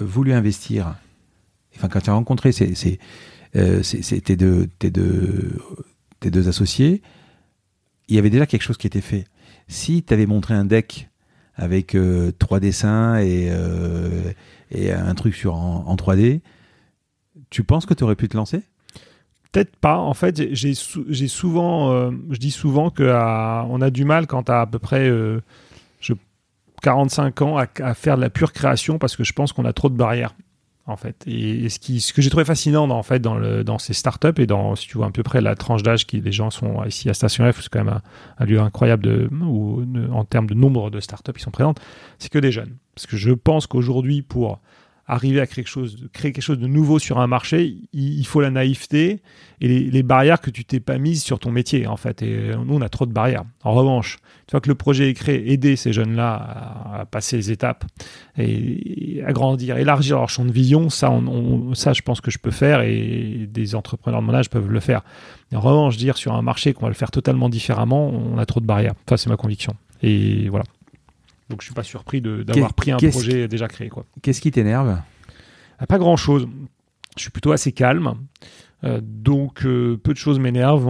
[0.00, 0.94] euh, voulu investir,
[1.74, 3.00] enfin, quand tu as rencontré ces, ces,
[3.56, 3.82] euh,
[4.24, 5.58] tes, deux, tes, deux,
[6.20, 7.02] tes deux associés,
[8.06, 9.24] il y avait déjà quelque chose qui était fait.
[9.66, 11.10] Si tu avais montré un deck
[11.56, 14.32] avec euh, trois dessins et, euh,
[14.70, 16.40] et un truc sur, en, en 3D,
[17.50, 18.62] tu penses que tu aurais pu te lancer?
[19.52, 19.98] Peut-être pas.
[19.98, 23.90] En fait, j'ai- j'ai sou- j'ai souvent, euh, je dis souvent que à- on a
[23.90, 25.40] du mal quand t'as à peu près euh,
[26.00, 26.14] je,
[26.82, 29.72] 45 ans à, à faire de la pure création parce que je pense qu'on a
[29.72, 30.34] trop de barrières.
[30.84, 34.46] En fait, et, ce, que j'ai trouvé fascinant dans, en fait, dans, ces startups et
[34.46, 37.08] dans, si tu vois à peu près la tranche d'âge qui les gens sont ici
[37.08, 38.00] à Station F, c'est quand même
[38.38, 39.30] un, lieu incroyable
[40.12, 41.80] en termes de nombre de startups qui sont présentes,
[42.18, 42.76] c'est que des jeunes.
[42.96, 44.58] Parce que je pense qu'aujourd'hui, pour
[45.12, 49.20] arriver à créer quelque chose, de- nouveau sur un marché, il, faut la naïveté
[49.60, 52.22] et les, barrières que tu t'es pas mises sur ton métier en fait.
[52.22, 53.44] Et nous, on a trop de barrières.
[53.62, 57.50] En revanche, une fois que le projet est créé, aider ces jeunes-là à, passer les
[57.50, 57.84] étapes
[58.38, 62.38] et, à grandir, élargir leur champ de vision, ça, on, ça, je pense que je
[62.38, 65.02] peux faire et des entrepreneurs de mon âge peuvent le faire.
[65.54, 68.60] En revanche, dire sur un marché qu'on va le faire totalement différemment, on a trop
[68.60, 68.94] de barrières.
[69.06, 69.74] Enfin, c'est ma conviction.
[70.02, 70.64] Et voilà.
[71.52, 74.04] Donc, je suis pas surpris d'avoir pris un projet déjà créé, quoi.
[74.22, 74.98] Qu'est-ce qui t'énerve?
[75.78, 76.48] Ah, Pas grand chose.
[77.16, 78.14] Je suis plutôt assez calme.
[78.84, 80.88] Euh, donc, euh, peu de choses m'énervent.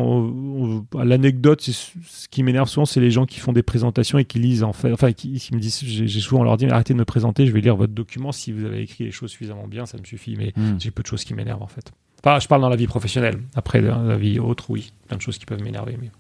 [0.95, 4.63] L'anecdote, ce qui m'énerve souvent, c'est les gens qui font des présentations et qui lisent,
[4.63, 4.93] en fait.
[4.93, 7.61] Enfin, qui, qui me disent, j'ai souvent leur dit, arrêtez de me présenter, je vais
[7.61, 8.31] lire votre document.
[8.33, 10.37] Si vous avez écrit les choses suffisamment bien, ça me suffit.
[10.37, 10.79] Mais Hmm.
[10.79, 11.91] j'ai peu de choses qui m'énervent, en fait.
[12.25, 13.41] Enfin, je parle dans la vie professionnelle.
[13.57, 14.93] Après, dans la vie autre, oui.
[15.09, 15.99] Plein de choses qui peuvent m'énerver.
[16.01, 16.11] Mais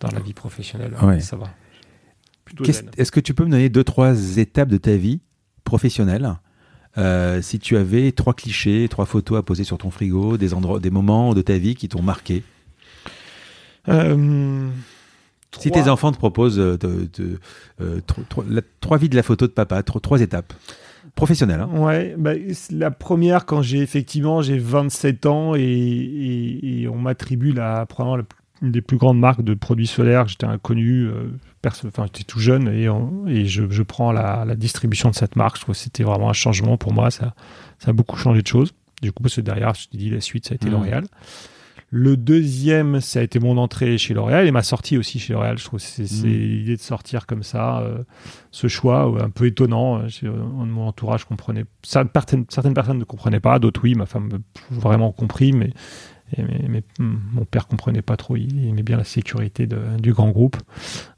[0.00, 1.18] dans la vie professionnelle, Ouais.
[1.20, 1.50] ça va.
[2.96, 5.20] Est-ce que tu peux me donner deux, trois étapes de ta vie
[5.64, 6.34] professionnelle
[6.96, 10.78] euh, si tu avais trois clichés, trois photos à poser sur ton frigo, des endroits,
[10.78, 12.44] des moments de ta vie qui t'ont marqué?
[13.88, 14.68] Euh,
[15.58, 17.38] Si trois- tes enfants te proposent euh, de- de-
[17.80, 20.52] euh, tro- tro- la- trois vies de la photo de papa, tro- trois étapes
[21.14, 21.60] professionnelles.
[21.60, 21.68] hein.
[21.78, 22.32] Ouais, bah,
[22.70, 28.16] la première quand j'ai effectivement j'ai 27 ans et, et- et on m'attribue la probablement
[28.16, 28.24] la-
[28.64, 30.26] une des plus grandes marques de produits solaires.
[30.28, 31.28] J'étais inconnu, euh,
[31.66, 35.36] enfin j'étais tout jeune et, on- et je, je prends la, la distribution de cette
[35.36, 35.56] marque.
[35.56, 37.10] Je trouve que c'était vraiment un changement pour moi.
[37.10, 37.34] Ça,
[37.78, 38.72] ça a beaucoup changé de choses.
[39.02, 40.72] Du coup, parce que derrière, je te dis la suite, ça a été Mhm.
[40.72, 41.04] L'Oréal.
[41.90, 45.58] Le deuxième, ça a été mon entrée chez L'Oréal et ma sortie aussi chez L'Oréal.
[45.58, 46.32] Je trouve que c'est c'est Mhm.
[46.32, 47.98] l'idée de sortir comme ça, euh,
[48.50, 50.00] ce choix euh, un peu étonnant.
[50.00, 50.08] euh,
[50.64, 51.66] Mon entourage comprenait.
[51.84, 53.94] Certaines, certaines personnes ne comprenaient pas, d'autres oui.
[53.94, 55.72] Ma femme a vraiment compris, mais,
[56.36, 58.36] et- mais- mais, hum, mon père comprenait pas trop.
[58.36, 60.56] Il aimait bien la sécurité de- du grand groupe.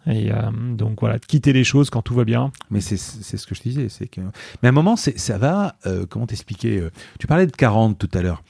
[0.07, 2.51] Et euh, donc voilà, de quitter les choses quand tout va bien.
[2.71, 3.89] Mais c'est ce que je te disais.
[3.89, 4.21] c'est que...
[4.63, 5.77] Mais à un moment, ça va.
[5.87, 8.43] euh, comment t'expliquer euh, Tu parlais de 40 tout à l'heure.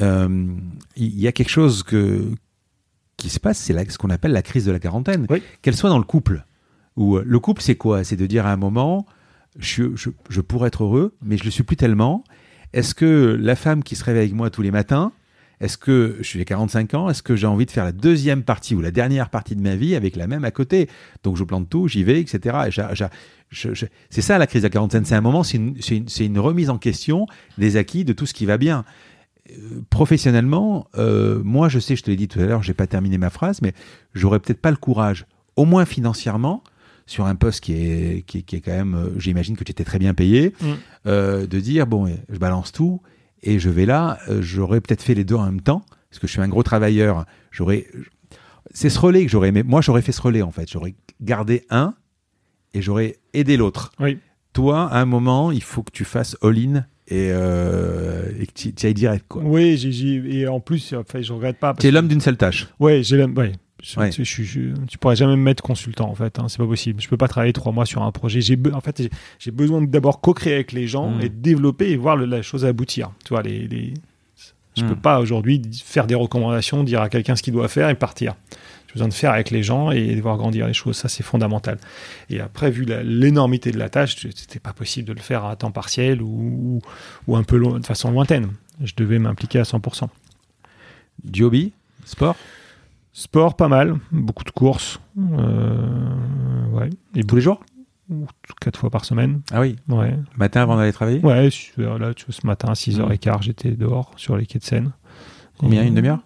[0.00, 0.46] Euh,
[0.96, 2.30] Il y a quelque chose que,
[3.16, 5.26] qui se passe, c'est ce qu'on appelle la crise de la quarantaine.
[5.30, 5.42] Oui.
[5.62, 6.44] Qu'elle soit dans le couple.
[6.96, 8.04] Ou le couple, c'est quoi?
[8.04, 9.06] C'est de dire à un moment,
[9.58, 12.22] je, je, je pourrais être heureux, mais je le suis plus tellement.
[12.72, 15.12] Est-ce que la femme qui se réveille avec moi tous les matins,
[15.62, 18.42] est-ce que je suis à 45 ans, est-ce que j'ai envie de faire la deuxième
[18.42, 20.88] partie ou la dernière partie de ma vie avec la même à côté?
[21.22, 22.66] Donc je plante tout, j'y vais, etc.
[22.66, 25.04] Et c'est ça la crise de la quarantaine.
[25.04, 27.28] C'est un moment, c'est une, remise en question
[27.58, 28.84] des acquis, de tout ce qui va bien.
[29.50, 32.88] Euh, professionnellement, euh, moi je sais, je te l'ai dit tout à l'heure, j'ai pas
[32.88, 33.72] terminé ma phrase, mais
[34.14, 36.64] j'aurais peut-être pas le courage, au moins financièrement,
[37.06, 39.70] sur un poste qui est, qui est, qui est quand même, euh, j'imagine que tu
[39.70, 40.66] étais très bien payé, Mm.
[41.06, 43.00] euh, de dire bon, eh, je balance tout
[43.42, 44.18] et je vais là.
[44.28, 46.62] euh, j'aurais peut-être fait les deux en même temps, parce que je suis un gros
[46.62, 47.24] travailleur.
[47.50, 47.86] J'aurais,
[48.72, 49.62] c'est ce relais que j'aurais aimé.
[49.62, 50.70] Moi, j'aurais fait ce relais en fait.
[50.70, 51.94] J'aurais gardé un
[52.74, 53.92] et j'aurais aidé l'autre.
[54.00, 54.18] Oui.
[54.52, 58.86] Toi, à un moment, il faut que tu fasses all-in et, euh, et que tu
[58.86, 59.24] ailles direct.
[59.28, 59.42] Quoi.
[59.44, 61.74] Oui, j'ai- j'ai- et en plus, enfin, je regrette pas.
[61.78, 62.68] Tu es l'homme d'une seule tâche.
[62.78, 63.36] Ouais, j'ai l'homme.
[63.36, 63.52] Ouais.
[63.82, 64.10] Je- Ouais.
[64.10, 67.00] tu- je- je- tu pourrais jamais me mettre consultant en fait, hein, c'est pas possible.
[67.02, 68.40] Je peux pas travailler trois mois sur un projet.
[68.40, 69.02] J'ai en fait
[69.40, 71.20] j'ai- besoin d'abord co-créer avec les gens Mm.
[71.22, 73.10] et développer et voir le- la chose aboutir.
[73.24, 73.94] Tu vois les, les-
[74.76, 74.88] je Mm.
[74.88, 78.36] peux pas aujourd'hui faire des recommandations, dire à quelqu'un ce qu'il doit faire et partir.
[78.86, 80.96] J'ai besoin de faire avec les gens et de voir grandir les choses.
[80.96, 81.78] Ça c'est fondamental.
[82.30, 85.72] Et après vu l'énormité de la tâche, c'était pas possible de le faire à temps
[85.72, 86.80] partiel ou,
[87.32, 88.48] un peu de façon lointaine.
[88.84, 90.08] Je devais m'impliquer à 100%.
[91.24, 91.72] Du hobby,
[92.04, 92.36] sport,
[93.12, 93.96] Sport, pas mal.
[94.10, 95.00] Beaucoup de courses.
[95.18, 96.90] Euh, ouais.
[97.14, 97.62] Et tous les jours?
[98.10, 98.26] ou-
[98.60, 99.40] quatre fois par semaine.
[99.52, 99.76] Ah oui.
[99.88, 100.18] Ouais.
[100.36, 101.20] Matin avant d'aller travailler?
[101.20, 101.50] Ouais, là,
[102.14, 104.92] tu vois, ce matin à 6h15, j'étais dehors sur les quais de Seine.
[105.58, 106.18] Combien Une demi-heure?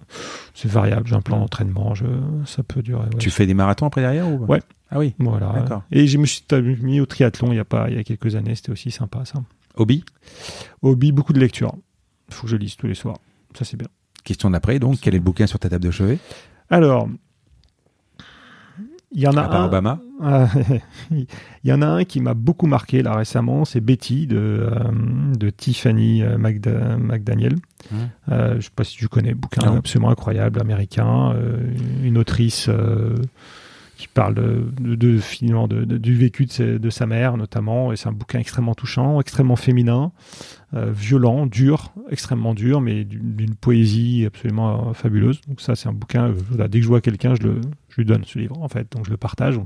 [0.54, 2.06] C'est variable, j'ai un plan d'entraînement, je...
[2.46, 3.02] ça peut durer.
[3.04, 3.18] ouais.
[3.18, 4.62] Tu fais des marathons après derrière ou Ouais.
[4.90, 5.14] Ah oui.
[5.18, 5.52] Voilà.
[5.52, 5.82] D'accord.
[5.90, 6.42] Et je me suis
[6.82, 9.24] mis au triathlon il y a, pas, il y a quelques années, c'était aussi sympa
[9.24, 9.42] ça.
[9.76, 10.04] Hobby?
[10.82, 11.74] Hobby, beaucoup de lecture.
[12.28, 13.18] Il faut que je lise tous les soirs.
[13.58, 13.88] Ça, c'est bien.
[14.24, 16.18] Question d'après, donc, quel est le bouquin sur ta table de chevet?
[16.70, 17.08] Alors,
[19.12, 19.66] il y en a un.
[19.66, 20.00] Obama
[21.10, 21.26] Il
[21.64, 24.78] y en a un qui m'a beaucoup marqué là récemment, c'est Betty de, euh,
[25.38, 27.56] de Tiffany euh, McDa- McDaniel.
[28.30, 29.76] Euh, je ne sais pas si tu connais, bouquin Non.
[29.76, 31.58] absolument incroyable, américain, euh,
[32.02, 32.68] une autrice
[33.96, 38.38] qui parle de, de- finalement du vécu de, sa- mère notamment, et c'est un bouquin
[38.38, 40.12] extrêmement touchant, extrêmement féminin,
[40.74, 45.40] euh, violent, dur, extrêmement dur, mais d'une poésie absolument euh, fabuleuse.
[45.48, 46.28] Donc ça, c'est un bouquin.
[46.28, 47.60] euh, voilà, dès que je vois quelqu'un, je le,
[47.96, 49.58] lui donne ce livre en fait, donc je le partage.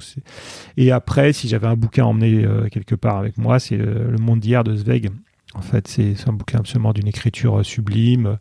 [0.76, 4.16] Et après, si j'avais un bouquin à emmener euh, quelque part avec moi, c'est Le
[4.20, 5.10] Monde d'hier de Zweig.
[5.54, 8.38] En fait, c'est un bouquin absolument d'une écriture sublime.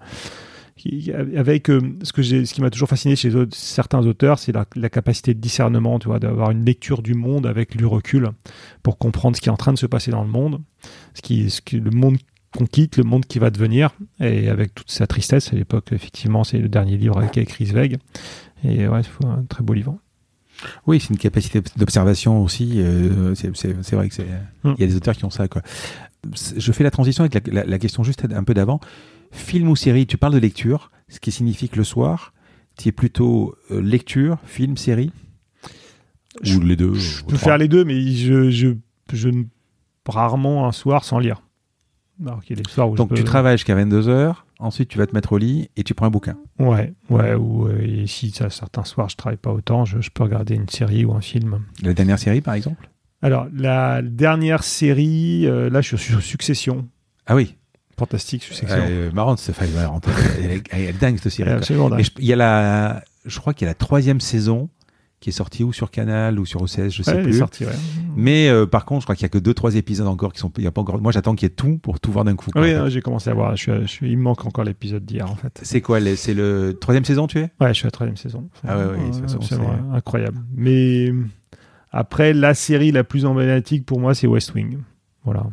[0.80, 4.40] Qui- avec euh, ce que j'ai, ce qui m'a toujours fasciné chez autres- certains auteurs,
[4.40, 7.86] c'est la, la capacité de discernement, tu vois, d'avoir une lecture du monde avec du
[7.86, 8.30] recul
[8.82, 10.62] pour comprendre ce qui est en train de se passer dans le monde,
[11.14, 12.18] ce qui, ce qui le monde
[12.58, 16.44] qu'on quitte, le monde qui va devenir, et avec toute sa tristesse à l'époque, effectivement,
[16.44, 17.98] c'est le dernier livre qu'a écrit Zweig,
[18.64, 19.98] et ouais, c'est un très beau livre.
[20.88, 22.82] Oui, c'est une capacité d'observation aussi.
[22.82, 24.26] euh, c'est- vrai que c'est.
[24.64, 24.74] Mm.
[24.78, 25.48] Il y a des auteurs qui ont ça.
[25.48, 25.62] Quoi.
[26.58, 28.80] Je fais la transition avec la, la- la question juste un peu d'avant.
[29.32, 32.34] Film ou série Tu parles de lecture, ce qui signifie que le soir,
[32.78, 35.12] tu es plutôt euh, lecture, film, série?
[36.42, 37.40] Je- Ou les deux Je peux trois?
[37.40, 38.70] faire les deux, mais je, je,
[39.14, 39.30] je
[40.08, 41.42] rarement un soir sans lire.
[42.26, 44.98] Alors qu'il y a des soirs où Donc je tu travailles jusqu'à 22h, ensuite tu
[44.98, 46.36] vas te mettre au lit et tu prends un bouquin.
[46.58, 50.10] Ouais, ouais, ou euh, et si ça, certains soirs je travaille pas autant, je, je
[50.10, 51.64] peux regarder une série ou un film.
[51.84, 52.90] La dernière série par exemple?
[53.22, 56.88] Alors, la dernière série, euh, là je suis sur Succession.
[57.28, 57.56] Ah oui,
[58.00, 58.78] Fantastique, Succession.
[58.90, 59.70] euh, marrant cette faille.
[60.42, 61.50] Elle, est- elle est dingue cette série.
[61.52, 62.02] Absolument dingue.
[62.04, 64.70] Je, il y a la, je crois qu'il y a la troisième saison
[65.20, 67.42] qui est sortie ou sur Canal ou sur OCS, je sais Ouais, plus.
[67.42, 67.68] ouais.
[68.16, 70.40] Mais euh, par contre, je crois qu'il y a que deux trois épisodes encore qui
[70.40, 70.50] sont.
[70.58, 71.02] Il y a pas encore.
[71.02, 72.50] Moi, j'attends qu'il y ait tout pour tout voir d'un coup.
[72.56, 73.54] Oui, j'ai commencé à voir.
[73.58, 75.60] Je suis, je suis- il me manque encore l'épisode d'hier, en fait.
[75.62, 77.50] C'est quoi C'est le troisième saison, tu es?
[77.60, 78.48] Ouais, je suis à la troisième saison.
[78.66, 79.56] Ah ouais, ouais, façon, c'est-
[79.94, 80.40] incroyable.
[80.56, 81.12] Mais
[81.92, 84.78] après, la série la plus emblématique pour moi, c'est West Wing.
[85.26, 85.44] Voilà.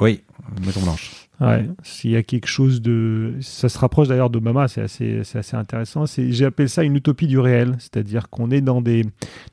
[0.00, 0.22] Oui,
[0.64, 1.21] Maison Blanche.
[1.42, 3.34] Ouais, s'il y a quelque chose de.
[3.40, 6.06] Ça se rapproche d'ailleurs d'Obama, c'est assez, c'est assez intéressant.
[6.06, 9.02] C'est, j'appelle ça une utopie du réel, c'est-à-dire qu'on est dans des,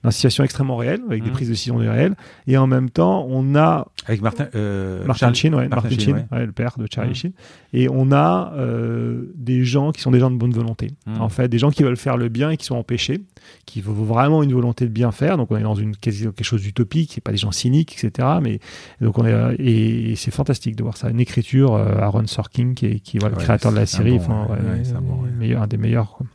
[0.03, 1.33] dans des situations extrêmement réelles, avec des Mhm.
[1.35, 2.15] prises de décision du réel,
[2.47, 4.47] et en même temps, on a Avec Martin.
[4.55, 7.15] euh, Martin Sheen, ouais, Martin Martin Sheen, ouais, le père de Charlie Mhm.
[7.15, 7.31] Sheen,
[7.73, 10.91] et on a euh, des gens qui sont des gens de bonne volonté.
[11.07, 11.21] Mhm.
[11.21, 13.21] En fait, des gens qui veulent faire le bien et qui sont empêchés,
[13.65, 15.37] qui ont vraiment une volonté de bien faire.
[15.37, 18.27] Donc, on est dans une quelque chose d'utopique, c'est pas des gens cyniques, etc.
[18.41, 18.59] Mais
[19.01, 21.09] donc on est euh, et, et c'est fantastique de voir ça.
[21.09, 23.83] Une écriture, euh, Aaron Sorkin, qui est, qui est voilà, Ouais, le créateur de la
[23.83, 25.29] un série, bon, enfin, ouais, ouais, ouais, c'est un bon, ouais.
[25.31, 26.11] meilleur- un des meilleurs.
[26.11, 26.25] quoi.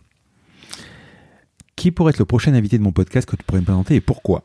[1.76, 4.00] Qui pourrait être le prochain invité de mon podcast que tu pourrais me présenter et
[4.00, 4.44] pourquoi?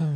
[0.00, 0.06] On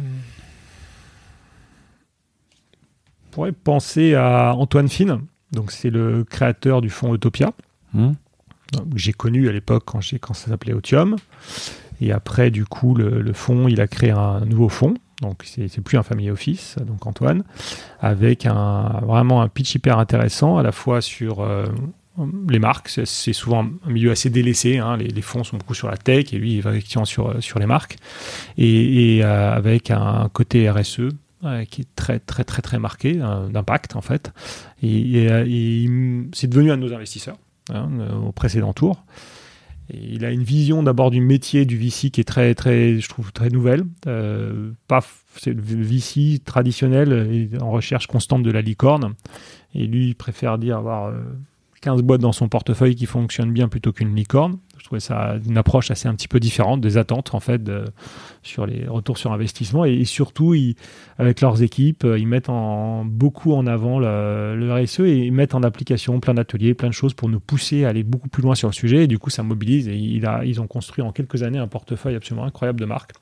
[3.31, 5.21] pourrait penser à Antoine Finn.
[5.53, 7.53] Donc, c'est le créateur du fonds Utopia.
[7.95, 8.09] Que
[8.97, 11.17] j'ai connu à l'époque quand ça s'appelait Otium.
[12.01, 14.95] Et après, du coup, le, le fonds, il a créé un nouveau fonds.
[15.22, 17.43] Donc, c'est plus un family office, donc Antoine,
[18.01, 21.64] avec un, vraiment un pitch hyper intéressant, à la fois sur euh,
[22.51, 22.88] les marques.
[22.90, 24.76] C'est- souvent un milieu assez délaissé.
[24.78, 24.97] hein.
[24.98, 27.59] Les, fonds sont beaucoup sur la tech et lui, il va effectivement sur, euh, sur
[27.59, 27.97] les marques.
[28.59, 31.09] Et, euh, avec un côté RSE.
[31.70, 33.12] qui est très très très très marqué
[33.52, 34.32] d'impact en fait
[34.82, 35.28] et,
[36.32, 37.36] c'est devenu un de nos investisseurs
[37.72, 37.88] hein,
[38.26, 39.05] au précédent tour.
[39.93, 43.33] Il a une vision d'abord du métier du VC qui est très, très, je trouve,
[43.33, 43.85] très nouvelle.
[44.07, 45.01] Euh, pas,
[45.37, 49.15] c'est le VC traditionnel en recherche constante de la licorne.
[49.75, 51.13] Et lui, il préfère dire avoir
[51.87, 54.59] euh, 15 boîtes dans son portefeuille qui fonctionnent bien plutôt qu'une licorne.
[54.79, 57.63] Je trouvais ça une approche assez un petit peu différente des attentes, en fait,
[58.43, 59.85] sur les retours sur investissement.
[59.85, 60.77] Et, surtout, ils,
[61.19, 65.55] avec leurs équipes, euh, ils mettent en, beaucoup en avant le, RSE et ils mettent
[65.55, 68.55] en application plein d'ateliers, plein de choses pour nous pousser à aller beaucoup plus loin
[68.55, 69.05] sur le sujet.
[69.05, 69.89] Et du coup, ça mobilise.
[69.89, 73.13] Et ils ont construit en quelques années un portefeuille absolument incroyable de marques.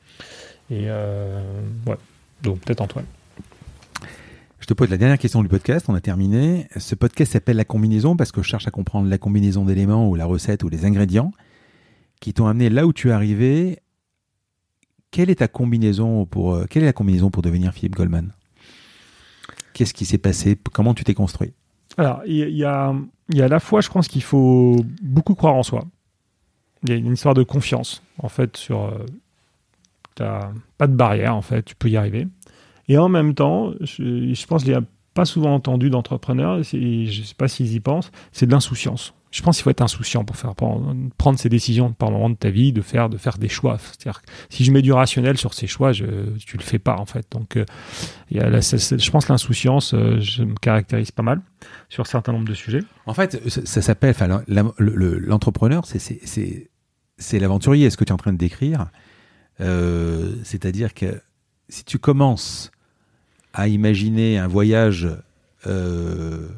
[0.71, 1.41] Et euh,
[1.87, 1.97] ouais,
[2.43, 3.07] donc peut-être Antoine.
[4.65, 6.69] Je te pose la dernière question du podcast, on a terminé.
[6.79, 10.15] Ce podcast s'appelle La combinaison parce que je cherche à comprendre la combinaison d'éléments ou
[10.15, 11.33] la recette ou les ingrédients
[12.19, 13.81] qui t'ont amené là où tu es arrivé.
[15.11, 18.33] Quelle est ta combinaison pour euh, quelle est la combinaison pour devenir Philippe Goldman?
[19.75, 20.59] Qu'est-ce qui s'est passé?
[20.73, 21.53] Comment tu t'es construit?
[21.99, 25.57] Alors, il y, a- y a, à la fois, je pense qu'il faut beaucoup croire
[25.57, 25.85] en soi.
[26.85, 28.85] Il y a une histoire de confiance, en fait, sur.
[28.85, 29.05] Euh,
[30.15, 32.29] t'as pas de barrière, en fait, tu peux y arriver.
[32.89, 34.83] Et en même temps, je, je pense qu'il y a
[35.15, 39.15] pas souvent entendu d'entrepreneurs, je ne sais pas s'ils y pensent, c'est de l'insouciance.
[39.31, 42.37] Je pense qu'il faut être insouciant pour faire prendre, prendre ces décisions par moment de
[42.37, 43.79] ta vie, de faire, de faire des choix.
[43.79, 46.05] C'est-à-dire que si je mets du rationnel sur ces choix, je,
[46.39, 47.27] tu le fais pas en fait.
[47.33, 47.65] Donc, euh,
[48.31, 51.41] y a la- je pense que l'insouciance, euh, je me caractérise pas mal
[51.89, 52.83] sur un certain nombre de sujets.
[53.07, 54.15] En fait, ça, s'appelle,
[54.47, 56.71] le- le- l'entrepreneur, c'est- c'est- c'est
[57.19, 57.91] c'est l'aventurier.
[57.91, 58.87] Ce que tu es en train de décrire,
[59.61, 61.21] euh, c'est-à-dire que
[61.69, 62.71] si tu commences
[63.55, 65.09] à imaginer un voyage,
[65.67, 66.49] euh,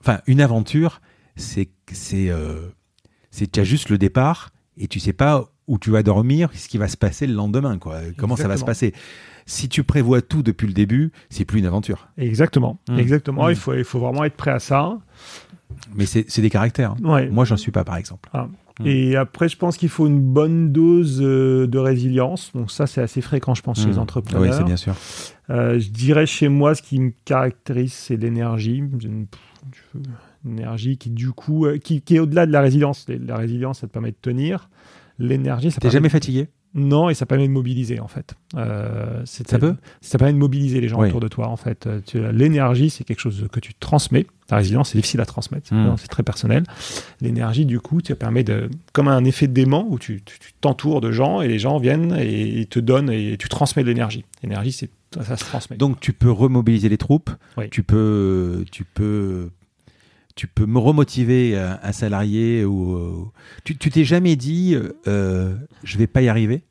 [0.00, 1.00] enfin, une aventure,
[1.36, 2.68] c'est c'est euh,
[3.30, 6.78] c'est déjà juste le départ et tu sais pas où tu vas dormir, ce qui
[6.78, 7.98] va se passer le lendemain, quoi.
[8.16, 8.94] Comment ça va se passer?
[9.46, 12.08] Si tu prévois tout depuis le début, c'est plus une aventure.
[12.18, 12.98] Exactement, Mm.
[12.98, 13.46] exactement.
[13.46, 13.50] Mm.
[13.50, 14.98] Il faut, il faut vraiment être prêt à ça.
[15.94, 16.92] Mais c'est des caractères.
[16.92, 16.96] hein.
[17.04, 17.28] Ouais.
[17.28, 18.28] Moi, j'en suis pas, par exemple.
[18.80, 18.86] Mm.
[18.86, 22.52] Et après, je pense qu'il faut une bonne dose euh, de résilience.
[22.54, 23.98] Donc ça, c'est assez fréquent, je pense, chez les Mm.
[23.98, 24.42] entrepreneurs.
[24.42, 24.94] Oui, c'est bien sûr.
[25.50, 28.76] Euh, je dirais chez moi, ce qui me caractérise, c'est l'énergie.
[28.78, 29.26] Une,
[30.44, 33.06] une énergie qui, du coup, euh, qui, qui est au-delà de la résilience.
[33.08, 34.68] La résilience, ça te permet de tenir.
[35.18, 36.48] L'énergie, ça T'es permet jamais fatigué?
[36.76, 38.34] Non, et ça permet de mobiliser, en fait.
[38.56, 41.08] Euh, Ça peut Ça permet de mobiliser les gens Oui.
[41.08, 41.86] autour de toi, en fait.
[41.86, 44.26] Euh, tu- L'énergie, c'est quelque chose que tu transmets.
[44.50, 45.72] La résilience, c'est difficile à transmettre.
[45.74, 45.96] Mm.
[45.98, 46.62] C'est très personnel.
[47.20, 48.68] L'énergie, du coup, ça permet de...
[48.92, 50.22] Comme un effet d'aimant où tu
[50.60, 53.88] t'entoures de gens et les gens viennent et ils te donnent et tu transmets de
[53.88, 54.24] l'énergie.
[54.42, 54.90] L'énergie, c'est
[55.22, 55.76] ça se transmet.
[55.78, 57.70] Donc tu peux remobiliser les troupes, Oui.
[57.70, 59.48] tu peux, tu peux,
[60.36, 63.24] tu peux me remotiver un, un salarié ou euh,
[63.64, 66.62] tu t'es jamais dit euh, euh, je vais pas y arriver?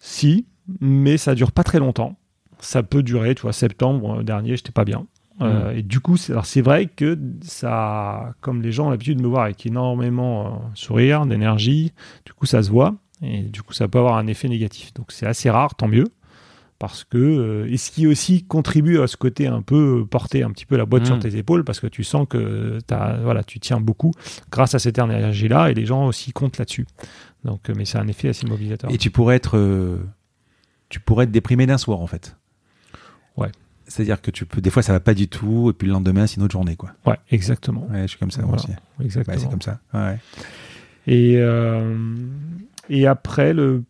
[0.00, 0.46] Si,
[0.80, 2.16] mais ça dure pas très longtemps.
[2.58, 5.06] Ça peut durer, tu vois, septembre euh, dernier, j'étais pas bien.
[5.40, 9.28] Euh, Et du coup, c'est vrai que ça, comme les gens ont l'habitude de me
[9.28, 11.92] voir avec énormément euh, sourire, d'énergie,
[12.24, 12.94] du coup, ça se voit.
[13.22, 14.92] Et du coup, ça peut avoir un effet négatif.
[14.94, 16.06] Donc, c'est assez rare, tant mieux.
[16.82, 20.42] Parce que, euh, et ce qui aussi contribue à ce côté un peu euh, porter
[20.42, 21.06] un petit peu la boîte Mm.
[21.06, 24.10] sur tes épaules, parce que tu sens que t'as, voilà, tu tiens beaucoup
[24.50, 26.84] grâce à cette énergie-là, et les gens aussi comptent là-dessus.
[27.44, 28.90] Donc, euh, mais c'est un effet assez mobilisateur.
[28.92, 29.98] et tu pourrais être, euh,
[30.88, 32.36] tu pourrais être déprimé d'un soir en fait.
[33.36, 33.52] Ouais.
[33.86, 36.26] C'est-à-dire que tu peux, des fois ça va pas du tout et puis le lendemain
[36.26, 36.90] c'est une autre journée quoi.
[37.06, 37.86] Ouais, exactement.
[37.92, 38.62] Ouais, je suis comme ça moi Voilà.
[38.98, 39.04] aussi.
[39.04, 39.38] Exactement.
[39.38, 39.78] c'est comme ça.
[39.94, 40.18] Ouais.
[41.06, 41.96] Et, euh,
[42.88, 43.84] et après, le,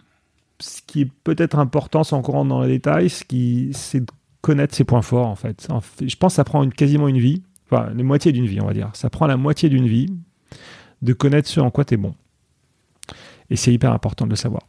[0.62, 4.06] ce qui est peut-être important, sans encore rentrer dans les détails, ce qui, c'est de
[4.40, 5.66] connaître ses points forts, en fait.
[5.70, 8.46] En fait, Je pense que ça prend une, quasiment une vie, enfin, les moitiés d'une
[8.46, 8.90] vie, on va dire.
[8.94, 10.12] Ça prend la moitié d'une vie
[11.02, 12.14] de connaître ce en quoi tu es bon.
[13.50, 14.62] Et c'est hyper important de le savoir.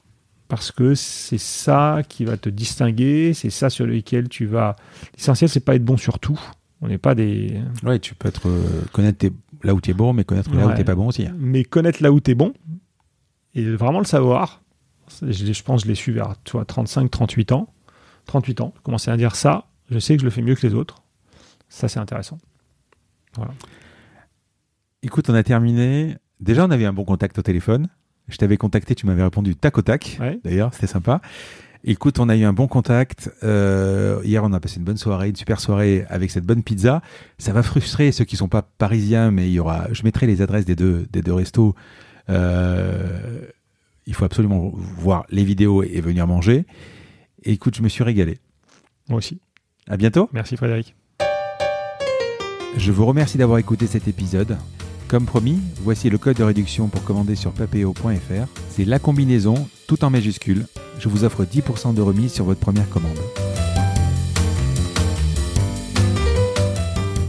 [0.50, 4.76] Parce que c'est ça qui va te distinguer, c'est ça sur lequel tu vas.
[5.16, 6.40] L'essentiel, c'est pas être bon sur tout.
[6.82, 7.62] On n'est pas des.
[7.84, 9.32] Ouais, tu peux être euh, connaître tes-
[9.64, 11.26] là où tu es bon, mais connaître là où t'es pas bon aussi.
[11.40, 12.54] mais connaître là où tu es bon
[13.56, 14.62] et vraiment le savoir.
[15.22, 17.70] Je, je pense que je l'ai su vers tu vois, 35, 38 ans.
[18.26, 20.66] 38 ans, je commençais à dire ça, je sais que je le fais mieux que
[20.66, 21.04] les autres.
[21.70, 22.38] Ça, c'est intéressant.
[25.02, 26.18] Écoute, on a terminé.
[26.40, 27.88] Déjà, on avait un bon contact au téléphone.
[28.28, 30.18] Je t'avais contacté, tu m'avais répondu tac au tac.
[30.20, 30.40] Ouais.
[30.44, 31.20] D'ailleurs, c'était sympa.
[31.84, 33.30] Écoute, on a eu un bon contact.
[33.44, 37.02] Euh, hier, on a passé une bonne soirée, une super soirée avec cette bonne pizza.
[37.38, 39.88] Ça va frustrer ceux qui sont pas parisiens, mais il y aura.
[39.92, 41.76] Je mettrai les adresses des deux des deux restos.
[42.30, 43.42] Euh,
[44.06, 46.66] il faut absolument voir les vidéos et venir manger.
[47.44, 48.38] Et écoute, je me suis régalé.
[49.10, 49.40] Moi aussi.
[49.88, 50.30] À bientôt.
[50.34, 50.96] Merci Frédéric.
[52.78, 54.58] Je vous remercie d'avoir écouté cet épisode.
[55.08, 58.48] Comme promis, voici le code de réduction pour commander sur papeo.fr.
[58.70, 60.66] C'est la combinaison, tout en majuscule.
[61.00, 63.20] Je vous offre 10% de remise sur votre première commande.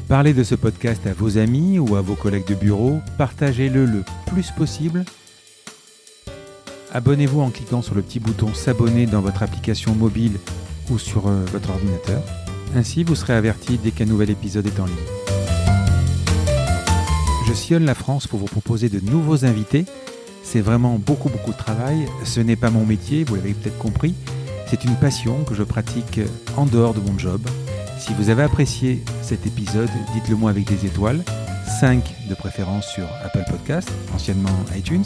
[0.08, 3.00] Parlez de ce podcast à vos amis ou à vos collègues de bureau.
[3.18, 5.04] Partagez-le le plus possible.
[6.94, 10.38] Abonnez-vous en cliquant sur le petit bouton s'abonner dans votre application mobile
[10.90, 12.22] ou sur euh, votre ordinateur.
[12.76, 14.94] Ainsi, vous serez averti dès qu'un nouvel épisode est en ligne.
[17.48, 19.86] Je sillonne la France pour vous proposer de nouveaux invités.
[20.44, 22.06] C'est vraiment beaucoup beaucoup de travail.
[22.22, 24.14] Ce n'est pas mon métier, vous l'avez peut-être compris.
[24.68, 26.20] C'est une passion que je pratique
[26.56, 27.40] en dehors de mon job.
[27.98, 31.24] Si vous avez apprécié cet épisode, dites-le moi avec des étoiles,
[31.80, 35.04] 5 de préférence sur Apple Podcast, anciennement iTunes,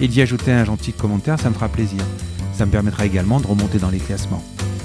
[0.00, 2.00] et d'y ajouter un gentil commentaire, ça me fera plaisir.
[2.52, 4.42] Ça me permettra également de remonter dans les classements.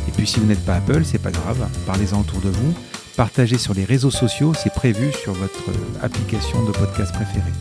[0.08, 2.74] Et puis si vous n'êtes pas Apple, c'est pas grave, parlez-en autour de vous,
[3.16, 7.52] partagez sur les réseaux sociaux, c'est prévu sur votre euh, application de podcast préférée.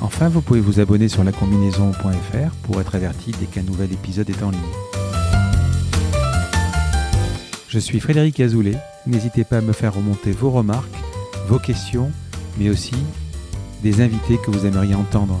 [0.00, 4.42] Enfin, vous pouvez vous abonner sur lacombinaison.fr pour être averti dès qu'un nouvel épisode est
[4.42, 4.60] en ligne.
[7.68, 8.76] Je suis Frédéric Azoulay,
[9.06, 10.96] n'hésitez pas à me faire remonter vos remarques,
[11.46, 12.10] vos questions,
[12.58, 12.96] mais aussi
[13.82, 15.40] des invités que vous aimeriez entendre.